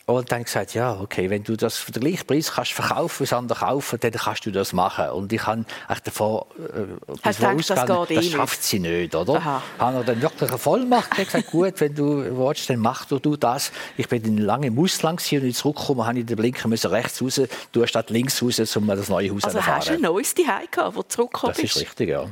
Und 0.07 0.31
dann 0.31 0.43
gesagt, 0.43 0.75
ja, 0.75 0.99
okay, 0.99 1.31
wenn 1.31 1.43
du 1.43 1.55
das 1.55 1.77
für 1.77 1.91
den 1.91 2.03
gleichen 2.03 2.27
Preis 2.27 2.51
kannst 2.51 2.73
verkaufen, 2.73 3.23
was 3.23 3.33
andere 3.33 3.59
kaufen, 3.59 3.97
dann 3.99 4.11
kannst 4.11 4.45
du 4.45 4.51
das 4.51 4.71
machen. 4.71 5.09
Und 5.09 5.33
ich 5.33 5.47
habe 5.47 5.65
davor 6.03 6.45
äh, 6.59 7.13
Hast 7.23 7.41
davon 7.41 7.57
gedacht, 7.57 7.89
das, 7.89 8.07
geht 8.07 8.17
das 8.17 8.25
eh 8.25 8.29
schafft 8.29 8.63
sie 8.63 8.79
nicht, 8.79 9.15
oder? 9.15 9.35
Aha. 9.35 9.63
Habe 9.79 10.05
dann 10.05 10.21
wirklich 10.21 10.49
eine 10.49 10.59
Vollmacht 10.59 11.09
gesagt, 11.15 11.49
gut, 11.49 11.81
wenn 11.81 11.95
du 11.95 12.37
willst, 12.37 12.69
dann 12.69 12.79
mach 12.79 13.05
du 13.05 13.35
das. 13.35 13.71
Ich 13.97 14.07
bin 14.07 14.21
dann 14.21 14.37
lange 14.37 14.67
im 14.67 14.77
Ausland 14.77 15.21
und 15.31 15.43
ich 15.43 15.55
zurückgekommen, 15.55 16.05
habe 16.05 16.19
ich 16.19 16.25
den 16.27 16.37
Blinker 16.65 16.67
müssen 16.67 16.91
rechts 16.91 17.21
raus, 17.21 17.41
du 17.71 17.87
statt 17.87 18.09
links 18.09 18.41
raus, 18.41 18.75
um 18.75 18.87
das 18.87 19.09
neue 19.09 19.31
Haus 19.31 19.41
zu 19.41 19.47
Also 19.47 19.65
hast 19.65 19.89
du 19.89 19.93
ein 19.93 20.01
neues 20.01 20.33
Zuhause 20.33 20.67
gehabt, 20.69 20.95
wo 20.95 21.01
du 21.01 21.07
zurückgekommen 21.07 21.53
bist? 21.55 21.75
Das 21.75 21.81
ist 21.81 21.81
richtig, 21.81 22.09
ja. 22.09 22.29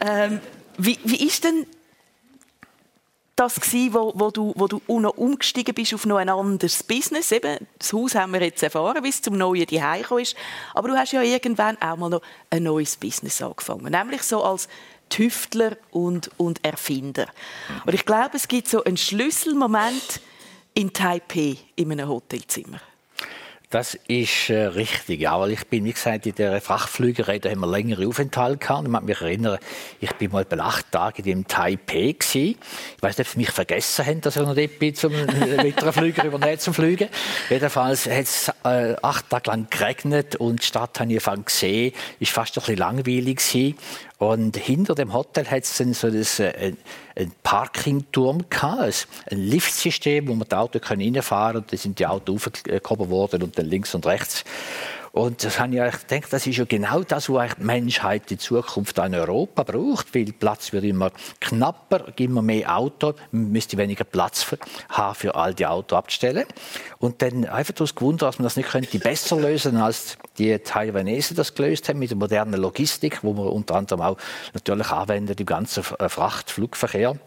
Ähm, 0.00 0.40
wie, 0.76 0.98
wie 1.04 1.26
ist 1.26 1.44
denn 1.44 1.66
das 3.34 3.60
gewesen, 3.60 3.94
wo, 3.94 4.12
wo, 4.16 4.30
du, 4.30 4.52
wo 4.56 4.66
du 4.66 4.80
noch 4.88 5.16
umgestiegen 5.16 5.74
bist 5.74 5.94
auf 5.94 6.06
noch 6.06 6.16
ein 6.16 6.28
anderes 6.28 6.82
Business? 6.82 7.30
Eben, 7.32 7.66
das 7.78 7.92
Haus 7.92 8.14
haben 8.14 8.32
wir 8.32 8.42
jetzt 8.42 8.62
erfahren, 8.62 9.02
wie 9.02 9.08
es 9.08 9.22
zum 9.22 9.36
neuen 9.36 9.66
Zuhause 9.68 10.20
ist. 10.22 10.36
Aber 10.74 10.88
du 10.88 10.96
hast 10.96 11.12
ja 11.12 11.22
irgendwann 11.22 11.80
auch 11.80 11.96
mal 11.96 12.08
noch 12.10 12.22
ein 12.50 12.64
neues 12.64 12.96
Business 12.96 13.40
angefangen. 13.42 13.92
Nämlich 13.92 14.22
so 14.22 14.42
als 14.42 14.68
Tüftler 15.08 15.76
und, 15.90 16.30
und 16.36 16.64
Erfinder. 16.64 17.26
Und 17.86 17.94
ich 17.94 18.04
glaube, 18.04 18.36
es 18.36 18.46
gibt 18.46 18.68
so 18.68 18.84
einen 18.84 18.96
Schlüsselmoment 18.96 20.20
in 20.74 20.92
Taipei 20.92 21.56
in 21.76 21.92
einem 21.92 22.08
Hotelzimmer. 22.08 22.80
Das 23.70 23.98
ist 24.08 24.48
äh, 24.48 24.64
richtig, 24.64 25.20
ja, 25.20 25.38
weil 25.38 25.50
ich 25.50 25.66
bin, 25.66 25.84
wie 25.84 25.92
gesagt, 25.92 26.24
in 26.24 26.34
der 26.36 26.58
Frachtflügerei, 26.62 27.38
da 27.38 27.50
haben 27.50 27.60
wir 27.60 27.66
längere 27.66 28.06
Aufenthalte 28.06 28.56
gehabt. 28.56 28.86
Ich 28.86 28.92
kann 28.94 29.04
mich 29.04 29.20
erinnern, 29.20 29.58
ich 30.00 30.10
bin 30.14 30.32
mal 30.32 30.46
bei 30.46 30.58
acht 30.58 30.90
Tagen 30.90 31.22
in 31.26 31.46
Taipei 31.46 32.16
gewesen. 32.18 32.56
Ich 32.96 33.02
weiß 33.02 33.18
nicht, 33.18 33.28
ob 33.28 33.32
sie 33.34 33.38
mich 33.38 33.50
vergessen 33.50 34.06
haben, 34.06 34.20
dass 34.22 34.36
ich 34.36 34.42
noch 34.42 34.54
dort 34.54 34.78
bin, 34.78 34.94
zum 34.94 35.12
einem 35.58 35.92
Flüger 35.92 36.24
übernehmen 36.24 36.58
zum 36.58 36.72
Fliegen. 36.72 37.10
Jedenfalls 37.50 38.06
hat 38.06 38.22
es 38.22 38.50
äh, 38.64 38.96
acht 39.02 39.28
Tage 39.28 39.50
lang 39.50 39.66
geregnet 39.68 40.36
und 40.36 40.62
die 40.62 40.66
Stadt 40.66 40.98
habe 40.98 41.12
ich 41.12 41.22
gesehen. 41.44 41.92
Ist 42.20 42.32
fast 42.32 42.56
ein 42.56 42.60
bisschen 42.60 42.78
langweilig 42.78 43.36
gewesen. 43.36 43.76
Und 44.18 44.56
hinter 44.56 44.96
dem 44.96 45.12
Hotel 45.12 45.48
hat 45.48 45.62
es 45.62 45.76
dann 45.78 45.94
so 45.94 46.10
das, 46.10 46.40
äh, 46.40 46.74
ein 47.16 47.32
Parkingturm 47.44 48.50
gehabt, 48.50 49.06
ein 49.30 49.38
Liftsystem, 49.38 50.26
wo 50.26 50.34
man 50.34 50.48
die 50.48 50.56
Autos 50.56 50.82
reinfahren 50.90 51.52
können. 51.52 51.62
Und 51.62 51.72
da 51.72 51.76
sind 51.76 51.98
die 52.00 52.06
Autos 52.06 52.46
aufgehoben 52.46 53.10
worden 53.10 53.44
und 53.44 53.56
dann 53.56 53.66
links 53.66 53.94
und 53.94 54.06
rechts. 54.06 54.44
Und 55.12 55.44
das 55.44 55.58
habe 55.58 55.74
ich 55.74 56.08
gedacht, 56.08 56.32
das 56.32 56.46
ist 56.46 56.56
ja 56.56 56.64
genau 56.64 57.02
das, 57.02 57.28
was 57.30 57.56
die 57.56 57.64
Menschheit 57.64 58.30
in 58.30 58.38
Zukunft 58.38 58.98
in 58.98 59.14
Europa 59.14 59.62
braucht, 59.62 60.14
weil 60.14 60.32
Platz 60.32 60.72
wird 60.72 60.84
immer 60.84 61.10
knapper, 61.40 62.12
immer 62.16 62.42
mehr 62.42 62.76
Auto, 62.76 63.14
man 63.30 63.50
müsste 63.50 63.76
weniger 63.76 64.04
Platz 64.04 64.46
haben 64.88 65.14
für 65.14 65.34
all 65.34 65.54
die 65.54 65.66
Autos 65.66 65.96
abzustellen. 65.96 66.44
Und 66.98 67.22
dann 67.22 67.44
einfach 67.46 67.74
das 67.74 67.94
Gewunder, 67.94 68.26
dass 68.26 68.38
man 68.38 68.44
das 68.44 68.56
nicht 68.56 68.68
könnte 68.68 68.98
besser 68.98 69.36
lösen 69.36 69.76
als 69.76 70.18
die 70.38 70.58
Taiwanesen 70.58 71.36
das 71.36 71.54
gelöst 71.54 71.88
haben 71.88 71.98
mit 71.98 72.10
der 72.10 72.16
modernen 72.16 72.60
Logistik, 72.60 73.22
wo 73.22 73.32
man 73.32 73.46
unter 73.46 73.76
anderem 73.76 74.02
auch 74.02 74.18
natürlich 74.54 74.90
anwendet 74.90 75.40
im 75.40 75.46
ganzen 75.46 75.82
Frachtflugverkehr. 75.82 77.18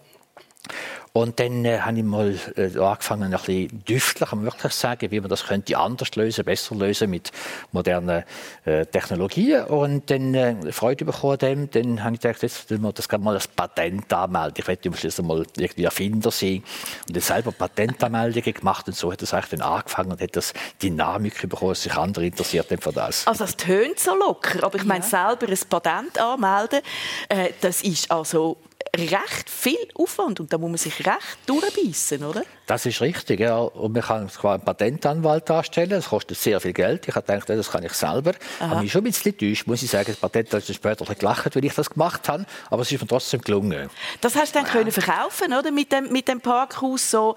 Und 1.14 1.42
dann 1.42 1.66
äh, 1.66 1.80
habe 1.80 1.98
ich 1.98 2.04
mal 2.04 2.34
äh, 2.56 2.78
angefangen, 2.80 3.24
ein 3.24 3.32
bisschen 3.32 3.84
düftlich, 3.84 4.30
kann 4.30 4.40
man 4.40 4.46
wirklich 4.46 4.72
sagen, 4.74 5.12
wie 5.12 5.20
man 5.20 5.30
das 5.30 5.46
könnte 5.46 5.78
anders 5.78 6.16
lösen, 6.16 6.46
besser 6.46 6.74
lösen 6.76 7.10
mit 7.10 7.32
modernen 7.74 8.24
äh, 8.64 8.86
Technologien. 8.86 9.66
Und 9.66 10.10
dann 10.10 10.34
äh, 10.34 10.72
Freude 10.72 11.04
bekommen 11.04 11.38
dem. 11.40 11.70
Dann 11.72 12.02
habe 12.04 12.16
ich 12.16 12.22
gedacht, 12.22 12.42
jetzt 12.44 12.70
müssen 12.70 12.84
wir 12.84 12.94
das 12.94 13.10
mal 13.20 13.34
als 13.34 13.48
Patent 13.48 14.12
anmelden. 14.14 14.54
Ich 14.58 14.68
werde 14.68 14.90
am 14.90 15.28
mal 15.28 15.46
irgendwie 15.58 15.84
Erfinder 15.84 16.32
sein. 16.32 16.64
Und 17.08 17.16
dann 17.16 17.24
selber 17.24 17.52
Patentanmeldungen 17.52 18.54
gemacht. 18.54 18.88
Und 18.88 18.96
so 18.96 19.12
hat 19.12 19.22
das 19.22 19.34
eigentlich 19.34 19.60
dann 19.60 19.62
angefangen 19.62 20.12
und 20.12 20.22
hat 20.22 20.36
das 20.36 20.54
Dynamik 20.82 21.42
bekommen, 21.42 21.72
dass 21.72 21.84
sich 21.84 21.94
andere 21.94 22.28
interessiert 22.28 22.72
haben 22.72 22.82
für 22.82 22.94
das. 22.94 23.28
Also 23.28 23.44
es 23.44 23.58
tönt 23.58 24.00
so 24.00 24.16
locker, 24.16 24.64
aber 24.64 24.78
ich 24.78 24.86
meine, 24.86 25.04
selber 25.04 25.48
ein 25.48 25.60
Patent 25.70 26.18
anmelden, 26.20 26.80
äh, 27.28 27.50
das 27.60 27.82
ist 27.82 28.10
also 28.10 28.58
recht 28.98 29.50
viel 29.50 29.88
Aufwand 29.96 30.40
und 30.42 30.52
da 30.52 30.58
muss 30.58 30.70
man 30.70 30.78
sich 30.78 31.00
recht 31.06 31.38
durchbeissen, 31.46 32.26
oder? 32.26 32.44
Das 32.68 32.86
ist 32.86 33.02
richtig, 33.02 33.40
ja. 33.40 33.58
Und 33.58 33.94
man 33.94 34.02
kann 34.02 34.30
zwar 34.30 34.56
einen 34.56 34.64
Patentanwalt 34.64 35.50
anstellen, 35.50 35.92
das 35.92 36.10
kostet 36.10 36.38
sehr 36.38 36.60
viel 36.60 36.74
Geld. 36.74 37.08
Ich 37.08 37.16
habe 37.16 37.26
gedacht, 37.26 37.50
das 37.50 37.72
kann 37.72 37.84
ich 37.84 37.94
selber. 37.94 38.34
Aha. 38.60 38.72
Aber 38.72 38.82
mich 38.82 38.92
schon 38.92 39.02
ein 39.02 39.06
bisschen 39.06 39.32
enttäuscht, 39.32 39.68
muss 39.68 39.82
ich 39.82 39.90
sagen. 39.90 40.08
Das 40.08 40.18
Patent 40.18 40.54
hat 40.54 40.64
später 40.64 41.16
gelacht, 41.16 41.56
weil 41.56 41.66
ich 41.66 41.74
das 41.74 41.90
gemacht 41.90 42.28
habe, 42.28 42.46
aber 42.70 42.82
es 42.82 42.92
ist 42.92 43.02
mir 43.02 43.08
trotzdem 43.08 43.42
gelungen. 43.42 43.90
Das 44.20 44.36
hast 44.36 44.54
du 44.56 44.60
dann 44.60 44.68
ja. 44.68 44.72
können 44.72 44.92
verkaufen, 44.92 45.54
oder? 45.54 45.72
Mit 45.72 45.92
dem, 45.92 46.12
mit 46.12 46.28
dem 46.28 46.42
Parkhaus 46.42 47.10
so 47.12 47.36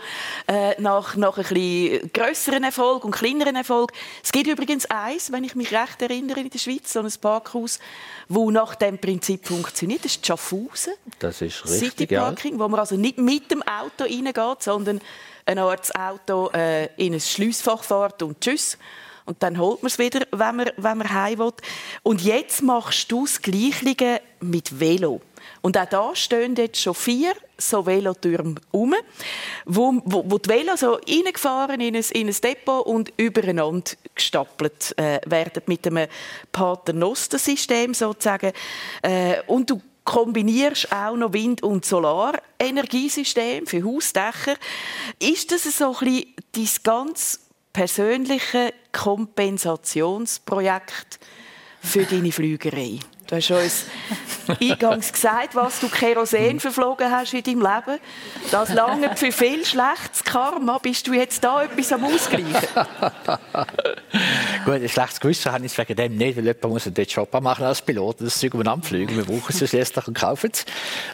äh, 0.49 0.81
nach, 0.81 1.14
nach 1.17 1.38
ein 1.38 1.45
bisschen 1.45 2.11
grösseren 2.12 2.64
Erfolg 2.64 3.05
und 3.05 3.12
kleineren 3.12 3.55
Erfolg. 3.55 3.93
Es 4.23 4.33
gibt 4.33 4.49
übrigens 4.49 4.87
eins, 4.87 5.31
wenn 5.31 5.45
ich 5.45 5.55
mich 5.55 5.73
recht 5.73 6.03
erinnere, 6.03 6.40
in 6.40 6.51
der 6.51 6.59
Schweiz, 6.59 6.93
so 6.93 7.01
ein 7.01 7.12
Parkhaus, 7.21 7.79
wo 8.29 8.51
nach 8.51 8.75
dem 8.75 8.99
Prinzip 8.99 9.47
funktioniert. 9.47 10.05
Das 10.05 10.17
ist 10.17 10.27
Schaffhausen. 10.27 10.95
Das 11.19 11.43
ist 11.46 11.64
richtig, 11.64 11.90
City 11.90 12.07
Parking, 12.07 12.54
ja. 12.54 12.59
wo 12.59 12.68
man 12.68 12.80
also 12.80 12.96
nicht 12.96 13.18
mit 13.18 13.50
dem 13.50 13.62
Auto 13.62 14.04
reingeht, 14.04 14.62
sondern 14.62 15.00
ein 15.46 15.59
Art 15.59 15.94
Auto 15.94 16.50
äh, 16.54 16.87
in 16.96 17.14
ein 17.14 17.20
Schliessfach 17.20 17.83
fährt 17.83 18.22
und 18.22 18.40
tschüss. 18.40 18.78
Und 19.26 19.42
dann 19.42 19.59
holt 19.59 19.83
man 19.83 19.88
es 19.88 19.98
wieder, 19.98 20.26
wenn 20.33 20.57
man, 20.57 20.70
wenn 20.76 20.98
man 20.98 21.12
heim 21.12 21.38
will. 21.38 21.52
Und 22.02 22.22
jetzt 22.22 22.62
machst 22.62 23.11
du 23.11 23.24
das 23.24 23.40
Gleiche 23.40 24.20
mit 24.40 24.78
Velo. 24.78 25.22
Und 25.62 25.78
auch 25.78 25.87
da 25.87 26.14
stehen 26.14 26.54
jetzt 26.57 26.80
schon 26.80 26.94
vier 26.94 27.33
so 27.57 27.87
Velotürme 27.87 28.57
rum, 28.72 28.94
wo, 29.64 29.94
wo, 30.04 30.24
wo 30.26 30.38
die 30.38 30.48
Velo 30.50 30.76
so 30.76 30.98
reingefahren 31.09 31.80
in 31.80 31.96
ein, 31.96 32.04
in 32.12 32.28
ein 32.28 32.37
Depot 32.42 32.85
und 32.85 33.12
übereinander 33.16 33.92
gestapelt 34.14 34.94
äh, 34.98 35.20
werden 35.24 35.62
mit 35.66 35.87
einem 35.87 36.09
Paternoster-System 36.52 37.94
sozusagen. 37.94 38.52
Äh, 39.02 39.37
und 39.46 39.70
du 39.70 39.80
kombinierst 40.05 40.93
auch 40.93 41.17
noch 41.17 41.33
Wind- 41.33 41.62
und 41.62 41.85
Solarenergiesystem 41.85 43.67
für 43.67 43.85
Hausdächer. 43.85 44.55
Ist 45.19 45.51
das 45.51 45.64
so 45.64 45.97
ein 46.01 46.23
dein 46.53 46.69
ganz 46.83 47.40
persönliche 47.73 48.73
Kompensationsprojekt 48.93 51.19
für 51.81 52.05
deine 52.05 52.31
Flügerei? 52.33 53.01
Du 53.27 53.37
hast 53.37 53.51
uns 53.51 53.87
eingangs 54.61 55.11
gesagt, 55.13 55.55
was 55.55 55.81
du 55.81 55.89
Kerosin 55.89 56.61
verflogen 56.61 57.11
hast 57.11 57.33
in 57.33 57.43
deinem 57.43 57.63
Leben. 57.63 58.01
Das 58.51 58.73
lange 58.73 59.17
für 59.17 59.33
viel 59.33 59.65
schlechtes 59.65 60.23
Karma. 60.25 60.77
Bist 60.79 61.07
du 61.07 61.15
jetzt 61.15 61.43
da 61.43 61.63
etwas 61.63 61.93
am 61.93 62.05
Ausgleichen? 62.05 62.53
Gut, 64.67 64.75
ein 64.75 64.89
schlechtes 64.89 65.21
Gewissen 65.21 65.53
habe 65.53 65.65
ich 65.65 65.79
wegen 65.79 65.97
dem 65.97 66.17
nicht, 66.17 66.37
weil 66.37 66.45
jemand 66.45 66.65
muss 66.65 66.85
den 66.85 67.07
Job 67.07 67.33
machen 67.41 67.65
als 67.65 67.81
Pilot. 67.81 68.21
Das 68.21 68.39
Zeug 68.39 68.53
umeinander. 68.55 68.91
Wir 68.91 69.07
brauchen 69.07 69.45
es 69.49 69.69
schließlich 69.71 70.07
und 70.07 70.15
kaufen 70.19 70.51
es. 70.53 70.67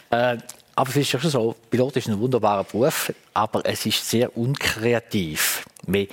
Äh, 0.09 0.37
aber 0.75 0.89
es 0.89 0.95
ist 0.97 1.09
schon 1.09 1.21
so, 1.21 1.55
Pilot 1.69 1.97
ist 1.97 2.07
ein 2.07 2.19
wunderbarer 2.19 2.65
Beruf, 2.65 3.13
aber 3.33 3.65
es 3.65 3.85
ist 3.85 4.09
sehr 4.09 4.35
unkreativ. 4.35 5.63
Wir 5.85 6.07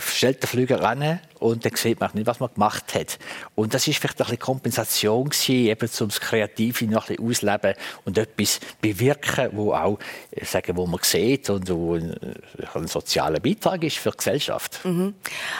stellt 0.00 0.42
der 0.42 0.48
Flüger 0.48 0.82
ran 0.82 1.20
und 1.38 1.64
dann 1.64 1.76
sieht 1.76 2.00
man 2.00 2.10
nicht, 2.14 2.26
was 2.26 2.40
man 2.40 2.52
gemacht 2.52 2.94
hat. 2.94 3.18
Und 3.54 3.74
das 3.74 3.86
ist 3.86 3.98
vielleicht 3.98 4.20
ein 4.20 4.24
bisschen 4.24 4.38
Kompensation 4.40 5.28
gewesen, 5.28 5.66
eben 5.66 5.90
um 6.00 6.08
das 6.08 6.20
Kreative 6.20 6.86
noch 6.86 7.08
ein 7.08 7.16
bisschen 7.16 7.50
ausleben 7.50 7.74
und 8.04 8.18
etwas 8.18 8.60
bewirken, 8.80 9.50
wo 9.52 9.72
auch, 9.72 9.98
äh, 10.32 10.44
sagen, 10.44 10.76
wo 10.76 10.86
man 10.86 10.98
sieht 11.02 11.48
und 11.50 11.70
wo 11.70 11.94
ein, 11.94 12.10
äh, 12.10 12.66
ein 12.74 12.88
sozialer 12.88 13.38
Beitrag 13.38 13.84
ist 13.84 13.98
für 13.98 14.10
die 14.10 14.16
Gesellschaft. 14.16 14.84
Mhm. 14.84 15.14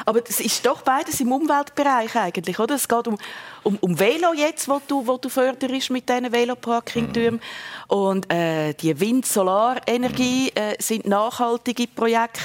Aber 0.04 0.20
es 0.28 0.40
ist 0.40 0.66
doch 0.66 0.82
beides 0.82 1.20
im 1.20 1.30
Umweltbereich 1.30 2.16
eigentlich, 2.16 2.58
oder? 2.58 2.74
Es 2.74 2.88
geht 2.88 3.06
um, 3.06 3.16
um, 3.62 3.76
um 3.80 3.98
Velo 3.98 4.32
jetzt, 4.34 4.68
wo 4.68 4.80
du, 4.88 5.06
wo 5.06 5.16
du 5.16 5.28
förderst 5.28 5.90
mit 5.90 6.08
diesen 6.08 6.32
Veloparkingtürmen. 6.32 7.40
Mhm. 7.40 7.96
Und 7.96 8.32
äh, 8.32 8.74
die 8.74 8.98
Wind-Solarenergie 8.98 10.50
mhm. 10.54 10.60
äh, 10.60 10.76
sind 10.80 11.06
nachhaltige 11.06 11.86
Projekte. 11.86 12.40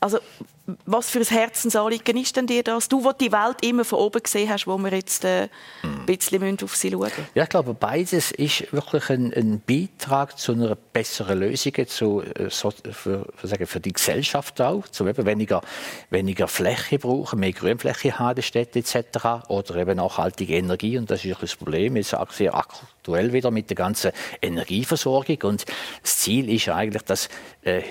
Also 0.00 0.18
was 0.86 1.10
für 1.10 1.20
ein 1.20 1.26
Herzensanliegen 1.26 2.16
ist 2.16 2.36
denn 2.36 2.46
dir 2.46 2.62
das? 2.62 2.88
Du, 2.88 3.04
wo 3.04 3.12
die 3.12 3.32
Welt 3.32 3.56
immer 3.62 3.84
von 3.84 3.98
oben 3.98 4.22
gesehen 4.22 4.48
hast, 4.48 4.66
wo 4.66 4.78
wir 4.78 4.92
jetzt 4.92 5.24
äh, 5.24 5.48
ein 5.82 6.06
bisschen 6.06 6.58
auf 6.62 6.76
sie 6.76 6.90
schauen 6.90 7.00
müssen. 7.00 7.26
Ja, 7.34 7.44
ich 7.44 7.48
glaube, 7.48 7.74
beides 7.74 8.30
ist 8.32 8.72
wirklich 8.72 9.10
ein, 9.10 9.32
ein 9.34 9.60
Beitrag 9.66 10.38
zu 10.38 10.52
einer 10.52 10.74
besseren 10.74 11.40
Lösung 11.40 11.72
zu, 11.86 12.22
äh, 12.22 12.50
so, 12.50 12.72
für, 12.90 13.26
sagen, 13.42 13.66
für 13.66 13.80
die 13.80 13.92
Gesellschaft 13.92 14.60
auch, 14.60 14.86
zu 14.88 15.06
eben 15.06 15.26
weniger, 15.26 15.60
weniger 16.10 16.48
Fläche 16.48 16.98
brauchen, 16.98 17.40
mehr 17.40 17.52
Grünfläche 17.52 18.18
haben 18.18 18.36
in 18.36 18.42
Städten 18.42 18.78
etc. 18.78 19.48
oder 19.48 19.76
eben 19.76 19.96
nachhaltige 19.96 20.54
Energie 20.54 20.98
und 20.98 21.10
das 21.10 21.24
ist 21.24 21.42
das 21.42 21.56
Problem, 21.56 21.96
ist 21.96 22.14
auch 22.14 22.30
sehr 22.30 22.54
aktuell 23.10 23.32
wieder 23.32 23.50
mit 23.50 23.68
der 23.70 23.76
ganzen 23.76 24.12
Energieversorgung 24.40 25.38
und 25.42 25.64
das 26.02 26.18
Ziel 26.18 26.48
ist 26.48 26.68
eigentlich, 26.68 27.02
dass 27.02 27.28
äh, 27.62 27.82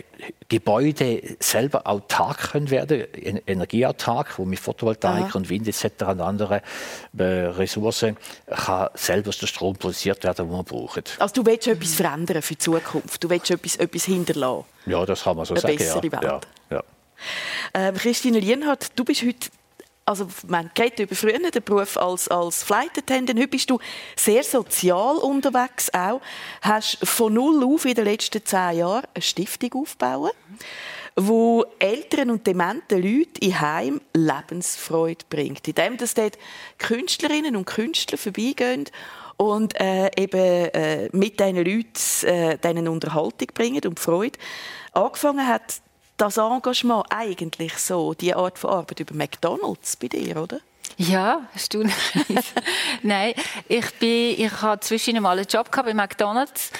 Gebäude 0.47 1.21
selber 1.39 1.85
autark 1.85 2.51
können 2.51 2.69
werden, 2.69 3.05
energieautark, 3.45 4.39
wo 4.39 4.45
mit 4.45 4.59
Photovoltaik 4.59 5.25
Aha. 5.25 5.37
und 5.37 5.49
Wind 5.49 5.67
etc. 5.67 6.03
und 6.07 6.21
anderen 6.21 6.61
äh, 7.17 7.23
Ressourcen 7.23 8.17
kann 8.47 8.89
selber 8.93 9.31
der 9.31 9.47
Strom 9.47 9.75
produziert 9.75 10.23
werden, 10.23 10.47
den 10.47 10.55
man 10.55 10.63
braucht. 10.65 11.17
Also 11.19 11.35
du 11.35 11.45
willst 11.45 11.67
etwas 11.67 11.95
verändern 11.95 12.41
für 12.41 12.53
die 12.53 12.59
Zukunft, 12.59 13.23
du 13.23 13.29
willst 13.29 13.51
etwas, 13.51 13.75
etwas 13.75 14.05
hinterlassen. 14.05 14.65
Ja, 14.85 15.05
das 15.05 15.23
kann 15.23 15.35
man 15.35 15.45
so 15.45 15.53
Eine 15.53 15.61
sagen. 15.61 15.77
Bessere 15.77 16.05
ja. 16.05 16.11
Welt. 16.11 16.23
Ja. 16.23 16.83
Ja. 17.73 17.89
Äh, 17.89 17.91
Christine 17.93 18.39
Lienhardt, 18.39 18.91
du 18.95 19.03
bist 19.03 19.23
heute 19.23 19.49
also 20.09 20.27
man 20.47 20.71
geht 20.73 20.97
über 20.97 21.13
früher 21.13 21.37
den 21.37 21.63
Beruf 21.63 21.95
als, 21.95 22.27
als 22.29 22.63
Flight 22.63 22.97
Attendant. 22.97 23.39
Heute 23.39 23.47
bist 23.47 23.69
du 23.69 23.79
sehr 24.15 24.43
sozial 24.43 25.17
unterwegs 25.17 25.93
auch. 25.93 26.19
Hast 26.61 26.97
von 27.07 27.35
null 27.35 27.63
auf 27.63 27.85
in 27.85 27.93
den 27.93 28.05
letzten 28.05 28.43
zehn 28.43 28.79
Jahren 28.79 29.05
eine 29.13 29.21
Stiftung 29.21 29.71
aufgebaut, 29.75 30.33
wo 31.15 31.63
älteren 31.77 32.31
und 32.31 32.47
dementen 32.47 33.03
Leuten 33.03 33.37
in 33.39 33.61
Heim 33.61 34.01
Lebensfreude 34.15 35.25
bringt. 35.29 35.67
Indem 35.67 35.97
dass 35.97 36.15
dort 36.15 36.39
Künstlerinnen 36.79 37.55
und 37.55 37.65
Künstler 37.65 38.17
vorbeigehen 38.17 38.85
und 39.37 39.79
äh, 39.79 40.09
eben 40.17 40.39
äh, 40.73 41.09
mit 41.11 41.39
diesen 41.39 41.57
Leuten 41.57 42.25
äh, 42.25 42.57
denen 42.57 42.87
Unterhaltung 42.87 43.47
bringen 43.53 43.81
und 43.85 43.99
Freude. 43.99 44.39
Angefangen 44.93 45.47
hat 45.47 45.81
das 46.19 46.37
Engagement 46.37 47.05
eigentlich 47.09 47.77
so, 47.77 48.13
die 48.13 48.33
Art 48.33 48.59
von 48.59 48.71
Arbeit 48.71 48.99
über 48.99 49.15
McDonalds 49.15 49.95
bei 49.95 50.07
dir, 50.07 50.41
oder? 50.41 50.59
Ja, 50.97 51.41
hast 51.53 51.73
du 51.73 51.83
Nein, 53.03 53.33
ich 53.67 53.89
bin, 53.95 54.35
ich 54.37 54.61
habe 54.61 54.79
zwischen 54.81 55.21
mal 55.21 55.37
einen 55.37 55.47
Job 55.47 55.71
gehabt 55.71 55.87
bei 55.87 55.93
McDonalds 55.93 56.71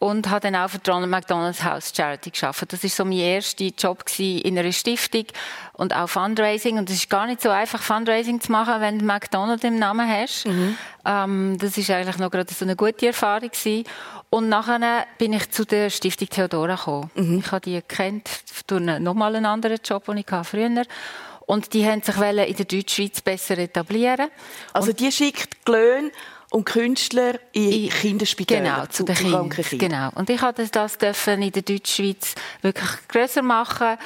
und 0.00 0.30
habe 0.30 0.40
dann 0.40 0.54
auch 0.54 0.70
für 0.70 0.78
die 0.78 1.06
McDonald's 1.06 1.64
House 1.64 1.92
Charity 1.94 2.30
geschafft. 2.30 2.72
Das 2.72 2.84
ist 2.84 2.96
so 2.96 3.04
mein 3.04 3.18
erster 3.18 3.64
Job 3.64 4.04
in 4.18 4.56
einer 4.56 4.70
Stiftung 4.70 5.24
und 5.72 5.94
auch 5.94 6.08
Fundraising. 6.08 6.78
Und 6.78 6.88
es 6.88 6.96
ist 6.96 7.10
gar 7.10 7.26
nicht 7.26 7.40
so 7.40 7.50
einfach, 7.50 7.82
Fundraising 7.82 8.40
zu 8.40 8.52
machen, 8.52 8.80
wenn 8.80 9.00
du 9.00 9.04
McDonald's 9.04 9.64
im 9.64 9.78
Namen 9.78 10.08
hast. 10.08 10.46
Mhm. 10.46 10.78
Ähm, 11.04 11.56
das 11.58 11.76
ist 11.76 11.90
eigentlich 11.90 12.18
noch 12.18 12.30
gerade 12.30 12.52
so 12.52 12.64
eine 12.64 12.76
gute 12.76 13.08
Erfahrung 13.08 13.50
gewesen. 13.50 13.84
Und 14.30 14.48
nachher 14.48 15.06
bin 15.18 15.32
ich 15.32 15.50
zu 15.50 15.64
der 15.64 15.90
Stiftung 15.90 16.28
Theodora 16.28 16.76
gekommen. 16.76 17.10
Mhm. 17.16 17.38
Ich 17.38 17.50
habe 17.50 17.60
die 17.62 17.82
kennt 17.82 18.28
durch 18.68 19.00
nochmal 19.00 19.34
einen 19.34 19.46
anderen 19.46 19.78
Job, 19.84 20.04
den 20.04 20.18
ich 20.18 20.26
früher 20.44 20.70
hatte. 20.70 20.88
Und 21.48 21.72
die 21.72 21.86
haben 21.86 22.02
sich 22.02 22.14
in 22.14 22.56
der 22.56 22.66
Deutschschweiz 22.66 23.22
besser 23.22 23.56
etablieren. 23.56 24.28
Also 24.74 24.92
die 24.92 25.10
schickt 25.10 25.64
Glöhn 25.64 26.10
und 26.50 26.66
Künstler 26.66 27.38
in 27.52 27.88
Kinderspitäler 27.88 28.60
genau, 28.60 28.86
zu 28.86 29.04
den 29.04 29.16
Kindern. 29.16 29.50
Genau. 29.78 30.10
Und 30.14 30.28
ich 30.28 30.40
durfte 30.42 30.68
das 30.70 30.98
dürfen 30.98 31.40
in 31.40 31.50
der 31.50 31.62
Deutschschweiz 31.62 32.34
wirklich 32.60 32.90
größer 33.08 33.40
machen 33.40 33.96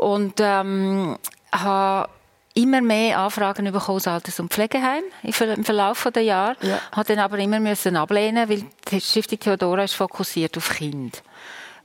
und 0.00 0.34
ähm, 0.38 1.18
habe 1.50 2.08
immer 2.54 2.80
mehr 2.80 3.18
Anfragen 3.18 3.64
bekommen 3.72 3.96
aus 3.96 4.06
Alters- 4.06 4.38
und 4.38 4.52
Pflegeheim 4.52 5.02
im 5.24 5.64
Verlauf 5.64 6.08
der 6.14 6.22
Jahre. 6.22 6.56
Ja. 6.62 6.80
Habe 6.92 7.08
dann 7.08 7.18
aber 7.18 7.38
immer 7.38 7.58
müssen 7.58 7.96
ablehnen, 7.96 8.48
weil 8.48 8.62
die 8.92 9.00
Stiftung 9.00 9.40
Theodora 9.40 9.82
ist 9.82 9.94
fokussiert 9.94 10.56
auf 10.56 10.70
Kind. 10.70 11.20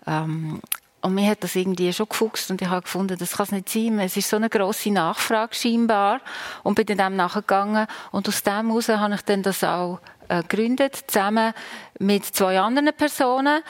Ähm, 0.06 0.62
und 1.02 1.16
mir 1.16 1.30
hat 1.30 1.43
das 1.43 1.56
irgendwie 1.56 1.91
schon 1.93 2.08
gefuchst 2.08 2.52
und 2.52 2.62
ich 2.62 2.68
habe 2.68 2.84
gefunden, 2.84 3.18
das 3.18 3.34
kann 3.34 3.45
es 3.45 3.52
nicht 3.52 3.70
sein. 3.70 3.99
Es 3.99 4.18
ist 4.18 4.30
so 4.30 4.36
eine 4.36 4.49
grosse 4.49 4.91
Nachfrage 4.91 5.56
scheinbar 5.56 6.22
und 6.64 6.76
bin 6.76 6.86
dann 6.86 6.97
dem 6.97 7.16
nachgegangen 7.16 7.88
und 8.12 8.28
aus 8.28 8.43
dem 8.43 8.68
heraus 8.68 8.89
habe 8.89 9.16
ich 9.16 9.22
dann 9.22 9.41
das 9.41 9.64
auch 9.64 9.99
äh, 10.30 10.43
gegründet, 10.43 11.04
zusammen 11.08 11.54
mit 11.99 12.26
zwei 12.26 12.60
anderen 12.60 12.93
Personen. 12.95 13.64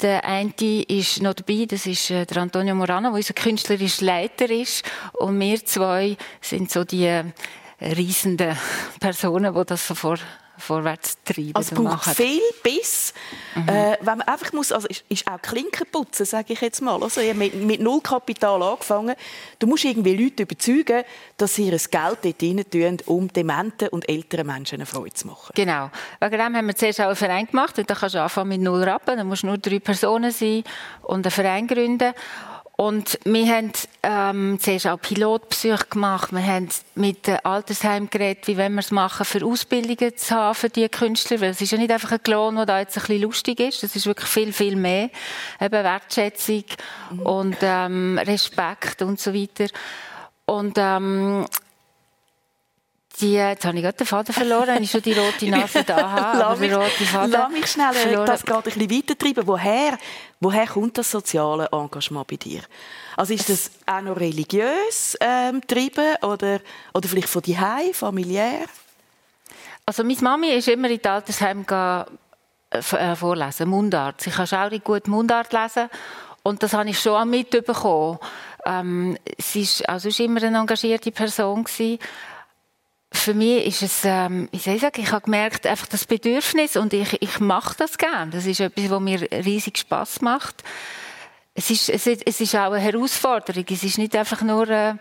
Der 0.00 0.24
eine 0.24 0.52
ist 0.86 1.20
noch 1.22 1.34
dabei, 1.34 1.66
das 1.66 1.84
ist 1.84 2.10
äh, 2.10 2.24
der 2.24 2.42
Antonio 2.42 2.74
Morano, 2.74 3.08
der 3.08 3.16
unser 3.16 3.34
künstlerischer 3.34 4.04
Leiter 4.04 4.48
ist. 4.48 4.84
Und 5.14 5.40
wir 5.40 5.64
zwei 5.64 6.16
sind 6.40 6.70
so 6.70 6.84
die 6.84 7.06
äh, 7.06 7.24
reisenden 7.80 8.56
Personen, 9.00 9.52
die 9.52 9.64
das 9.66 9.86
so 9.86 9.96
vor 9.96 10.18
vorwärts 10.58 11.16
treiben. 11.24 11.54
Also 11.54 11.74
es 11.74 11.82
braucht 11.82 12.16
viel 12.16 12.40
Biss. 12.62 13.14
Mhm. 13.54 13.68
Äh, 13.68 13.96
wenn 14.00 14.18
man 14.18 14.22
einfach 14.22 14.52
muss, 14.52 14.72
also 14.72 14.88
ist, 14.88 15.04
ist 15.08 15.26
auch 15.26 15.40
Klinkenputzen, 15.40 16.26
sage 16.26 16.52
ich 16.52 16.60
jetzt 16.60 16.82
mal. 16.82 17.02
Also, 17.02 17.20
ich 17.20 17.28
habe 17.28 17.38
mit, 17.38 17.54
mit 17.54 17.80
null 17.80 18.00
Kapital 18.00 18.62
angefangen. 18.62 19.14
Du 19.58 19.66
musst 19.66 19.84
irgendwie 19.84 20.16
Leute 20.16 20.42
überzeugen, 20.42 21.04
dass 21.36 21.54
sie 21.54 21.68
ihr 21.68 21.78
Geld 21.78 22.18
dort 22.22 22.42
rein 22.42 22.64
tun, 22.70 22.98
um 23.06 23.28
dementen 23.32 23.88
und 23.88 24.08
älteren 24.08 24.46
Menschen 24.46 24.76
eine 24.76 24.86
Freude 24.86 25.14
zu 25.14 25.26
machen. 25.26 25.52
Genau. 25.54 25.90
Wegen 26.20 26.38
dem 26.38 26.56
haben 26.56 26.66
wir 26.66 26.76
zuerst 26.76 27.00
auch 27.00 27.06
einen 27.06 27.16
Verein 27.16 27.46
gemacht. 27.46 27.78
Dann 27.78 27.86
kannst 27.86 28.14
du 28.14 28.22
anfangen 28.22 28.48
mit 28.48 28.60
null 28.60 28.82
Rappen. 28.82 29.16
Dann 29.16 29.26
musst 29.26 29.42
du 29.42 29.46
nur 29.46 29.58
drei 29.58 29.78
Personen 29.78 30.30
sein 30.30 30.64
und 31.02 31.26
einen 31.26 31.30
Verein 31.30 31.66
gründen. 31.66 32.12
Und 32.80 33.18
wir 33.24 33.44
haben 33.48 33.72
ähm, 34.04 34.58
zuerst 34.60 34.86
auch 34.86 35.00
Pilotbesuche 35.00 35.86
gemacht. 35.90 36.30
Wir 36.30 36.46
haben 36.46 36.68
mit 36.94 37.26
dem 37.26 37.38
Altersheim 37.42 38.08
geredet, 38.08 38.46
wie 38.46 38.56
wollen 38.56 38.74
wir 38.74 38.82
es 38.82 38.92
machen, 38.92 39.26
für 39.26 39.44
Ausbildungen 39.44 40.16
zu 40.16 40.36
haben 40.36 40.54
für 40.54 40.68
diese 40.68 40.88
Künstler. 40.88 41.40
Weil 41.40 41.50
es 41.50 41.60
ist 41.60 41.72
ja 41.72 41.78
nicht 41.78 41.90
einfach 41.90 42.12
ein 42.12 42.22
Klon, 42.22 42.54
der 42.54 42.66
da 42.66 42.78
jetzt 42.78 42.96
ein 42.96 43.00
bisschen 43.00 43.22
lustig 43.22 43.58
ist. 43.58 43.82
Das 43.82 43.96
ist 43.96 44.06
wirklich 44.06 44.28
viel, 44.28 44.52
viel 44.52 44.76
mehr. 44.76 45.10
Eben 45.60 45.72
Wertschätzung 45.72 46.62
mhm. 47.10 47.20
und 47.22 47.56
ähm, 47.62 48.16
Respekt 48.24 49.02
und 49.02 49.18
so 49.18 49.34
weiter. 49.34 49.66
Und 50.46 50.78
ähm, 50.78 51.46
die, 53.20 53.32
jetzt 53.32 53.64
habe 53.64 53.76
ich 53.76 53.82
gerade 53.82 53.96
den 53.96 54.06
Faden 54.06 54.32
verloren, 54.32 54.68
wenn 54.68 54.82
ich 54.84 54.90
schon 54.92 55.02
die 55.02 55.14
rote 55.14 55.50
Nase 55.50 55.82
da 55.82 56.10
habe. 56.10 56.38
lass, 56.38 56.58
mich, 56.60 56.70
lass 56.70 57.50
mich 57.50 57.66
schnell 57.66 57.92
verloren. 57.92 58.26
das 58.26 58.44
gerade 58.44 58.70
ein 58.70 58.78
bisschen 58.78 58.90
weitertreiben. 58.90 59.46
Woher, 59.48 59.98
woher 60.40 60.66
kommt 60.66 60.98
das 60.98 61.10
soziale 61.10 61.68
Engagement 61.72 62.26
bei 62.26 62.36
dir? 62.36 62.62
Also 63.16 63.34
ist 63.34 63.48
das 63.48 63.70
auch 63.86 64.00
noch 64.00 64.18
religiös 64.18 65.16
ähm, 65.20 65.60
getrieben 65.60 66.16
oder, 66.22 66.60
oder 66.94 67.08
vielleicht 67.08 67.28
von 67.28 67.42
die 67.42 67.56
familiär? 67.92 68.66
Also 69.86 70.04
meine 70.04 70.20
Mami 70.20 70.48
ist 70.50 70.68
immer 70.68 70.90
in 70.90 71.00
das 71.00 71.12
Altersheim 71.12 71.64
äh, 71.70 72.04
äh, 72.70 73.16
vorlesen, 73.16 73.68
Mundart. 73.68 74.20
Sie 74.20 74.30
kann 74.30 74.46
schaurig 74.46 74.84
gut 74.84 75.08
Mundart 75.08 75.52
lesen 75.52 75.88
und 76.42 76.62
das 76.62 76.74
habe 76.74 76.90
ich 76.90 77.00
schon 77.00 77.20
auch 77.20 77.24
mitbekommen. 77.24 78.18
Ähm, 78.66 79.16
sie 79.38 79.64
war 79.64 79.94
also 79.94 80.22
immer 80.22 80.42
eine 80.42 80.58
engagierte 80.58 81.10
Person 81.10 81.64
gewesen 81.64 81.98
für 83.10 83.32
mich 83.34 83.66
ist 83.66 83.82
es, 83.82 84.04
ähm, 84.04 84.48
wie 84.52 84.58
soll 84.58 84.74
ich 84.74 84.82
sagen, 84.82 85.00
ich 85.00 85.12
habe 85.12 85.24
gemerkt, 85.24 85.66
einfach 85.66 85.86
das 85.86 86.04
Bedürfnis 86.04 86.76
und 86.76 86.92
ich, 86.92 87.20
ich 87.22 87.40
mache 87.40 87.74
das 87.78 87.96
gerne. 87.96 88.30
Das 88.30 88.44
ist 88.44 88.60
etwas, 88.60 88.90
was 88.90 89.00
mir 89.00 89.22
riesig 89.32 89.78
Spaß 89.78 90.20
macht. 90.20 90.62
Es 91.54 91.70
ist, 91.70 91.88
es, 91.88 92.06
ist, 92.06 92.22
es 92.24 92.40
ist 92.40 92.54
auch 92.54 92.70
eine 92.70 92.78
Herausforderung. 92.78 93.64
Es 93.68 93.82
ist 93.82 93.98
nicht 93.98 94.14
einfach 94.14 94.42
nur 94.42 94.68
äh, 94.68 94.94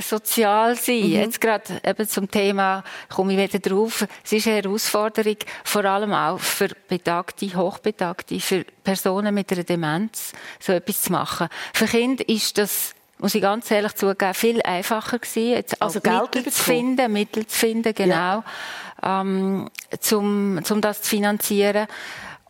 sozial 0.00 0.76
sein. 0.76 0.96
Mhm. 0.96 1.12
Jetzt 1.12 1.40
gerade 1.40 1.80
eben 1.84 2.08
zum 2.08 2.28
Thema, 2.30 2.82
komme 3.08 3.34
ich 3.34 3.38
wieder 3.38 3.70
drauf, 3.70 4.06
es 4.24 4.32
ist 4.32 4.48
eine 4.48 4.56
Herausforderung, 4.56 5.36
vor 5.62 5.84
allem 5.84 6.12
auch 6.12 6.40
für 6.40 6.68
Betagte, 6.88 7.54
Hochbetagte, 7.54 8.40
für 8.40 8.64
Personen 8.82 9.34
mit 9.34 9.52
einer 9.52 9.62
Demenz, 9.62 10.32
so 10.58 10.72
etwas 10.72 11.02
zu 11.02 11.12
machen. 11.12 11.48
Für 11.72 11.86
Kinder 11.86 12.28
ist 12.28 12.58
das 12.58 12.94
muss 13.22 13.36
ich 13.36 13.40
ganz 13.40 13.70
ehrlich 13.70 13.94
zugeben, 13.94 14.34
viel 14.34 14.60
einfacher 14.62 15.20
gewesen, 15.20 15.52
jetzt 15.52 15.80
also 15.80 16.00
Geld 16.00 16.34
Mittel 16.34 16.52
zu 16.52 16.62
finden, 16.62 17.12
Mittel 17.12 17.46
zu 17.46 17.56
finden, 17.56 17.94
genau, 17.94 18.14
ja. 18.14 19.20
ähm, 19.20 19.70
zum, 20.00 20.60
zum 20.64 20.80
das 20.80 21.02
zu 21.02 21.10
finanzieren. 21.10 21.86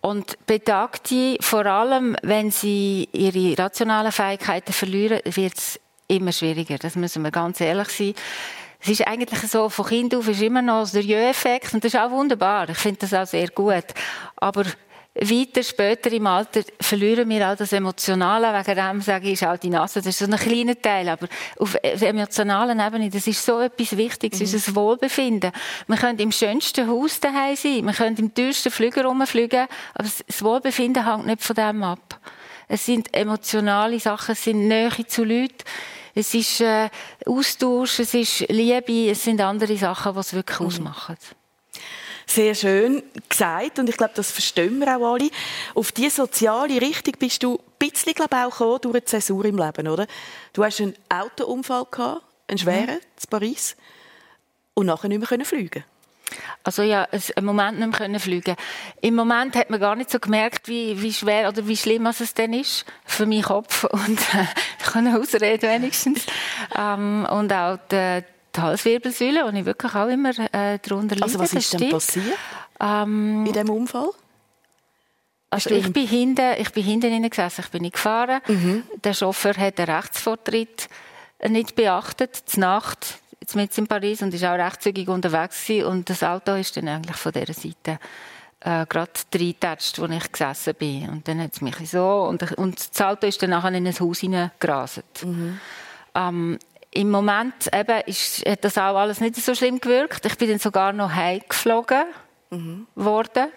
Und 0.01 0.47
Betagte, 0.47 1.37
vor 1.41 1.66
allem, 1.66 2.16
wenn 2.23 2.51
sie 2.51 3.09
ihre 3.12 3.62
rationalen 3.62 4.11
Fähigkeiten 4.11 4.73
verlieren, 4.73 5.20
wird 5.25 5.59
es 5.59 5.79
immer 6.09 6.33
schwieriger. 6.33 6.79
Das 6.79 6.97
müssen 6.97 7.23
wir 7.23 7.31
ganz 7.31 7.61
ehrlich 7.61 7.89
sein. 7.89 8.14
Es 8.81 8.89
ist 8.89 9.07
eigentlich 9.07 9.41
so, 9.43 9.68
von 9.68 9.87
Kind 9.87 10.14
auf 10.14 10.27
ist 10.27 10.43
immer 10.43 10.62
noch 10.62 10.91
der 10.91 11.03
Jö-Effekt 11.03 11.75
und 11.75 11.85
das 11.85 11.95
ist 11.95 12.01
auch 12.01 12.11
wunderbar. 12.11 12.68
Ich 12.70 12.79
finde 12.79 13.01
das 13.01 13.14
auch 13.14 13.27
sehr 13.27 13.49
gut. 13.49 13.85
Aber 14.37 14.64
weiter 15.15 15.63
später 15.63 16.11
im 16.11 16.27
Alter 16.27 16.63
verlieren 16.81 17.29
wir 17.29 17.47
all 17.47 17.57
das 17.57 17.73
Emotionale. 17.73 18.59
Wegen 18.59 18.77
dem 18.77 19.01
sage 19.03 19.27
ich, 19.27 19.35
ist 19.35 19.45
auch 19.45 19.59
die 19.59 19.69
Nase, 19.69 20.01
das 20.01 20.07
ist 20.07 20.19
so 20.19 20.25
ein 20.25 20.39
kleiner 20.39 20.81
Teil. 20.81 21.09
Aber 21.09 21.29
auf 21.59 21.77
der 21.83 22.09
emotionalen 22.09 22.81
Ebene, 22.81 23.11
das 23.11 23.27
ist 23.27 23.45
so 23.45 23.61
etwas 23.61 23.97
Wichtiges, 23.97 24.41
mhm. 24.41 24.47
unser 24.47 24.75
Wohlbefinden. 24.75 25.53
Wir 25.87 25.97
können 25.97 26.19
im 26.19 26.33
schönsten 26.33 26.89
Haus 26.89 27.21
daheim 27.21 27.57
sein, 27.57 27.85
wir 27.85 27.93
können 27.93 28.17
im 28.17 28.33
teuersten 28.33 28.73
Flüger 28.73 29.05
rumfliegen, 29.05 29.67
aber 29.95 30.09
das 30.09 30.43
Wohlbefinden 30.43 31.07
hängt 31.07 31.27
nicht 31.27 31.43
von 31.43 31.57
dem 31.57 31.83
ab. 31.83 32.19
Es 32.69 32.87
sind 32.87 33.15
emotionale 33.15 34.01
Sachen, 34.01 34.33
es 34.33 34.45
sind 34.45 34.67
Nähe 34.67 35.07
zu 35.07 35.25
Leuten, 35.25 35.59
es 36.15 36.33
ist 36.33 36.63
äh, 36.63 36.89
Austausch, 37.27 37.99
es 37.99 38.15
ist 38.15 38.41
Liebe, 38.49 39.11
es 39.11 39.25
sind 39.25 39.43
andere 39.43 39.77
Sachen, 39.77 40.15
die 40.15 40.21
es 40.21 40.33
wirklich 40.33 40.61
mhm. 40.61 40.67
ausmachen 40.67 41.17
sehr 42.27 42.55
schön 42.55 43.03
gesagt 43.29 43.79
und 43.79 43.89
ich 43.89 43.97
glaube, 43.97 44.12
das 44.14 44.31
verstehen 44.31 44.79
wir 44.79 44.97
auch 44.97 45.14
alle. 45.14 45.31
Auf 45.75 45.93
diese 45.93 46.16
soziale 46.16 46.81
Richtung 46.81 47.14
bist 47.18 47.43
du 47.43 47.57
ein 47.57 47.89
bisschen 47.89 48.14
glaube 48.14 48.37
ich, 48.37 48.43
auch 48.43 48.51
gekommen 48.51 48.79
durch 48.83 48.95
eine 48.95 49.05
Zäsur 49.05 49.45
im 49.45 49.59
Leben, 49.59 49.89
oder? 49.89 50.07
Du 50.53 50.64
hast 50.64 50.81
einen 50.81 50.95
Autounfall 51.09 51.87
gehabt, 51.91 52.23
einen 52.49 52.59
schweren, 52.59 52.97
mhm. 52.97 53.23
in 53.23 53.31
Paris, 53.31 53.77
und 54.75 54.87
nachher 54.87 55.09
nicht 55.09 55.31
mehr 55.31 55.45
fliegen 55.45 55.85
also 56.64 56.83
ja, 56.83 57.09
einen 57.37 57.47
Moment 57.47 57.79
nicht 57.79 58.09
mehr 58.09 58.20
fliegen 58.20 58.57
Im 59.01 59.14
Moment 59.14 59.57
hat 59.57 59.70
man 59.70 59.81
gar 59.81 59.97
nicht 59.97 60.11
so 60.11 60.18
gemerkt, 60.18 60.68
wie, 60.68 61.01
wie 61.01 61.12
schwer 61.12 61.49
oder 61.49 61.66
wie 61.66 61.77
schlimm 61.77 62.07
es 62.07 62.35
denn 62.35 62.53
ist 62.53 62.85
für 63.05 63.27
meinen 63.27 63.43
Kopf 63.43 63.85
und 63.85 64.20
ich 64.79 64.87
kann 64.87 65.14
ausreden 65.14 65.70
wenigstens 65.70 66.27
ähm, 66.77 67.27
und 67.31 67.53
auch 67.53 67.79
die, 67.91 68.25
die 68.55 68.61
Halswirbelsäule, 68.61 69.45
und 69.45 69.57
ich 69.57 69.65
wirklich 69.65 69.95
auch 69.95 70.09
immer 70.09 70.31
äh, 70.31 70.79
darunter 70.79 71.17
leide. 71.17 71.25
Also 71.25 71.39
was 71.39 71.53
ist 71.53 71.73
denn 71.73 71.91
passiert 71.91 72.39
ähm, 72.81 73.47
in 73.47 73.53
diesem 73.53 73.71
Unfall? 73.71 74.11
Also 75.51 75.71
ich 75.71 75.93
bin 75.93 76.07
hinten, 76.07 76.55
ich 76.59 76.71
bin 76.73 76.83
hinten 76.83 77.29
gesessen, 77.29 77.63
ich 77.65 77.71
bin 77.71 77.83
nicht 77.83 77.95
gefahren. 77.95 78.41
Mhm. 78.49 78.85
Der 79.05 79.13
Chauffeur 79.13 79.55
hat 79.55 79.79
den 79.79 79.91
Rechtsvortritt 79.91 80.89
nicht 81.47 81.75
beachtet, 81.75 82.37
zur 82.37 82.61
Nacht, 82.61 83.19
jetzt 83.41 83.55
mit 83.55 83.77
in 83.77 83.87
Paris 83.87 84.23
und 84.23 84.33
ist 84.33 84.45
auch 84.45 84.55
rechtszügig 84.55 85.09
unterwegs 85.09 85.67
gewesen. 85.67 85.87
und 85.87 86.09
das 86.09 86.23
Auto 86.23 86.55
ist 86.55 86.77
dann 86.77 86.89
eigentlich 86.89 87.17
von 87.17 87.33
dieser 87.33 87.53
Seite 87.53 87.99
äh, 88.61 88.87
gerade 88.87 89.11
reingetatscht, 89.35 89.99
wo 89.99 90.07
ich 90.07 90.33
gesessen 90.33 90.75
bin. 90.75 91.09
Und 91.11 91.29
dann 91.29 91.41
hat 91.43 91.53
es 91.53 91.61
mich 91.61 91.77
so 91.91 92.23
und, 92.23 92.51
und 92.57 92.91
das 92.91 93.01
Auto 93.03 93.27
ist 93.27 93.43
dann 93.43 93.51
nachher 93.51 93.73
in 93.73 93.87
ein 93.87 94.01
Haus 94.01 94.21
hineingerastet. 94.21 95.25
Mhm. 95.25 95.61
Ähm, 96.15 96.59
im 96.93 97.11
Moment 97.11 97.68
eben 97.72 98.01
ist, 98.07 98.47
hat 98.47 98.64
das 98.64 98.78
auch 98.78 98.97
alles 98.97 99.20
nicht 99.20 99.36
so 99.36 99.55
schlimm 99.55 99.80
gewirkt. 99.80 100.24
Ich 100.26 100.36
bin 100.36 100.51
dann 100.51 100.59
sogar 100.59 100.93
noch 100.93 101.12
heimgeflogen 101.12 102.05
mhm. 102.51 102.86
worden. 102.95 103.49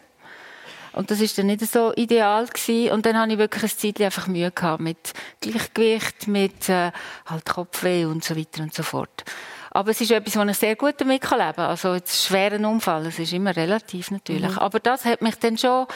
Und 0.93 1.11
das 1.11 1.19
ist 1.19 1.37
dann 1.37 1.47
nicht 1.47 1.59
so 1.59 1.93
ideal 1.95 2.45
gewesen. 2.47 2.93
Und 2.93 3.05
dann 3.05 3.17
habe 3.19 3.33
ich 3.33 3.37
wirklich 3.37 3.63
ein 3.63 3.77
Zeit 3.77 3.99
einfach 3.99 4.27
Mühe 4.27 4.49
gehabt 4.49 4.81
mit 4.81 5.11
Gleichgewicht, 5.41 6.27
mit 6.27 6.69
äh, 6.69 6.91
halt 7.25 7.45
Kopfweh 7.45 8.05
und 8.05 8.23
so 8.23 8.37
weiter 8.37 8.63
und 8.63 8.73
so 8.73 8.83
fort. 8.83 9.25
Aber 9.71 9.91
es 9.91 9.99
ist 9.99 10.11
etwas, 10.11 10.37
wo 10.37 10.43
ich 10.43 10.57
sehr 10.57 10.77
gut 10.77 10.95
damit 10.99 11.29
leben 11.29 11.37
kann. 11.37 11.59
Also 11.59 11.95
jetzt 11.95 12.25
schweren 12.25 12.63
Unfall, 12.63 13.07
es 13.07 13.19
ist 13.19 13.33
immer 13.33 13.53
relativ 13.53 14.09
natürlich. 14.09 14.51
Mhm. 14.51 14.59
Aber 14.59 14.79
das 14.79 15.03
hat 15.03 15.21
mich 15.21 15.35
dann 15.35 15.57
schon 15.57 15.87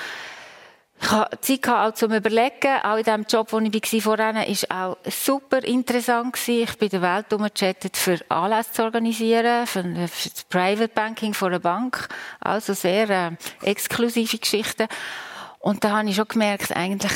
ich 1.02 1.12
hatte 1.12 1.40
Zeit 1.40 1.68
auch 1.70 1.94
zum 1.94 2.14
Überlegen. 2.14 2.82
Auch 2.84 2.98
in 2.98 3.04
dem 3.04 3.24
Job, 3.24 3.52
wo 3.52 3.60
ich 3.60 3.74
war 3.74 4.02
vorhin, 4.02 4.36
war 4.36 4.88
auch 4.88 4.98
super 5.10 5.64
interessant. 5.64 6.36
Ich 6.48 6.78
bin 6.78 6.90
der 6.90 7.02
Welt 7.02 7.32
umgechattet, 7.32 7.96
für 7.96 8.20
Anlässe 8.28 8.74
zu 8.74 8.84
organisieren, 8.84 9.66
für, 9.66 9.84
für 9.84 10.30
das 10.30 10.44
Private 10.50 10.90
Banking 10.90 11.34
von 11.34 11.50
einer 11.50 11.60
Bank. 11.60 12.10
Also 12.42 12.74
sehr 12.74 13.10
äh, 13.10 13.32
exklusive 13.64 14.38
Geschichten. 14.38 14.88
Und 15.60 15.84
da 15.84 15.98
habe 15.98 16.10
ich 16.10 16.16
schon 16.18 16.28
gemerkt, 16.28 16.76
eigentlich, 16.76 17.14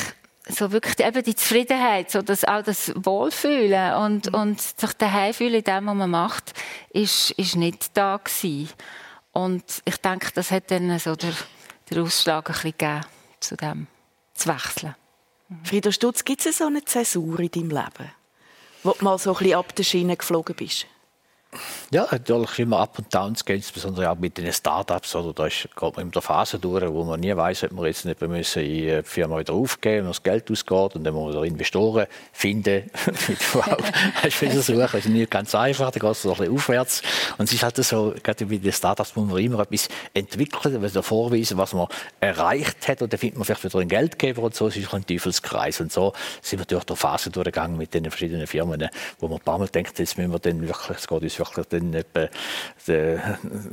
so 0.48 0.72
wirklich 0.72 1.06
eben 1.06 1.22
die 1.22 1.34
Zufriedenheit, 1.34 2.10
so 2.10 2.22
das, 2.22 2.44
auch 2.44 2.62
das 2.62 2.92
Wohlfühlen 2.96 3.94
und, 3.94 4.32
mhm. 4.32 4.38
und 4.38 4.60
sich 4.60 4.92
daheim 4.94 5.32
fühlen 5.32 5.54
in 5.54 5.64
dem, 5.64 5.86
was 5.86 5.94
man 5.94 6.10
macht, 6.10 6.52
ist, 6.90 7.30
ist 7.32 7.56
nicht 7.56 7.96
da 7.96 8.18
gewesen. 8.22 8.68
Und 9.32 9.64
ich 9.84 9.96
denke, 9.98 10.30
das 10.34 10.50
hat 10.50 10.70
dann 10.70 10.98
so 10.98 11.16
der, 11.16 11.32
der 11.90 12.02
Ausschlag 12.02 12.48
ein 12.48 12.52
bisschen 12.52 12.72
gegeben 12.78 13.13
zu 13.48 13.56
dem 13.56 13.86
zu 14.34 14.48
wechseln. 14.48 14.94
Frieda 15.62 15.92
Stutz, 15.92 16.24
gibt 16.24 16.44
es 16.44 16.58
so 16.58 16.66
eine 16.66 16.84
Zäsur 16.84 17.38
in 17.38 17.50
deinem 17.50 17.70
Leben, 17.70 18.10
wo 18.82 18.92
du 18.92 19.04
mal 19.04 19.18
so 19.18 19.32
ein 19.32 19.38
bisschen 19.38 19.58
ab 19.58 19.74
der 19.74 19.82
Schiene 19.84 20.16
geflogen 20.16 20.56
bist? 20.56 20.86
Ja, 21.90 22.06
natürlich 22.10 22.58
immer 22.58 22.80
up 22.80 22.98
und 22.98 23.14
downs 23.14 23.44
gehen, 23.44 23.56
insbesondere 23.56 24.10
auch 24.10 24.16
mit 24.16 24.38
den 24.38 24.52
Startups. 24.52 25.14
Oder 25.14 25.32
da 25.32 25.46
ist, 25.46 25.68
geht 25.74 25.96
man 25.96 26.06
in 26.06 26.10
der 26.10 26.22
Phase 26.22 26.58
durch, 26.58 26.86
wo 26.88 27.04
man 27.04 27.20
nie 27.20 27.34
weiß, 27.34 27.64
ob 27.64 27.72
man 27.72 27.86
jetzt 27.86 28.04
nicht 28.04 28.20
müssen 28.20 28.62
in 28.62 28.68
die 28.68 29.02
Firma 29.04 29.38
wieder 29.38 29.52
aufgeben, 29.52 30.04
wenn 30.04 30.06
das 30.08 30.22
Geld 30.22 30.50
ausgeht 30.50 30.96
und 30.96 31.04
dann 31.04 31.14
muss 31.14 31.34
man 31.34 31.44
Investoren 31.44 32.06
finden, 32.32 32.90
hast 32.94 34.42
du 34.42 34.62
suchen. 34.62 34.80
Das 34.80 34.94
ist 34.94 35.08
nicht 35.08 35.30
ganz 35.30 35.54
einfach, 35.54 35.90
da 35.90 36.00
geht 36.00 36.10
es 36.10 36.24
ein 36.24 36.30
bisschen 36.30 36.54
aufwärts. 36.54 37.02
Und 37.38 37.46
es 37.46 37.52
ist 37.52 37.62
halt 37.62 37.76
so, 37.76 38.14
gerade 38.22 38.46
bei 38.46 38.56
den 38.56 38.72
Startups 38.72 39.14
muss 39.16 39.28
man 39.28 39.38
immer 39.38 39.60
etwas 39.60 39.88
entwickeln, 40.12 40.82
also 40.82 41.02
vorweisen, 41.02 41.58
was 41.58 41.72
man 41.72 41.88
erreicht 42.20 42.88
hat 42.88 43.02
und 43.02 43.12
dann 43.12 43.18
findet 43.18 43.38
man 43.38 43.44
vielleicht 43.44 43.64
wieder 43.64 43.78
einen 43.78 43.88
Geldgeber 43.88 44.42
und 44.42 44.54
so. 44.54 44.68
Es 44.68 44.76
ist 44.76 44.92
ein 44.92 45.06
Teufelskreis 45.06 45.80
und 45.80 45.92
so 45.92 46.12
sind 46.42 46.58
wir 46.58 46.66
durch 46.66 46.84
die 46.84 46.96
Phase 46.96 47.30
durchgegangen 47.30 47.76
mit 47.76 47.94
den 47.94 48.04
verschiedenen 48.10 48.46
Firmen, 48.46 48.88
wo 49.18 49.28
man 49.28 49.38
ein 49.38 49.44
paar 49.44 49.58
Mal 49.58 49.68
denkt, 49.68 49.98
jetzt 49.98 50.16
müssen 50.18 50.32
wir 50.32 50.38
dann 50.38 50.66
wirklich, 50.66 50.98
es 50.98 51.06
geht 51.06 51.22
uns 51.22 51.38
wirklich 51.44 51.66
dann 51.66 51.94
etwa 51.94 52.28
den, 52.86 53.20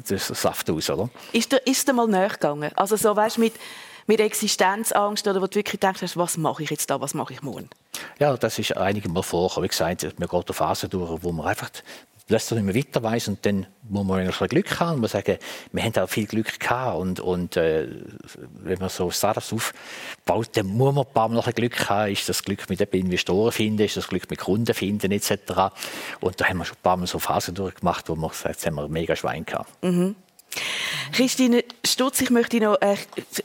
den 0.09 0.17
Saft 0.17 0.69
aus, 0.69 0.89
oder? 0.89 1.09
Ist 1.31 1.51
dir, 1.51 1.57
ist 1.65 1.87
dir 1.87 1.93
mal 1.93 2.07
näher 2.07 2.29
gegangen? 2.29 2.71
Also 2.75 2.95
so, 2.95 3.15
weißt, 3.15 3.37
mit, 3.37 3.53
mit 4.07 4.19
Existenzangst 4.19 5.27
oder 5.27 5.41
wo 5.41 5.47
du 5.47 5.55
wirklich 5.55 5.79
denkst, 5.79 6.15
was 6.15 6.37
mache 6.37 6.63
ich 6.63 6.69
jetzt 6.69 6.89
da, 6.89 6.99
was 6.99 7.13
mache 7.13 7.33
ich 7.33 7.41
morgen? 7.41 7.69
Ja, 8.19 8.35
das 8.35 8.59
ist 8.59 8.75
einige 8.77 9.09
Mal 9.09 9.23
vorgekommen. 9.23 9.65
Wie 9.65 9.69
gesagt, 9.69 10.19
man 10.19 10.27
geht 10.27 10.47
eine 10.47 10.53
Phase 10.53 10.89
durch, 10.89 11.23
wo 11.23 11.31
man 11.31 11.47
einfach 11.47 11.69
plötzlich 12.27 12.61
nicht 12.61 12.73
mehr 12.73 12.75
weiter 12.75 13.03
weiss 13.03 13.27
und 13.27 13.45
dann 13.45 13.67
muss 13.83 14.05
man 14.05 14.19
ein 14.19 14.47
Glück 14.47 14.79
haben 14.79 14.95
und 14.95 15.01
man 15.01 15.09
sagen, 15.09 15.37
wir 15.71 15.83
haben 15.83 15.95
auch 15.97 16.09
viel 16.09 16.25
Glück 16.25 16.59
gehabt 16.59 16.97
und, 16.97 17.19
und 17.19 17.57
äh, 17.57 17.87
wenn 18.53 18.79
man 18.79 18.89
so 18.89 19.11
Startups 19.11 19.53
aufbaut, 19.53 20.49
dann 20.53 20.67
muss 20.67 20.93
man 20.93 21.05
ein 21.05 21.13
paar 21.13 21.27
Mal 21.27 21.35
noch 21.35 21.47
ein 21.47 21.53
Glück 21.53 21.89
haben, 21.89 22.11
ist 22.11 22.29
das 22.29 22.43
Glück 22.43 22.69
mit 22.69 22.81
Investoren 22.81 23.51
finden, 23.51 23.83
ist 23.83 23.97
das 23.97 24.07
Glück 24.07 24.29
mit 24.29 24.39
Kunden 24.39 24.73
finden 24.73 25.11
etc. 25.11 25.31
Und 26.19 26.39
da 26.39 26.45
haben 26.47 26.57
wir 26.57 26.65
schon 26.65 26.77
ein 26.77 26.83
paar 26.83 26.97
Mal 26.97 27.07
so 27.07 27.19
Phasen 27.19 27.55
durchgemacht, 27.55 28.07
wo 28.09 28.15
man 28.15 28.29
gesagt 28.29 28.55
jetzt 28.55 28.65
haben 28.65 28.75
wir 28.75 28.87
mega 28.87 29.15
Schwein 29.15 29.45
gehabt. 29.45 29.69
Mhm. 29.83 30.15
Christine 31.13 31.63
Stutz, 31.85 32.21
ich 32.21 32.29
möchte 32.29 32.59
noch, 32.59 32.79
äh, 32.81 32.95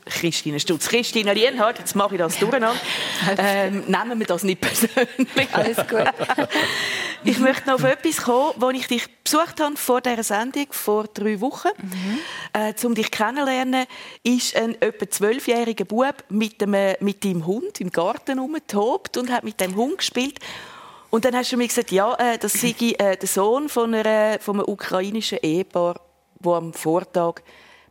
Christine 0.07 0.61
Stutz, 0.61 0.89
Christine 0.89 1.35
Lienhardt, 1.35 1.79
jetzt 1.79 1.95
mache 1.95 2.14
ich 2.14 2.18
das 2.18 2.39
durcheinander. 2.39 2.81
Ähm, 3.39 3.85
nehmen 3.87 4.18
wir 4.18 4.27
das 4.27 4.43
nicht 4.43 4.61
persönlich. 4.61 5.49
Alles 5.53 5.77
gut. 5.89 6.05
ich 7.27 7.39
möchte 7.39 7.68
noch 7.68 7.74
auf 7.74 7.85
etwas 7.85 8.18
kommen, 8.18 8.53
wo 8.57 8.70
ich 8.70 8.87
dich 8.87 9.07
besucht 9.22 9.61
habe 9.61 9.77
vor 9.77 10.01
dieser 10.01 10.22
Sendung, 10.22 10.66
vor 10.70 11.05
drei 11.12 11.41
Wochen. 11.41 11.68
Mhm. 11.83 12.18
Äh, 12.53 12.87
um 12.87 12.95
dich 12.95 13.11
kennenzulernen, 13.11 13.87
ist 14.22 14.57
ein 14.57 14.81
etwa 14.81 15.11
zwölfjähriger 15.11 15.85
Bub 15.85 16.24
mit, 16.29 16.61
dem, 16.61 16.77
mit 17.01 17.24
deinem 17.24 17.47
Hund 17.47 17.81
im 17.81 17.91
Garten 17.91 18.39
herumgetobt 18.39 19.16
und 19.16 19.31
hat 19.31 19.45
mit 19.45 19.61
dem 19.61 19.77
Hund 19.77 19.99
gespielt. 19.99 20.39
Und 21.11 21.24
dann 21.24 21.37
hast 21.37 21.53
du 21.53 21.57
mir 21.57 21.68
gesagt, 21.68 21.91
ja, 21.93 22.14
äh, 22.14 22.39
das 22.39 22.53
sei 22.55 22.74
äh, 22.79 23.16
der 23.16 23.29
Sohn 23.29 23.68
von, 23.68 23.95
einer, 23.95 24.39
von 24.41 24.57
einem 24.57 24.68
ukrainischen 24.68 25.39
Ehepaar 25.43 26.01
wo 26.41 26.55
am 26.55 26.72
Vortag 26.72 27.43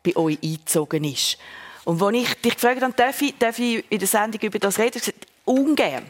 bei 0.04 0.16
euch 0.16 0.38
eingezogen 0.44 1.04
ist. 1.04 1.38
Und 1.84 2.02
als 2.02 2.16
ich 2.16 2.34
dich 2.42 2.56
gefragt 2.56 2.82
habe, 2.82 2.94
darf 2.94 3.22
ich, 3.22 3.38
darf 3.38 3.60
ich 3.60 3.84
in 3.90 4.00
der 4.00 4.08
Sendung 4.08 4.42
über 4.42 4.60
das 4.60 4.80
reden, 4.80 4.98
ich 4.98 5.06
gesagt, 5.06 5.28
ungern. 5.46 6.06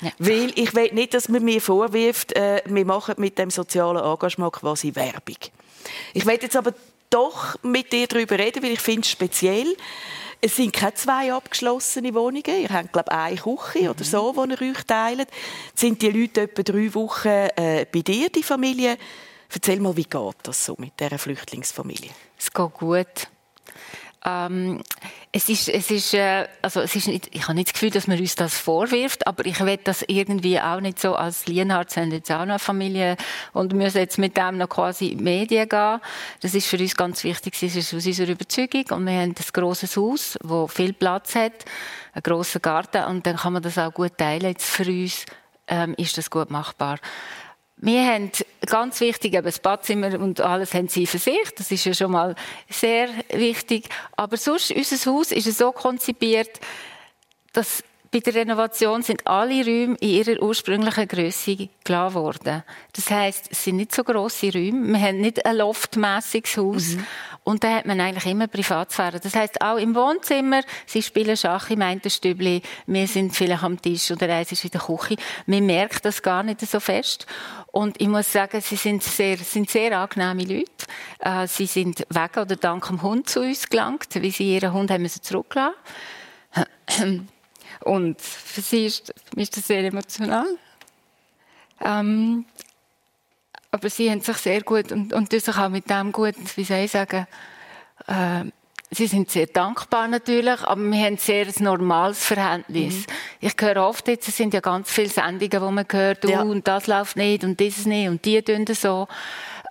Ja. 0.00 0.10
Weil 0.18 0.52
ich 0.54 0.74
will 0.74 0.92
nicht, 0.92 1.14
dass 1.14 1.28
man 1.28 1.44
mir 1.44 1.60
vorwirft, 1.60 2.36
äh, 2.36 2.62
wir 2.66 2.84
machen 2.84 3.14
mit 3.18 3.38
dem 3.38 3.50
sozialen 3.50 4.02
Engagement 4.02 4.52
quasi 4.52 4.94
Werbung. 4.94 5.36
Ich 6.14 6.26
will 6.26 6.38
jetzt 6.40 6.56
aber 6.56 6.72
doch 7.10 7.56
mit 7.62 7.92
dir 7.92 8.06
darüber 8.06 8.38
reden, 8.38 8.62
weil 8.62 8.72
ich 8.72 8.80
finde 8.80 9.02
es 9.02 9.10
speziell. 9.10 9.76
Es 10.40 10.54
sind 10.54 10.72
keine 10.72 10.94
zwei 10.94 11.32
abgeschlossene 11.32 12.14
Wohnungen. 12.14 12.62
Ihr 12.62 12.68
habt, 12.68 12.92
glaube 12.92 13.10
ich, 13.10 13.16
eine 13.16 13.36
Küche 13.36 13.82
mhm. 13.82 13.88
oder 13.88 14.04
so, 14.04 14.32
die 14.32 14.64
ihr 14.64 14.70
euch 14.70 14.82
teilt. 14.84 15.28
sind 15.74 16.00
die 16.00 16.10
Leute 16.10 16.42
etwa 16.42 16.62
drei 16.62 16.94
Wochen 16.94 17.28
äh, 17.28 17.86
bei 17.92 18.00
dir, 18.00 18.28
die 18.28 18.42
Familie. 18.42 18.96
Erzähl 19.52 19.80
mal, 19.80 19.96
wie 19.96 20.04
geht 20.04 20.36
das 20.42 20.64
so 20.64 20.76
mit 20.78 20.92
dieser 21.00 21.18
Flüchtlingsfamilie? 21.18 22.10
Es 22.38 22.52
geht 22.52 22.74
gut. 22.74 23.28
Ähm, 24.24 24.82
es 25.30 25.48
ist, 25.48 25.68
es 25.68 25.90
ist, 25.90 26.14
äh, 26.14 26.48
also 26.60 26.80
es 26.80 26.96
ist 26.96 27.06
nicht, 27.06 27.28
ich 27.32 27.42
habe 27.44 27.54
nicht 27.54 27.68
das 27.68 27.74
Gefühl, 27.74 27.90
dass 27.90 28.06
man 28.08 28.18
uns 28.18 28.34
das 28.34 28.58
vorwirft, 28.58 29.26
aber 29.26 29.46
ich 29.46 29.60
will 29.60 29.78
das 29.82 30.02
irgendwie 30.06 30.60
auch 30.60 30.80
nicht 30.80 30.98
so 30.98 31.14
als 31.14 31.46
Lienhardt 31.46 31.96
eine 31.96 32.58
Familie 32.58 33.16
und 33.52 33.72
müssen 33.74 33.98
jetzt 33.98 34.18
mit 34.18 34.36
dem 34.36 34.58
noch 34.58 34.68
quasi 34.68 35.08
in 35.08 35.18
die 35.18 35.24
Medien 35.24 35.68
gehen. 35.68 36.00
Das 36.40 36.54
ist 36.54 36.66
für 36.66 36.78
uns 36.78 36.96
ganz 36.96 37.22
wichtig, 37.22 37.54
das 37.60 37.76
ist 37.76 37.94
aus 37.94 38.06
unserer 38.06 38.30
Überzeugung 38.30 38.84
und 38.90 39.06
wir 39.06 39.12
haben 39.12 39.30
ein 39.30 39.52
grosses 39.52 39.96
Haus, 39.96 40.36
wo 40.42 40.66
viel 40.66 40.92
Platz 40.92 41.34
hat, 41.36 41.64
einen 42.12 42.22
grossen 42.22 42.60
Garten 42.60 43.04
und 43.04 43.26
dann 43.26 43.36
kann 43.36 43.52
man 43.52 43.62
das 43.62 43.78
auch 43.78 43.94
gut 43.94 44.18
teilen. 44.18 44.46
Jetzt 44.46 44.66
für 44.66 44.86
uns 44.86 45.26
ähm, 45.68 45.94
ist 45.96 46.18
das 46.18 46.30
gut 46.30 46.50
machbar. 46.50 46.98
Wir 47.80 48.04
haben 48.06 48.30
ganz 48.66 49.00
wichtig, 49.00 49.34
eben 49.34 49.44
das 49.44 49.60
Badzimmer 49.60 50.18
und 50.18 50.40
alles 50.40 50.74
haben 50.74 50.88
sie 50.88 51.06
für 51.06 51.18
sich. 51.18 51.48
Das 51.56 51.70
ist 51.70 51.84
ja 51.84 51.94
schon 51.94 52.10
mal 52.10 52.34
sehr 52.68 53.08
wichtig. 53.30 53.88
Aber 54.16 54.36
sonst, 54.36 54.72
unser 54.72 55.12
Haus 55.12 55.30
ist 55.30 55.56
so 55.56 55.70
konzipiert, 55.70 56.58
dass 57.52 57.84
bei 58.10 58.20
der 58.20 58.34
Renovation 58.34 59.02
sind 59.02 59.26
alle 59.26 59.64
Räume 59.64 59.96
in 60.00 60.08
ihrer 60.08 60.42
ursprünglichen 60.42 61.08
Größe 61.08 61.68
klar 61.84 62.14
worden. 62.14 62.62
Das 62.94 63.10
heißt, 63.10 63.48
es 63.50 63.64
sind 63.64 63.76
nicht 63.76 63.94
so 63.94 64.02
große 64.02 64.52
Räume. 64.52 64.98
Wir 64.98 65.00
haben 65.00 65.20
nicht 65.20 65.44
ein 65.44 65.56
loftmäßiges 65.56 66.56
Haus. 66.56 66.88
Mhm. 66.94 67.06
Und 67.44 67.64
da 67.64 67.76
hat 67.76 67.86
man 67.86 68.00
eigentlich 68.00 68.26
immer 68.26 68.46
Privatsphäre. 68.46 69.20
Das 69.20 69.34
heißt, 69.34 69.60
auch 69.62 69.76
im 69.76 69.94
Wohnzimmer, 69.94 70.62
sie 70.86 71.02
spielen 71.02 71.36
Schach 71.36 71.70
im 71.70 71.82
einen 71.82 72.08
Stübli, 72.08 72.62
wir 72.86 73.06
sind 73.06 73.34
vielleicht 73.34 73.62
am 73.62 73.80
Tisch 73.80 74.10
oder 74.10 74.28
eins 74.34 74.52
ist 74.52 74.64
in 74.64 74.70
der 74.70 74.80
Küche. 74.80 75.16
Man 75.46 75.66
merkt 75.66 76.04
das 76.04 76.22
gar 76.22 76.42
nicht 76.42 76.60
so 76.60 76.80
fest. 76.80 77.26
Und 77.72 78.00
ich 78.00 78.08
muss 78.08 78.32
sagen, 78.32 78.60
sie 78.60 78.76
sind 78.76 79.02
sehr, 79.02 79.36
sind 79.38 79.70
sehr 79.70 79.98
angenehme 79.98 80.42
Leute. 80.42 80.86
Äh, 81.20 81.46
sie 81.46 81.66
sind 81.66 82.06
wegen 82.10 82.40
oder 82.40 82.56
dank 82.56 82.86
dem 82.86 83.02
Hund 83.02 83.28
zu 83.28 83.40
uns 83.40 83.68
gelangt, 83.68 84.08
wie 84.14 84.30
sie 84.30 84.54
ihren 84.54 84.72
Hund 84.72 84.90
haben 84.90 85.02
müssen 85.02 85.22
zurücklassen. 85.22 85.74
Und 87.88 88.20
für 88.20 88.60
sie 88.60 88.86
ist, 88.86 89.12
ist 89.34 89.56
das 89.56 89.66
sehr 89.66 89.84
emotional. 89.84 90.46
Ähm, 91.80 92.44
aber 93.70 93.88
sie 93.90 94.10
haben 94.10 94.20
sich 94.20 94.36
sehr 94.36 94.62
gut 94.62 94.92
und, 94.92 95.12
und 95.12 95.30
sich 95.30 95.48
auch 95.48 95.68
mit 95.68 95.88
dem 95.88 96.12
gut, 96.12 96.34
wie 96.56 96.64
soll 96.64 96.78
ich 96.78 96.90
sagen, 96.90 97.26
äh, 98.06 98.44
Sie 98.90 99.06
sind 99.06 99.30
sehr 99.30 99.46
dankbar 99.46 100.08
natürlich, 100.08 100.62
aber 100.62 100.80
wir 100.80 101.04
haben 101.04 101.18
sehr 101.18 101.46
ein 101.46 101.62
normales 101.62 102.24
Verhältnis. 102.24 102.94
Mhm. 102.94 103.04
Ich 103.40 103.54
höre 103.60 103.86
oft 103.86 104.08
jetzt, 104.08 104.28
es 104.28 104.36
sind 104.38 104.54
ja 104.54 104.60
ganz 104.60 104.90
viele 104.90 105.10
Sendungen, 105.10 105.60
wo 105.60 105.70
man 105.70 105.84
hört, 105.90 106.24
ja. 106.24 106.42
Uh, 106.42 106.50
und 106.50 106.66
das 106.66 106.86
läuft 106.86 107.16
nicht 107.16 107.44
und 107.44 107.60
dieses 107.60 107.84
nicht 107.84 108.08
und 108.08 108.24
die 108.24 108.40
tun 108.40 108.64
das 108.64 108.80
so. 108.80 109.06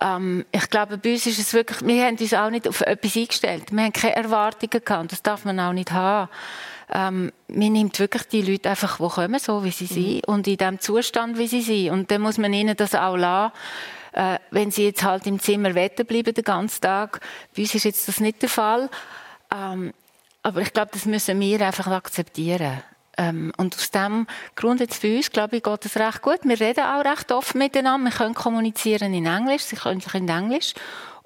Ähm, 0.00 0.44
ich 0.52 0.70
glaube, 0.70 0.98
bei 0.98 1.14
uns 1.14 1.26
ist 1.26 1.40
es 1.40 1.52
wirklich, 1.52 1.84
wir 1.84 2.04
haben 2.04 2.16
uns 2.16 2.32
auch 2.32 2.50
nicht 2.50 2.68
auf 2.68 2.80
etwas 2.82 3.16
eingestellt. 3.16 3.72
Wir 3.72 3.82
haben 3.82 3.92
keine 3.92 4.14
Erwartungen 4.14 4.84
gehabt, 4.84 5.10
das 5.10 5.22
darf 5.22 5.44
man 5.44 5.58
auch 5.58 5.72
nicht 5.72 5.90
haben. 5.90 6.28
Ähm, 6.92 7.32
man 7.48 7.72
nimmt 7.72 7.98
wirklich 7.98 8.22
die 8.28 8.42
Leute 8.42 8.70
einfach, 8.70 8.98
die 8.98 9.08
kommen, 9.08 9.38
so 9.38 9.62
wie 9.64 9.70
sie 9.70 9.84
mhm. 9.84 9.88
sind 9.88 10.28
und 10.28 10.46
in 10.46 10.56
dem 10.56 10.80
Zustand, 10.80 11.38
wie 11.38 11.46
sie 11.46 11.62
sind. 11.62 11.90
Und 11.90 12.10
dann 12.10 12.22
muss 12.22 12.38
man 12.38 12.52
ihnen 12.52 12.76
das 12.76 12.94
auch 12.94 13.16
lassen 13.16 13.52
äh, 14.12 14.38
wenn 14.50 14.70
sie 14.70 14.84
jetzt 14.86 15.02
halt 15.02 15.26
im 15.26 15.38
Zimmer 15.38 15.74
wetten 15.74 16.06
bleiben 16.06 16.34
den 16.34 16.44
ganzen 16.44 16.80
Tag. 16.80 17.20
Bei 17.54 17.62
uns 17.62 17.74
ist 17.74 17.84
jetzt 17.84 18.08
das 18.08 18.20
nicht 18.20 18.42
der 18.42 18.48
Fall. 18.48 18.90
Ähm, 19.54 19.92
aber 20.42 20.60
ich 20.62 20.72
glaube, 20.72 20.90
das 20.92 21.04
müssen 21.04 21.38
wir 21.40 21.60
einfach 21.64 21.86
akzeptieren. 21.86 22.82
Ähm, 23.16 23.52
und 23.56 23.74
aus 23.74 23.90
dem 23.90 24.26
Grund 24.54 24.80
jetzt 24.80 25.00
für 25.00 25.16
uns, 25.16 25.30
glaube 25.30 25.56
ich, 25.56 25.62
geht 25.62 25.84
es 25.84 25.96
recht 25.96 26.22
gut. 26.22 26.40
Wir 26.42 26.58
reden 26.58 26.84
auch 26.84 27.04
recht 27.04 27.30
offen 27.32 27.58
miteinander. 27.58 28.10
Wir 28.10 28.16
können 28.16 28.34
kommunizieren 28.34 29.12
in 29.14 29.26
Englisch. 29.26 29.62
Sie 29.62 29.76
können 29.76 30.02
in 30.12 30.28
Englisch 30.28 30.74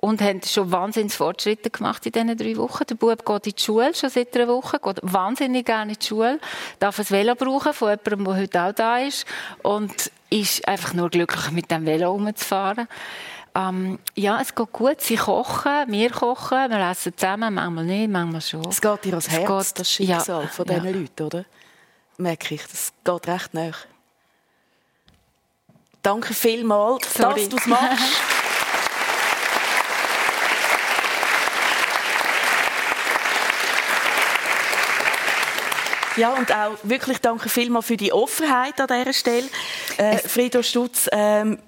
und 0.05 0.21
haben 0.21 0.43
schon 0.43 0.73
wahnsinnig 0.73 1.15
Fortschritte 1.15 1.71
gemacht 1.71 2.05
in 2.05 2.11
diesen 2.11 2.37
drei 2.37 2.57
Wochen. 2.57 2.83
Der 2.91 2.97
Bub 2.97 3.25
geht 3.25 3.47
in 3.47 3.55
die 3.57 3.63
Schule 3.63 3.95
schon 3.95 4.11
seit 4.11 4.37
einer 4.37 4.49
Woche, 4.49 4.81
geht 4.81 4.99
wahnsinnig 5.01 5.65
gerne 5.65 5.93
in 5.93 5.99
die 5.99 6.05
Schule, 6.05 6.41
darf 6.81 6.99
ein 6.99 7.09
Velo 7.09 7.37
brauchen 7.37 7.73
von 7.73 7.91
jemandem, 7.91 8.25
der 8.25 8.37
heute 8.37 8.63
auch 8.63 8.73
da 8.73 8.99
ist 8.99 9.25
und 9.63 10.11
ist 10.29 10.67
einfach 10.67 10.93
nur 10.93 11.09
glücklich, 11.09 11.53
mit 11.53 11.71
dem 11.71 11.87
Velo 11.87 12.11
rumzufahren. 12.11 12.89
Ähm, 13.55 14.01
ja, 14.17 14.41
es 14.41 14.57
geht 14.57 14.73
gut. 14.73 15.01
Sie 15.01 15.15
kochen, 15.15 15.85
wir 15.87 16.11
kochen, 16.11 16.71
wir 16.71 16.91
essen 16.91 17.17
zusammen, 17.17 17.55
manchmal 17.55 17.85
nicht, 17.85 18.11
manchmal 18.11 18.41
schon. 18.41 18.67
Es 18.69 18.81
geht 18.81 19.05
dir 19.05 19.11
ans 19.11 19.29
Herz, 19.29 19.69
geht, 19.69 19.79
das 19.79 19.91
Schicksal 19.91 20.43
ja, 20.43 20.49
von 20.49 20.67
diesen 20.67 20.85
ja. 20.85 20.91
Leuten, 20.91 21.23
oder? 21.23 21.45
Merke 22.17 22.57
ich, 22.57 22.67
das 22.67 22.93
geht 23.05 23.29
recht 23.29 23.55
nach. 23.55 23.87
Danke 26.03 26.35
vielmals, 26.35 27.15
Sorry. 27.15 27.43
dass 27.43 27.49
du 27.51 27.57
es 27.57 27.67
machst. 27.67 28.03
Ja, 36.17 36.35
und 36.35 36.53
auch 36.53 36.77
wirklich 36.83 37.19
danke 37.19 37.49
vielmals 37.49 37.87
für 37.87 37.97
die 37.97 38.13
Offenheit 38.13 38.79
an 38.81 38.87
dieser 38.87 39.13
Stelle. 39.13 39.49
Äh, 39.97 40.19
Frido 40.19 40.63
Stutz, 40.63 41.09
ähm, 41.11 41.59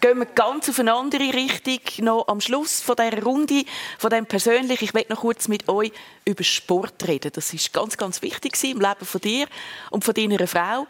gehen 0.00 0.18
wir 0.18 0.26
ganz 0.26 0.68
auf 0.68 0.80
eine 0.80 0.94
andere 0.94 1.32
Richtung 1.32 1.80
noch 2.04 2.26
am 2.26 2.40
Schluss 2.40 2.80
von 2.80 2.96
dieser 2.96 3.22
Runde, 3.22 3.64
von 3.98 4.10
dem 4.10 4.26
persönlich. 4.26 4.82
Ich 4.82 4.94
möchte 4.94 5.12
noch 5.12 5.20
kurz 5.20 5.46
mit 5.46 5.68
euch 5.68 5.92
über 6.24 6.42
Sport 6.42 7.06
reden. 7.06 7.30
Das 7.32 7.54
ist 7.54 7.72
ganz, 7.72 7.96
ganz 7.96 8.20
wichtig 8.20 8.62
im 8.64 8.80
Leben 8.80 9.04
von 9.04 9.20
dir 9.20 9.46
und 9.90 10.04
von 10.04 10.14
deiner 10.14 10.46
Frau. 10.46 10.86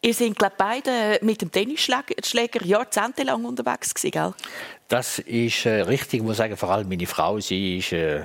Ihr 0.00 0.14
seid, 0.14 0.36
glaube 0.36 0.54
beide 0.56 1.18
mit 1.22 1.42
dem 1.42 1.50
Tennisschläger 1.50 2.64
jahrzehntelang 2.64 3.44
unterwegs 3.44 3.94
gewesen, 3.94 4.10
gell? 4.12 4.34
Das 4.88 5.18
ist 5.18 5.66
äh, 5.66 5.82
richtig, 5.82 6.20
ich 6.20 6.22
muss 6.22 6.38
sagen, 6.38 6.56
vor 6.56 6.70
allem 6.70 6.88
meine 6.88 7.06
Frau, 7.06 7.38
sie 7.40 7.78
ist 7.78 7.92
äh, 7.92 8.22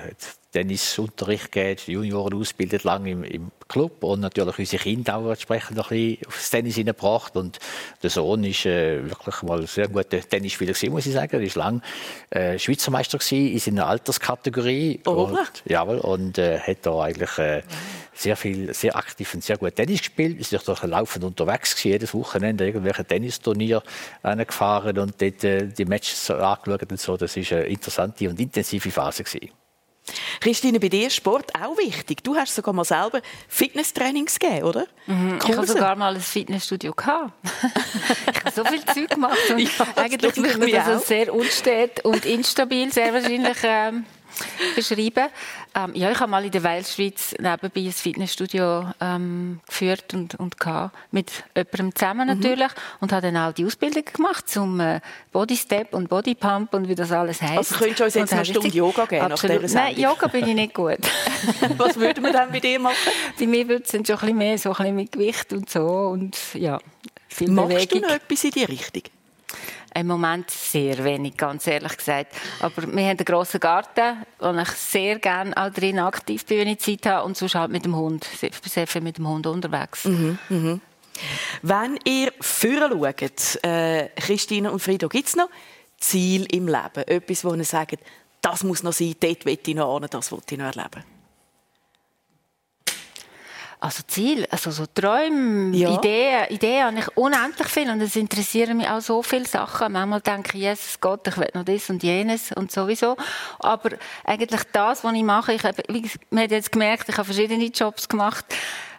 Tennisunterricht 0.50 1.52
gegeben, 1.52 1.80
Junioren 1.86 2.34
ausbildet 2.34 2.84
lange 2.84 3.10
im, 3.10 3.24
im, 3.24 3.50
Club 3.66 4.04
und 4.04 4.20
natürlich 4.20 4.58
unsere 4.58 4.82
Kinder 4.82 5.16
auch 5.16 5.30
entsprechend 5.30 5.78
noch 5.78 5.90
ein 5.90 6.10
bisschen 6.10 6.26
aufs 6.26 6.50
Tennis 6.50 6.74
hineingebracht 6.74 7.34
und 7.34 7.58
der 8.02 8.10
Sohn 8.10 8.44
ist 8.44 8.66
äh, 8.66 9.02
wirklich 9.08 9.42
mal 9.42 9.60
ein 9.60 9.66
sehr 9.66 9.88
guter 9.88 10.20
Tennisspieler 10.20 10.74
gewesen, 10.74 10.92
muss 10.92 11.06
ich 11.06 11.14
sagen. 11.14 11.32
Er 11.32 11.40
ist 11.40 11.56
lang 11.56 11.82
äh, 12.30 12.58
Schweizer 12.58 12.90
Meister 12.90 13.18
gewesen 13.18 13.52
in 13.52 13.58
seiner 13.58 13.86
Alterskategorie. 13.86 15.00
Oh, 15.06 15.12
und, 15.12 15.38
jawohl, 15.64 15.96
und 15.98 16.36
äh, 16.38 16.58
hat 16.60 16.78
da 16.82 17.00
eigentlich 17.00 17.38
äh, 17.38 17.62
sehr 18.14 18.36
viel, 18.36 18.72
sehr 18.72 18.96
aktiv 18.96 19.34
und 19.34 19.42
sehr 19.42 19.56
gut 19.56 19.74
Tennis 19.74 19.98
gespielt. 19.98 20.40
Ist 20.40 20.52
durch 20.68 20.82
laufend 20.82 21.24
unterwegs 21.24 21.74
gewesen, 21.74 21.92
jedes 21.92 22.14
Wochenende 22.14 22.66
irgendwelche 22.66 23.04
Tennisturnier 23.04 23.82
gefahren 24.22 24.98
und 24.98 25.20
dort 25.20 25.44
äh, 25.44 25.66
die 25.66 25.84
Matches 25.84 26.30
angeschaut 26.30 26.90
und 26.90 27.00
so. 27.00 27.16
Das 27.16 27.36
ist 27.36 27.52
eine 27.52 27.64
interessante 27.64 28.28
und 28.28 28.40
intensive 28.40 28.90
Phase 28.90 29.24
gewesen. 29.24 29.50
Christine, 30.40 30.78
bei 30.80 30.88
dir 30.88 31.06
ist 31.06 31.16
Sport 31.16 31.52
auch 31.54 31.78
wichtig. 31.78 32.22
Du 32.22 32.36
hast 32.36 32.54
sogar 32.54 32.74
mal 32.74 32.84
selber 32.84 33.20
Fitnesstrainings 33.48 34.38
gegeben, 34.38 34.64
oder? 34.64 34.86
Mhm, 35.06 35.38
ich 35.42 35.56
habe 35.56 35.66
sogar 35.66 35.96
mal 35.96 36.14
ein 36.14 36.20
Fitnessstudio 36.20 36.92
gehabt. 36.92 37.32
ich 38.30 38.44
habe 38.44 38.50
so 38.54 38.64
viel 38.64 38.84
Zeug 38.84 39.10
gemacht 39.10 39.38
und 39.50 39.58
ja, 39.78 39.86
eigentlich 39.96 40.36
würde 40.36 40.58
man 40.58 40.70
das 40.70 41.02
auch. 41.02 41.06
sehr 41.06 41.34
unstet 41.34 42.04
und 42.04 42.26
instabil 42.26 42.92
sehr 42.92 43.14
wahrscheinlich 43.14 43.56
ähm, 43.62 44.04
beschreiben. 44.74 45.28
Ähm, 45.74 45.92
ja, 45.94 46.10
ich 46.10 46.20
habe 46.20 46.30
mal 46.30 46.44
in 46.44 46.50
der 46.50 46.62
Weilschweiz 46.62 47.34
nebenbei 47.38 47.80
ein 47.80 47.92
Fitnessstudio 47.92 48.86
ähm, 49.00 49.60
geführt 49.66 50.14
und, 50.14 50.34
und 50.36 50.58
gehabt, 50.58 50.96
mit 51.10 51.30
jemandem 51.56 51.94
zusammen 51.94 52.28
mhm. 52.28 52.40
natürlich 52.40 52.70
und 53.00 53.12
habe 53.12 53.22
dann 53.22 53.36
auch 53.36 53.52
die 53.52 53.64
Ausbildung 53.64 54.04
gemacht 54.04 54.48
zum 54.48 54.80
äh, 54.80 55.00
Body 55.32 55.56
Step 55.56 55.94
und 55.94 56.08
Body 56.08 56.34
Pump 56.34 56.74
und 56.74 56.88
wie 56.88 56.94
das 56.94 57.12
alles 57.12 57.42
heisst. 57.42 57.72
Also 57.72 57.76
könntest 57.76 58.00
du 58.00 58.04
uns 58.04 58.14
jetzt 58.14 58.32
eine 58.32 58.44
Stunde 58.44 58.68
Yoga 58.68 59.06
geben 59.06 59.32
absolut. 59.32 59.72
Nein, 59.72 59.98
Yoga 59.98 60.26
bin 60.28 60.48
ich 60.48 60.54
nicht 60.54 60.74
gut. 60.74 60.98
Was 61.76 61.96
würde 61.96 62.20
man 62.20 62.32
dann 62.32 62.50
bei 62.50 62.60
dir 62.60 62.78
machen? 62.78 62.96
Bei 63.38 63.46
mir 63.46 63.68
würde 63.68 63.84
es 63.84 63.90
dann 63.90 64.04
schon 64.04 64.16
ein 64.16 64.20
bisschen 64.20 64.38
mehr 64.38 64.58
so 64.58 64.70
ein 64.70 64.76
bisschen 64.76 64.96
mit 64.96 65.12
Gewicht 65.12 65.52
und 65.52 65.68
so 65.70 65.84
und 65.86 66.36
ja, 66.54 66.78
viel 67.28 67.50
Machst 67.50 67.68
Bewegung. 67.68 68.02
du 68.02 68.06
noch 68.06 68.14
etwas 68.14 68.44
in 68.44 68.50
die 68.50 68.64
Richtung? 68.64 69.02
Im 69.96 70.08
Moment 70.08 70.50
sehr 70.50 71.04
wenig, 71.04 71.36
ganz 71.36 71.68
ehrlich 71.68 71.96
gesagt. 71.96 72.34
Aber 72.60 72.82
wir 72.82 72.88
haben 72.88 72.98
einen 72.98 73.18
grossen 73.18 73.60
Garten, 73.60 74.24
wo 74.40 74.50
ich 74.50 74.68
sehr 74.70 75.20
gerne 75.20 75.56
auch 75.56 75.70
drin 75.70 76.00
aktiv 76.00 76.44
bin, 76.46 76.58
wenn 76.58 76.68
ich 76.68 76.80
Zeit 76.80 77.06
habe. 77.06 77.24
Und 77.24 77.36
sonst 77.36 77.54
halt 77.54 77.70
mit 77.70 77.84
dem 77.84 77.94
Hund. 77.94 78.26
Ich 78.32 78.40
bin 78.40 78.50
sehr 78.70 78.88
viel 78.88 79.02
mit 79.02 79.18
dem 79.18 79.28
Hund 79.28 79.46
unterwegs. 79.46 80.04
Mhm, 80.04 80.38
mhm. 80.48 80.80
Wenn 81.62 81.98
ihr 82.04 82.32
führen 82.40 82.90
schaut, 82.90 83.64
äh, 83.64 84.08
Christine 84.16 84.72
und 84.72 84.80
Frido, 84.80 85.08
gibt 85.08 85.28
es 85.28 85.36
noch 85.36 85.48
Ziel 85.98 86.46
im 86.52 86.66
Leben? 86.66 87.06
Etwas, 87.06 87.44
wo 87.44 87.54
ihr 87.54 87.64
sagt, 87.64 87.98
das 88.40 88.64
muss 88.64 88.82
noch 88.82 88.92
sein, 88.92 89.14
dort 89.20 89.46
will 89.46 89.58
ich 89.64 89.74
noch 89.74 89.98
hin, 89.98 90.08
das 90.10 90.32
will 90.32 90.40
ich 90.50 90.58
noch 90.58 90.66
erleben? 90.66 91.13
Also 93.84 94.02
Ziel, 94.06 94.46
also 94.50 94.70
so 94.70 94.86
Träume, 94.86 95.76
ja. 95.76 95.90
Ideen, 95.90 96.46
Ideen 96.48 96.86
habe 96.86 96.98
ich 97.00 97.16
unendlich 97.18 97.68
viel 97.68 97.90
und 97.90 98.00
es 98.00 98.16
interessieren 98.16 98.78
mich 98.78 98.88
auch 98.88 99.02
so 99.02 99.22
viele 99.22 99.44
Sachen. 99.44 99.92
Manchmal 99.92 100.22
denke 100.22 100.56
ich, 100.56 100.64
Jesus 100.64 100.98
Gott, 100.98 101.28
ich 101.28 101.36
will 101.36 101.50
noch 101.52 101.66
das 101.66 101.90
und 101.90 102.02
jenes 102.02 102.50
und 102.52 102.72
sowieso. 102.72 103.14
Aber 103.58 103.90
eigentlich 104.24 104.62
das, 104.72 105.04
was 105.04 105.12
ich 105.12 105.22
mache, 105.22 105.52
ich 105.52 105.64
habe, 105.64 105.82
wie, 105.90 106.10
man 106.30 106.44
hat 106.44 106.52
jetzt 106.52 106.72
gemerkt, 106.72 107.10
ich 107.10 107.18
habe 107.18 107.26
verschiedene 107.26 107.66
Jobs 107.66 108.08
gemacht 108.08 108.46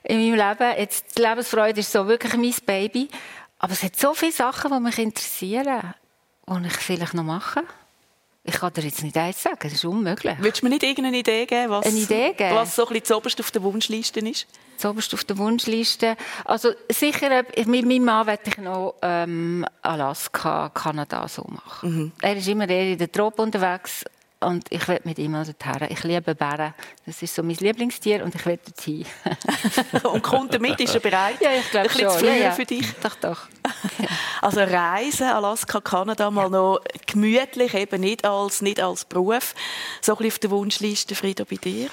in 0.03 0.19
meinem 0.19 0.49
Leben. 0.49 0.77
Jetzt, 0.77 1.17
die 1.17 1.21
Lebensfreude 1.23 1.79
ist 1.79 1.91
so 1.91 2.07
wirklich 2.07 2.36
mein 2.36 2.53
Baby. 2.63 3.09
Aber 3.57 3.73
es 3.73 3.81
hat 3.81 3.95
so 3.95 4.13
viele 4.13 4.33
Sachen, 4.33 4.71
die 4.71 4.79
mich 4.81 4.99
interessieren, 4.99 5.95
die 6.47 6.67
ich 6.67 6.73
vielleicht 6.73 7.15
noch 7.15 7.23
mache. 7.23 7.63
Ich 8.47 8.59
kann 8.59 8.71
dir 8.73 8.81
jetzt 8.83 9.03
nicht 9.03 9.17
eins 9.17 9.41
sagen, 9.41 9.57
das 9.63 9.73
ist 9.73 9.85
unmöglich. 9.85 10.35
Willst 10.39 10.61
du 10.61 10.65
mir 10.67 10.69
nicht 10.69 10.83
irgendeine 10.83 11.17
Idee 11.17 11.47
geben, 11.47 11.71
was, 11.71 11.85
Eine 11.87 11.97
Idee 11.97 12.33
geben? 12.33 12.55
was 12.55 12.75
so 12.75 12.83
ein 12.83 12.89
bisschen 12.89 13.05
zuoberst 13.05 13.39
auf 13.39 13.49
der 13.49 13.63
Wunschliste 13.63 14.19
ist? 14.19 14.45
Zuoberst 14.77 15.13
auf 15.15 15.23
der 15.23 15.37
Wunschliste? 15.39 16.15
Also 16.43 16.73
sicher, 16.89 17.43
mit 17.65 17.67
meinem 17.67 18.05
Mann 18.05 18.27
werde 18.27 18.43
ich 18.45 18.57
noch 18.57 18.95
ähm, 19.01 19.65
Alaska, 19.81 20.69
Kanada 20.69 21.27
so 21.27 21.43
machen. 21.49 21.89
Mhm. 21.89 22.11
Er 22.21 22.37
ist 22.37 22.47
immer 22.47 22.69
eher 22.69 22.91
in 22.91 22.97
der 22.99 23.11
Trop 23.11 23.39
unterwegs 23.39 24.05
und 24.39 24.65
ich 24.69 24.88
will 24.88 24.99
mit 25.03 25.17
ihm 25.19 25.33
dorthin. 25.33 25.88
Ich 25.89 26.03
liebe 26.03 26.36
Bären. 26.36 26.73
Das 27.05 27.21
ist 27.21 27.36
so 27.36 27.43
mein 27.43 27.55
Lieblingstier 27.55 28.23
und 28.23 28.36
ich 28.36 28.45
will 28.45 28.59
dorthin. 28.63 29.05
und 30.03 30.23
kommt 30.23 30.53
damit? 30.53 30.79
Ist 30.79 30.95
er 30.95 31.01
bereit? 31.01 31.38
Ja, 31.41 31.49
ich 31.57 31.69
glaube 31.71 31.89
schon. 31.89 32.09
Zu 32.09 32.25
ja, 32.25 32.36
ja. 32.36 32.51
für 32.51 32.65
dich? 32.65 32.86
Doch, 33.01 33.15
doch. 33.15 33.47
also 34.41 34.61
Reisen, 34.61 35.27
Alaska, 35.27 35.81
Kanada 35.81 36.29
mal 36.31 36.49
noch 36.49 36.79
gemütlich, 37.05 37.73
eben 37.73 38.01
nicht 38.01 38.25
als, 38.25 38.61
nicht 38.61 38.79
als 38.79 39.05
Beruf. 39.05 39.55
So 40.01 40.13
ein 40.13 40.17
bisschen 40.17 40.31
auf 40.31 40.39
der 40.39 40.51
Wunschliste, 40.51 41.15
Frieda, 41.15 41.43
bei 41.49 41.55
dir? 41.55 41.89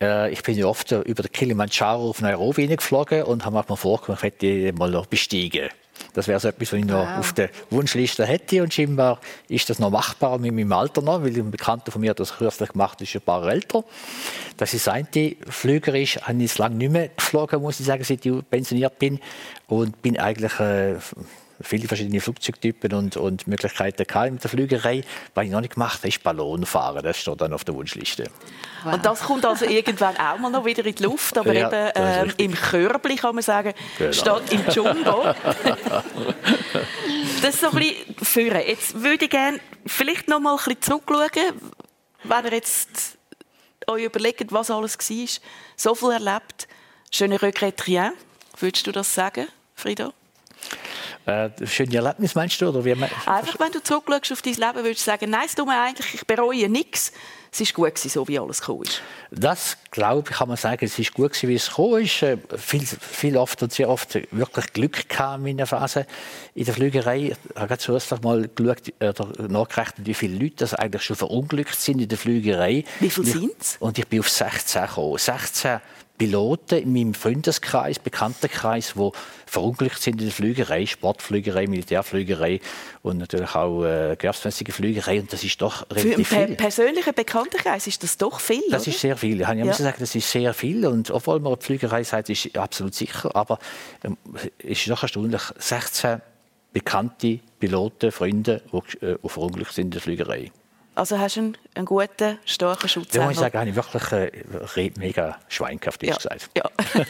Äh, 0.00 0.32
ich 0.32 0.42
bin 0.42 0.56
ja 0.56 0.66
oft 0.66 0.90
über 0.90 1.22
den 1.22 1.32
Kilimanjaro 1.32 2.10
auf 2.10 2.20
Nairobi 2.20 2.66
geflogen 2.66 3.24
und 3.24 3.44
habe 3.44 3.64
mir 3.68 3.76
vorgenommen, 3.76 4.18
ich 4.18 4.40
möchte 4.40 4.72
mal 4.72 4.90
noch 4.90 5.06
besteigen. 5.06 5.68
Das 6.14 6.28
wäre 6.28 6.40
so 6.40 6.48
etwas, 6.48 6.72
was 6.72 6.78
ich 6.78 6.84
noch 6.84 7.06
wow. 7.06 7.18
auf 7.18 7.32
der 7.32 7.50
Wunschliste 7.70 8.24
hätte. 8.24 8.62
Und 8.62 8.72
scheinbar 8.72 9.20
ist 9.48 9.68
das 9.68 9.78
noch 9.78 9.90
machbar 9.90 10.38
mit 10.38 10.54
meinem 10.54 10.72
Alter 10.72 11.02
noch, 11.02 11.22
weil 11.22 11.36
ein 11.36 11.50
Bekannter 11.50 11.92
von 11.92 12.00
mir 12.00 12.10
hat 12.10 12.20
das 12.20 12.36
kürzlich 12.36 12.70
gemacht, 12.70 13.00
ist 13.02 13.14
ein 13.14 13.20
paar 13.20 13.46
älter. 13.46 13.84
Das 14.56 14.72
ist 14.72 14.88
ein 14.88 15.06
Flüger 15.48 15.94
ist, 15.94 16.26
habe 16.26 16.42
ich 16.42 16.56
lange 16.56 16.76
nicht 16.76 16.92
mehr 16.92 17.08
geflogen, 17.08 17.60
muss 17.60 17.80
ich 17.80 17.86
sagen, 17.86 18.04
seit 18.04 18.24
ich 18.24 18.32
pensioniert 18.48 18.98
bin. 18.98 19.20
Und 19.66 20.00
bin 20.02 20.18
eigentlich 20.18 20.58
äh, 20.60 20.94
viele 21.60 21.88
verschiedene 21.88 22.20
Flugzeugtypen 22.20 22.92
und, 22.92 23.16
und 23.16 23.46
Möglichkeiten 23.46 24.06
gehabt 24.06 24.32
mit 24.32 24.42
der 24.42 24.50
Flügerei. 24.50 25.04
Was 25.34 25.44
ich 25.44 25.50
noch 25.50 25.60
nicht 25.60 25.74
gemacht 25.74 25.98
habe, 25.98 26.08
ist 26.08 26.22
Ballonfahren. 26.22 27.02
Das 27.02 27.18
steht 27.18 27.40
dann 27.40 27.52
auf 27.52 27.64
der 27.64 27.74
Wunschliste. 27.74 28.24
Wow. 28.82 28.94
Und 28.94 29.04
das 29.06 29.20
kommt 29.20 29.44
also 29.44 29.64
irgendwann 29.64 30.16
auch 30.16 30.38
mal 30.38 30.50
noch 30.50 30.64
wieder 30.64 30.84
in 30.84 30.94
die 30.94 31.02
Luft, 31.02 31.36
aber 31.38 31.52
ja, 31.52 31.68
eben 31.68 31.92
ähm, 31.94 32.32
im 32.36 32.54
Körbli 32.54 33.16
kann 33.16 33.34
man 33.34 33.42
sagen, 33.42 33.72
genau. 33.98 34.12
statt 34.12 34.52
im 34.52 34.64
Jumbo. 34.70 35.24
das 37.42 37.54
ist 37.54 37.60
so 37.60 37.70
ein 37.70 37.76
bisschen 37.76 38.14
führen. 38.22 38.62
Jetzt 38.66 39.00
würde 39.02 39.24
ich 39.24 39.30
gerne 39.30 39.60
vielleicht 39.86 40.28
noch 40.28 40.40
mal 40.40 40.52
ein 40.52 40.56
bisschen 40.56 40.82
zurückschauen, 40.82 41.60
wenn 42.24 42.44
ihr 42.44 42.52
jetzt 42.52 43.18
euch 43.86 44.04
überlegt, 44.04 44.52
was 44.52 44.70
alles 44.70 44.98
war. 44.98 45.28
So 45.76 45.94
viel 45.94 46.10
erlebt. 46.10 46.68
Schöne 47.10 47.40
Regrette 47.40 47.86
rien. 47.86 48.12
Würdest 48.58 48.86
du 48.86 48.92
das 48.92 49.14
sagen, 49.14 49.46
Frieda? 49.74 50.12
Äh, 51.26 51.48
schöne 51.66 51.96
Erlebnis 51.96 52.34
meinst 52.34 52.60
du? 52.60 52.68
Oder 52.68 52.84
wie 52.84 52.92
Einfach, 52.92 53.58
wenn 53.58 53.72
du 53.72 53.82
zurückschaust 53.82 54.32
auf 54.32 54.42
dein 54.42 54.54
Leben, 54.54 54.84
würdest 54.84 55.06
du 55.06 55.10
sagen, 55.10 55.30
nein, 55.30 55.44
es 55.46 55.54
tut 55.54 55.66
mir 55.66 55.80
eigentlich, 55.80 56.14
ich 56.14 56.26
bereue 56.26 56.68
nichts. 56.68 57.12
Es 57.50 57.60
war 57.60 57.88
gut, 57.88 57.98
so 57.98 58.26
wie 58.26 58.38
alles 58.38 58.60
gekommen 58.60 58.82
ist. 58.82 59.00
Das, 59.30 59.76
glaube 59.92 60.28
ich, 60.28 60.36
kann 60.36 60.48
man 60.48 60.56
sagen, 60.56 60.84
es 60.84 60.98
ist 60.98 61.14
gut, 61.14 61.40
wie 61.42 61.54
es 61.54 61.68
gekommen 61.68 62.02
ist. 62.02 62.22
Äh, 62.22 62.36
viel, 62.56 62.84
viel 62.84 63.36
oft 63.36 63.62
und 63.62 63.72
sehr 63.72 63.88
oft 63.88 64.18
wirklich 64.32 64.72
Glück 64.72 65.08
kam 65.08 65.46
in 65.46 65.56
der 65.56 65.66
Phase 65.66 66.06
in 66.54 66.64
der 66.64 66.74
Flügerei. 66.74 67.32
Ich 67.32 67.56
habe 67.56 67.78
zuerst 67.78 68.22
mal 68.22 68.48
geschaut, 68.54 68.92
äh, 68.98 69.12
nachgerechnet, 69.48 70.06
wie 70.06 70.14
viele 70.14 70.36
Leute 70.36 70.56
das 70.56 70.74
eigentlich 70.74 71.02
schon 71.02 71.16
verunglückt 71.16 71.80
sind 71.80 72.00
in 72.00 72.08
der 72.08 72.18
Flügerei. 72.18 72.84
Wie 73.00 73.08
viele 73.08 73.26
sind 73.26 73.52
es? 73.60 73.76
Und 73.78 73.98
ich 73.98 74.06
bin 74.08 74.20
auf 74.20 74.28
16 74.28 74.82
gekommen. 74.82 75.16
16 75.16 75.80
Piloten 76.16 76.78
in 76.78 76.92
meinem 76.92 77.14
Freundeskreis, 77.14 77.98
Bekanntenkreis, 77.98 78.94
die 78.96 79.10
verunglückt 79.46 80.00
sind 80.00 80.20
in 80.20 80.26
der 80.26 80.34
Flügerei, 80.34 80.86
Sportflügerei, 80.86 81.66
Militärflügerei 81.66 82.60
und 83.02 83.18
natürlich 83.18 83.54
auch 83.54 83.84
äh, 83.84 84.14
gewerbsmäßige 84.16 84.72
Flügerei. 84.72 85.20
Und 85.20 85.32
das 85.32 85.42
ist 85.42 85.60
doch 85.60 85.84
relativ 85.90 86.28
Für 86.28 86.36
einen 86.36 86.56
persönlichen 86.56 87.14
Bekanntenkreis 87.14 87.86
ist 87.88 88.02
das 88.02 88.16
doch 88.16 88.38
viel, 88.38 88.62
Das 88.70 88.82
oder? 88.82 88.92
ist 88.92 89.00
sehr 89.00 89.16
viel. 89.16 89.40
Ich 89.40 89.48
ja. 89.48 89.54
muss 89.64 89.78
sagen, 89.78 89.96
das 89.98 90.14
ist 90.14 90.30
sehr 90.30 90.54
viel. 90.54 90.86
Und 90.86 91.10
obwohl 91.10 91.40
man 91.40 91.56
die 91.58 91.64
Flügerei 91.64 92.04
sagt, 92.04 92.30
ist 92.30 92.56
absolut 92.56 92.94
sicher. 92.94 93.34
Aber 93.34 93.58
ähm, 94.04 94.16
es 94.58 94.78
ist 94.80 94.90
doch 94.90 95.02
erstaunlich, 95.02 95.42
16 95.58 96.20
bekannte 96.72 97.40
Piloten, 97.58 98.12
Freunde, 98.12 98.62
die 98.72 99.06
äh, 99.06 99.18
verunglückt 99.24 99.72
sind 99.72 99.86
in 99.86 99.90
der 99.92 100.00
Flügerei. 100.00 100.50
Also 100.94 101.18
hast 101.18 101.36
du 101.36 101.40
einen, 101.40 101.58
einen 101.74 101.86
guten, 101.86 102.38
starken 102.44 102.88
Schutz. 102.88 103.08
Da 103.10 103.24
muss 103.24 103.32
ich 103.32 103.38
sagen, 103.38 103.58
habe 103.58 103.68
ich 103.68 103.76
wirklich 103.76 104.12
äh, 104.76 104.92
mega 104.98 105.38
schweinhaft 105.48 106.02
ja. 106.02 106.14
gesagt. 106.14 106.50
Ja. 106.56 106.70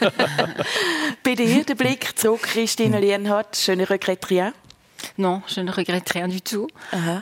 Bei 1.23 1.35
dir 1.35 1.65
der 1.65 1.75
Blick 1.75 2.19
zurück, 2.19 2.43
Christine 2.43 2.99
Lienhardt, 3.01 3.57
schöne 3.57 3.89
Regrette 3.89 4.53
Non, 5.17 5.43
je 5.47 5.63
ne 5.63 5.71
regrette 5.71 6.15
rien 6.15 6.29
du 6.29 6.41
tout. 6.41 6.71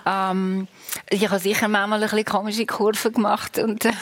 Ähm, 0.06 0.68
ich 1.10 1.28
habe 1.28 1.38
sicher 1.38 1.68
manchmal 1.68 2.02
ein 2.02 2.08
bisschen 2.08 2.24
komische 2.24 2.66
Kurven 2.66 3.12
gemacht 3.12 3.58
und 3.58 3.84
äh, 3.84 3.92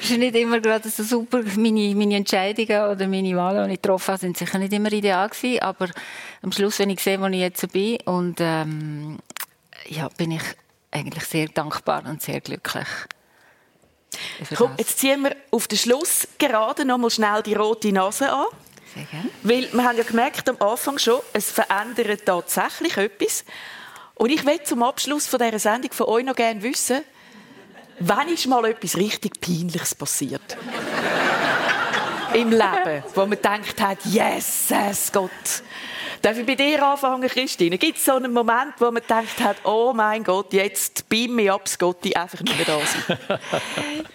es 0.00 0.10
ist 0.10 0.18
nicht 0.18 0.34
immer 0.36 0.60
gerade 0.60 0.88
so 0.88 1.02
super. 1.02 1.42
Meine, 1.56 1.94
meine 1.94 2.16
Entscheidungen 2.16 2.90
oder 2.90 3.06
meine 3.06 3.36
Wahlen, 3.36 3.68
die 3.68 3.74
ich 3.74 3.82
getroffen 3.82 4.08
habe, 4.08 4.18
sind 4.18 4.38
sicher 4.38 4.58
nicht 4.58 4.72
immer 4.72 4.92
ideal 4.92 5.28
gewesen, 5.28 5.62
aber 5.62 5.88
am 6.42 6.52
Schluss, 6.52 6.78
wenn 6.78 6.90
ich 6.90 7.00
sehe, 7.00 7.20
wo 7.20 7.26
ich 7.26 7.40
jetzt 7.40 7.70
bin 7.72 7.98
und 8.04 8.36
ähm, 8.40 9.18
ja, 9.88 10.08
bin 10.16 10.32
ich 10.32 10.42
eigentlich 10.92 11.24
sehr 11.24 11.48
dankbar 11.48 12.04
und 12.06 12.22
sehr 12.22 12.40
glücklich. 12.40 12.86
Komm, 14.56 14.74
jetzt 14.76 14.98
ziehen 14.98 15.22
wir 15.22 15.34
auf 15.50 15.66
den 15.66 15.78
Schluss 15.78 16.28
gerade 16.38 16.84
noch 16.84 16.98
mal 16.98 17.10
schnell 17.10 17.42
die 17.42 17.54
rote 17.54 17.92
Nase 17.92 18.30
an. 18.30 18.46
Sehr 18.94 19.04
gerne. 19.04 19.30
Weil 19.42 19.72
wir 19.72 19.84
haben 19.84 19.96
ja 19.96 20.04
gemerkt 20.04 20.48
am 20.48 20.56
Anfang 20.60 20.98
schon, 20.98 21.20
es 21.32 21.50
verändert 21.50 22.26
tatsächlich 22.26 22.96
etwas. 22.96 23.44
Und 24.14 24.30
ich 24.30 24.44
will 24.44 24.62
zum 24.62 24.82
Abschluss 24.82 25.26
von 25.26 25.40
dieser 25.40 25.58
Sendung 25.58 25.92
von 25.92 26.06
euch 26.06 26.24
noch 26.24 26.36
gerne 26.36 26.62
wissen, 26.62 27.02
wann 27.98 28.28
ist 28.28 28.46
mal 28.46 28.64
etwas 28.66 28.96
richtig 28.96 29.40
Peinliches 29.40 29.94
passiert? 29.94 30.56
Im 32.34 32.50
Leben, 32.50 33.04
wo 33.14 33.26
man 33.26 33.38
denkt 33.40 33.80
hat, 33.80 33.98
yes, 34.04 34.72
Gott. 35.12 35.30
Darf 36.22 36.38
ich 36.38 36.46
bei 36.46 36.54
dir 36.54 36.80
anfangen, 36.86 37.28
Christine? 37.28 37.76
Gibt 37.78 37.98
es 37.98 38.04
so 38.04 38.12
einen 38.12 38.32
Moment, 38.32 38.74
wo 38.78 38.92
man 38.92 39.02
denkt 39.08 39.40
hat, 39.40 39.56
oh 39.64 39.92
mein 39.92 40.22
Gott, 40.22 40.52
jetzt 40.52 41.08
beam 41.08 41.34
mich 41.34 41.50
ab, 41.50 41.68
Gott, 41.80 42.04
die 42.04 42.16
einfach 42.16 42.40
nicht 42.40 42.56
mehr 42.56 42.64
da 42.64 42.78
sind? 42.86 43.18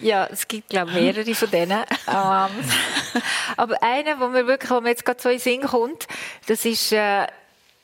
ja, 0.00 0.26
es 0.26 0.48
gibt, 0.48 0.70
glaube 0.70 0.90
ich, 0.90 0.96
mehrere 0.96 1.34
von 1.34 1.50
denen. 1.50 1.78
Ähm, 2.08 2.50
aber 3.58 3.82
einer, 3.82 4.18
wo 4.20 4.28
mir 4.28 4.46
wirklich, 4.46 4.70
wo 4.70 4.80
mir 4.80 4.88
jetzt 4.88 5.04
gerade 5.04 5.20
so 5.20 5.28
in 5.28 5.36
den 5.36 5.42
Sinn 5.42 5.60
kommt, 5.62 6.08
das 6.46 6.64
ist... 6.64 6.92
Äh, 6.92 7.26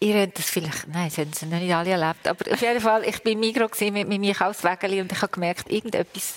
Ihr 0.00 0.20
habt 0.20 0.38
das 0.38 0.50
vielleicht, 0.50 0.88
nein, 0.88 1.08
das 1.08 1.16
haben 1.16 1.32
sie 1.32 1.46
noch 1.46 1.58
nicht 1.58 1.74
alle 1.74 1.90
erlebt, 1.90 2.28
aber 2.28 2.52
auf 2.52 2.60
jeden 2.60 2.80
Fall, 2.80 3.04
ich 3.04 3.24
war 3.24 3.32
im 3.32 3.40
Migros 3.40 3.80
mit 3.80 4.06
meinem 4.06 4.24
Einkaufswägeli 4.24 5.00
und 5.00 5.10
ich 5.10 5.22
habe 5.22 5.32
gemerkt, 5.32 5.70
irgendetwas, 5.70 6.34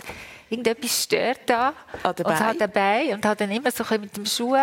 irgendetwas 0.49 1.03
stört 1.03 1.41
da 1.45 1.73
ah, 2.03 2.13
dabei. 2.13 2.31
und 2.31 2.39
hat 2.39 2.61
dabei 2.61 3.13
und 3.13 3.25
hat 3.25 3.41
dann 3.41 3.51
immer 3.51 3.71
so 3.71 3.83
mit 3.99 4.15
dem 4.15 4.25
Schuh 4.25 4.55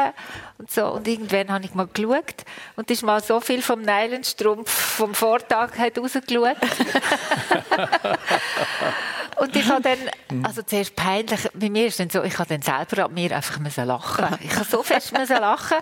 und 0.58 0.70
so 0.70 0.92
und 0.92 1.06
irgendwann 1.06 1.50
habe 1.50 1.64
ich 1.64 1.74
mal 1.74 1.88
geschaut 1.92 2.44
und 2.76 2.90
ist 2.90 3.02
mal 3.02 3.22
so 3.22 3.40
viel 3.40 3.62
vom 3.62 3.82
Nylonstrumpf 3.82 4.70
vom 4.70 5.14
Vortag 5.14 5.78
hat 5.78 5.98
rausgeschaut. 5.98 6.56
Und 9.36 9.56
ich 9.56 9.68
habe 9.68 9.82
dann, 9.82 10.44
also 10.44 10.62
zuerst 10.62 10.94
peinlich, 10.96 11.40
bei 11.54 11.70
mir 11.70 11.86
ist 11.86 12.00
dann 12.00 12.10
so, 12.10 12.22
ich 12.22 12.38
habe 12.38 12.48
dann 12.48 12.62
selber 12.62 13.06
an 13.06 13.14
mir 13.14 13.34
einfach 13.34 13.58
müssen 13.58 13.86
lachen. 13.86 14.26
Ich 14.40 14.54
habe 14.54 14.64
so 14.64 14.82
fest 14.82 15.16
müssen 15.16 15.36
lachen. 15.36 15.78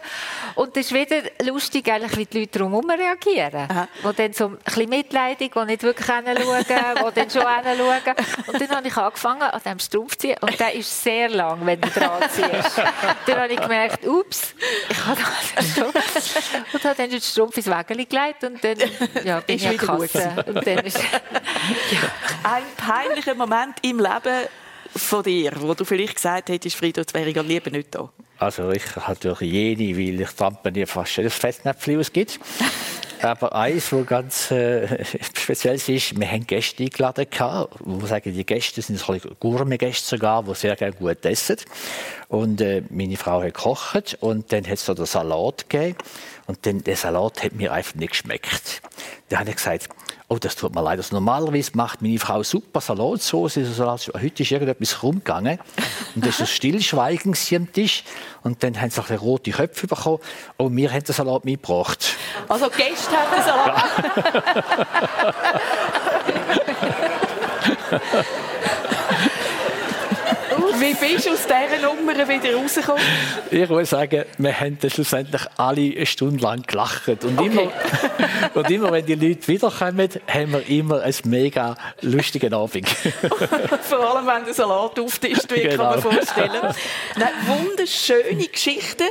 Und 0.55 0.77
es 0.77 0.87
ist 0.87 0.95
wieder 0.95 1.23
lustig, 1.43 1.91
eigentlich, 1.91 2.17
wie 2.17 2.27
die 2.27 2.41
Leute 2.41 2.59
drumherum 2.59 2.91
reagieren. 2.91 3.69
Aha. 3.71 3.89
Die 4.03 4.17
dann 4.17 4.33
so 4.33 4.47
ein 4.49 4.59
bisschen 4.59 4.89
mitleidig, 4.89 5.53
die 5.55 5.65
nicht 5.65 5.83
wirklich 5.83 6.07
hinschauen, 6.07 6.37
die 6.37 7.15
dann 7.15 7.31
schon 7.31 7.65
hinschauen. 7.65 8.17
Und 8.47 8.61
dann 8.61 8.71
habe 8.71 8.89
ich 8.89 8.97
angefangen, 8.97 9.43
an 9.43 9.61
diesem 9.63 9.79
Strumpf 9.79 10.13
zu 10.13 10.19
ziehen. 10.19 10.37
Und 10.41 10.59
der 10.59 10.75
ist 10.75 11.03
sehr 11.03 11.29
lang, 11.29 11.65
wenn 11.65 11.81
du 11.81 11.89
dran 11.89 12.23
ziehst. 12.31 12.79
dann 13.27 13.37
habe 13.37 13.53
ich 13.53 13.61
gemerkt, 13.61 14.07
ups, 14.07 14.55
ich 14.89 15.07
habe 15.07 15.21
das 15.57 15.75
so. 15.75 15.85
Und 15.85 16.85
habe 16.85 16.95
dann 16.97 17.11
den 17.11 17.21
Strumpf 17.21 17.57
ins 17.57 17.67
Wägeli 17.67 18.07
gelegt 18.07 18.45
und 18.45 18.63
dann 18.63 18.77
ja, 19.25 19.41
bin 19.41 19.57
ich 19.57 19.71
wieder 19.71 19.87
Kasse. 19.87 20.45
Und 20.47 20.67
dann 20.67 20.79
ist, 20.79 20.99
ja. 20.99 21.19
Ein 22.43 22.63
peinlicher 22.77 23.35
Moment 23.49 23.75
im 23.83 23.99
Leben 23.99 24.47
von 24.95 25.25
dir, 25.25 25.53
wo 25.57 25.75
du 25.75 25.85
vielleicht 25.85 26.15
gesagt 26.15 26.49
hättest, 26.49 26.77
Frido, 26.77 27.01
jetzt 27.01 27.13
wäre 27.13 27.29
ich 27.29 27.43
lieber 27.43 27.71
nicht 27.71 27.93
da? 27.93 28.09
Also 28.39 28.71
ich 28.71 28.85
habe 28.95 29.19
durch 29.19 29.41
jene, 29.41 29.97
weil 29.97 30.21
ich 30.21 30.31
trampe 30.31 30.71
mir 30.71 30.87
fast 30.87 31.17
jedes 31.17 31.35
Fettnäpfchen, 31.35 31.99
was 31.99 32.07
es 32.07 32.13
gibt. 32.13 32.39
Aber 33.21 33.55
eins, 33.55 33.93
was 33.93 34.07
ganz 34.07 34.51
äh, 34.51 35.05
speziell 35.37 35.75
ist, 35.75 36.19
wir 36.19 36.29
haben 36.29 36.47
Gäste 36.47 36.85
eingeladen 36.85 37.27
gehabt, 37.31 37.75
wo 37.81 38.05
sagen, 38.07 38.33
die 38.33 38.47
Gäste 38.47 38.83
sind 38.83 38.99
so 38.99 39.17
Gourmet-Gäste 39.39 40.17
sogar, 40.17 40.43
die 40.45 40.55
sehr 40.55 40.77
gerne 40.77 40.95
gut 40.95 41.25
essen. 41.25 41.57
Und 42.29 42.61
äh, 42.61 42.83
meine 42.91 43.17
Frau 43.17 43.43
hat 43.43 43.55
gekocht 43.55 44.19
und 44.21 44.53
dann 44.53 44.65
hat 44.65 44.75
es 44.75 44.87
so 44.87 44.95
den 44.95 45.07
Salat 45.07 45.69
gegeben. 45.69 45.97
Und 46.47 46.67
dann, 46.67 46.83
der 46.83 46.97
Salat 46.97 47.43
hat 47.43 47.53
mir 47.55 47.73
einfach 47.73 47.95
nicht 47.95 48.11
geschmeckt. 48.11 48.83
Dann 49.29 49.41
habe 49.41 49.51
ich 49.51 49.57
gesagt, 49.57 49.89
oh, 50.33 50.39
das 50.39 50.57
tut 50.57 50.75
mir 50.75 50.83
leid. 50.83 50.99
Also 50.99 51.15
normalerweise 51.15 51.73
macht 51.75 52.01
meine 52.01 52.19
Frau 52.19 52.43
super 52.43 52.81
Salatsauce. 52.81 53.59
Also 53.59 54.13
heute 54.15 54.43
ist 54.43 54.51
irgendetwas 54.51 55.03
rumgegangen. 55.03 55.59
Und 56.15 56.27
das 56.27 56.41
war 56.41 56.47
Stillschweigen 56.47 57.35
am 57.55 57.73
Tisch. 57.73 58.05
Und 58.43 58.63
dann 58.63 58.81
haben 58.81 58.91
sie 58.91 59.03
ein 59.03 59.19
rote 59.19 59.51
Köpfe 59.51 59.87
bekommen. 59.87 60.21
Und 60.57 60.75
wir 60.75 60.91
haben 60.91 61.05
den 61.05 61.15
Salat 61.15 61.45
mitgebracht. 61.45 62.17
Also 62.49 62.71
Gäste 62.71 63.15
haben 63.15 63.31
den 63.37 63.45
Salat. 63.45 63.85
Wie 70.83 70.95
bist 70.95 71.27
du 71.27 71.31
aus 71.31 71.47
dieser 71.47 71.81
Nummer 71.81 72.29
wieder 72.29 72.57
rausgekommen? 72.57 73.01
Ich 73.53 73.69
muss 73.69 73.91
sagen, 73.91 74.25
wir 74.37 74.61
haben 74.61 74.79
schlussendlich 74.89 75.43
alle 75.57 75.95
eine 75.95 76.07
Stunde 76.07 76.43
lang 76.43 76.63
gelacht. 76.63 77.07
Und, 77.07 77.39
okay. 77.39 77.47
immer, 77.47 77.73
und 78.55 78.69
immer, 78.69 78.91
wenn 78.91 79.07
die 79.07 79.15
Leute 79.15 79.47
wiederkommen, 79.47 80.09
haben 80.27 80.53
wir 80.53 80.69
immer 80.69 81.03
einen 81.03 81.15
mega 81.27 81.77
lustigen 82.01 82.53
Abend. 82.53 82.89
Vor 83.83 84.01
allem, 84.01 84.27
wenn 84.27 84.45
der 84.45 84.55
Salat 84.55 84.99
auftischt 84.99 85.49
wird, 85.53 85.71
genau. 85.71 85.93
kann 85.93 86.01
man 86.01 86.01
genau. 86.01 86.17
vorstellen. 86.17 86.75
Nein, 87.17 87.29
wunderschöne 87.47 88.49
Geschichten. 88.49 89.05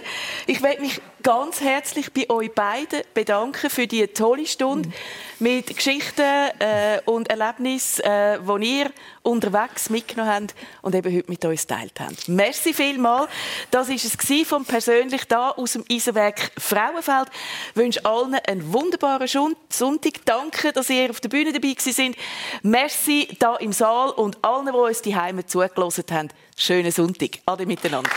Ich 0.48 0.60
möchte 0.60 0.82
mich 0.82 1.02
ganz 1.22 1.62
herzlich 1.62 2.12
bei 2.14 2.30
euch 2.30 2.52
beiden 2.54 3.02
bedanken 3.14 3.70
für 3.70 3.88
die 3.88 4.08
tolle 4.08 4.46
Stunde 4.46 4.90
mhm. 4.90 4.94
mit 5.40 5.68
Geschichten 5.76 6.22
äh, 6.60 7.00
und 7.06 7.30
Erlebnissen, 7.30 8.04
äh, 8.04 8.40
die 8.40 8.80
ihr 8.80 8.92
unterwegs 9.24 9.90
mitgenommen 9.90 10.32
habt 10.32 10.56
und 10.82 10.96
eben 10.96 11.16
heute 11.16 11.30
mit 11.30 11.44
uns 11.46 11.68
teilt 11.68 12.00
habt. 12.00 12.28
Merci 12.28 12.74
vielmals. 12.74 13.30
Das 13.70 13.90
war 13.90 13.96
es 13.96 14.48
vom 14.48 14.66
persönlich 14.66 15.26
da 15.26 15.52
aus 15.52 15.74
dem 15.74 15.86
Eisenwerk 15.92 16.52
Frauenfeld. 16.58 17.28
Ich 17.70 17.76
wünsche 17.76 18.06
allen 18.06 18.36
einen 18.36 18.74
wunderbaren 18.74 19.28
Sonntag. 19.70 20.26
Danke, 20.26 20.74
dass 20.74 20.90
ihr 20.90 21.10
auf 21.10 21.20
der 21.20 21.30
Bühne 21.30 21.54
dabei 21.54 21.76
sind. 21.78 22.16
Merci 22.64 23.28
da 23.40 23.56
im 23.58 23.74
Saal 23.74 24.10
und 24.12 24.44
allen, 24.44 24.66
die 24.66 24.72
uns 24.72 25.02
die 25.02 25.16
Heime 25.16 25.46
zugelassen 25.46 26.06
haben. 26.12 26.30
Schönen 26.58 26.92
Sonntag. 26.92 27.40
Ade 27.46 27.66
miteinander. 27.66 28.10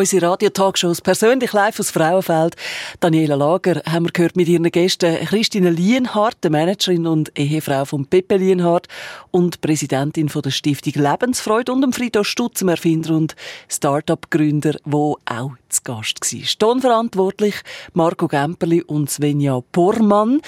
unsere 0.00 0.30
Radiotalkshows 0.30 1.02
persönlich 1.02 1.52
live 1.52 1.78
aus 1.78 1.90
Frauenfeld. 1.90 2.56
Daniela 3.00 3.34
Lager 3.34 3.82
haben 3.84 4.06
wir 4.06 4.12
gehört 4.12 4.34
mit 4.34 4.48
ihren 4.48 4.64
Gästen 4.70 5.14
Christine 5.26 5.68
Lienhardt, 5.68 6.38
der 6.42 6.50
Managerin 6.50 7.06
und 7.06 7.38
Ehefrau 7.38 7.84
von 7.84 8.06
Pepe 8.06 8.38
Lienhardt 8.38 8.88
und 9.30 9.60
Präsidentin 9.60 10.30
von 10.30 10.40
der 10.40 10.52
Stiftung 10.52 10.94
Lebensfreude 10.94 11.72
und 11.72 11.82
dem 11.82 11.92
Friedhof 11.92 12.26
Stutz, 12.26 12.60
dem 12.60 12.68
Erfinder 12.68 13.14
und 13.14 13.36
Start-up-Gründer, 13.68 14.76
wo 14.84 15.18
auch 15.26 15.52
zu 15.68 15.82
Gast 15.82 16.20
war. 16.22 16.58
Tonverantwortlich 16.58 17.56
Marco 17.92 18.26
Gemperli 18.26 18.80
und 18.80 19.10
Svenja 19.10 19.60
Bormann. 19.70 20.40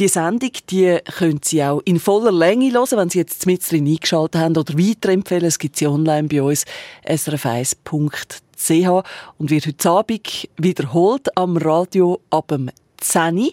Die 0.00 0.08
Sendung, 0.08 0.50
die 0.70 0.98
können 1.18 1.40
Sie 1.44 1.62
auch 1.62 1.82
in 1.84 2.00
voller 2.00 2.32
Länge 2.32 2.72
hören, 2.72 2.98
wenn 2.98 3.10
Sie 3.10 3.18
jetzt 3.18 3.46
mit 3.46 3.70
drin 3.70 3.86
eingeschaltet 3.86 4.40
haben 4.40 4.56
oder 4.56 4.74
weiterempfehlen. 4.74 5.44
Es 5.44 5.60
gibt 5.60 5.76
sie 5.76 5.86
online 5.86 6.26
bei 6.26 6.42
uns 6.42 6.64
srf1.ch 7.06 8.47
www.srf1.ch 8.58 9.04
und 9.38 9.50
wird 9.50 9.66
heute 9.66 9.90
Abend 9.90 10.48
wiederholt 10.56 11.36
am 11.36 11.56
Radio 11.56 12.20
ab 12.30 12.48
dem 12.48 12.70
10. 13.00 13.50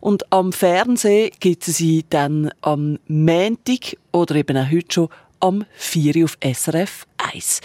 Und 0.00 0.32
am 0.32 0.52
Fernsehen 0.52 1.30
gibt 1.40 1.66
es 1.66 1.78
sie 1.78 2.04
dann 2.08 2.50
am 2.60 2.98
Montag 3.08 3.96
oder 4.12 4.36
eben 4.36 4.56
auch 4.56 4.70
heute 4.70 4.92
schon 4.92 5.08
am 5.40 5.64
4 5.74 6.24
auf 6.24 6.38
SRF 6.42 7.06
1. 7.18 7.60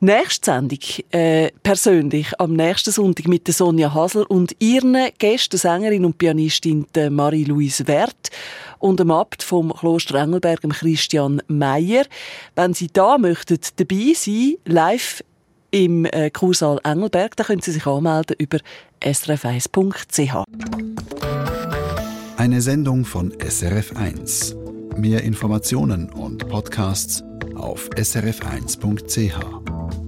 Nächste 0.00 0.52
Sendung, 0.52 0.78
äh, 1.10 1.50
persönlich, 1.64 2.28
am 2.38 2.52
nächsten 2.52 2.92
Sonntag 2.92 3.26
mit 3.26 3.48
der 3.48 3.54
Sonja 3.54 3.92
Hasel 3.92 4.22
und 4.22 4.54
ihren 4.60 4.96
Gästen, 5.18 5.56
Sängerin 5.56 6.04
und 6.04 6.18
Pianistin 6.18 6.86
Marie-Louise 7.10 7.88
Wert 7.88 8.30
und 8.78 9.00
dem 9.00 9.10
Abt 9.10 9.42
vom 9.42 9.72
Kloster 9.74 10.14
Engelberg, 10.22 10.60
Christian 10.70 11.42
Meyer. 11.48 12.04
Wenn 12.54 12.74
Sie 12.74 12.86
da 12.92 13.18
möchten, 13.18 13.58
dabei 13.74 14.12
sein, 14.14 14.54
live 14.66 15.24
im 15.70 16.04
äh, 16.06 16.30
Kursaal 16.30 16.80
Engelberg. 16.84 17.36
Da 17.36 17.44
können 17.44 17.60
Sie 17.60 17.72
sich 17.72 17.86
anmelden 17.86 18.36
über 18.38 18.58
srf1.ch. 19.00 20.44
Eine 22.36 22.62
Sendung 22.62 23.04
von 23.04 23.32
SRF1. 23.32 24.56
Mehr 24.96 25.22
Informationen 25.22 26.10
und 26.10 26.48
Podcasts 26.48 27.22
auf 27.54 27.88
srf1.ch. 27.90 30.07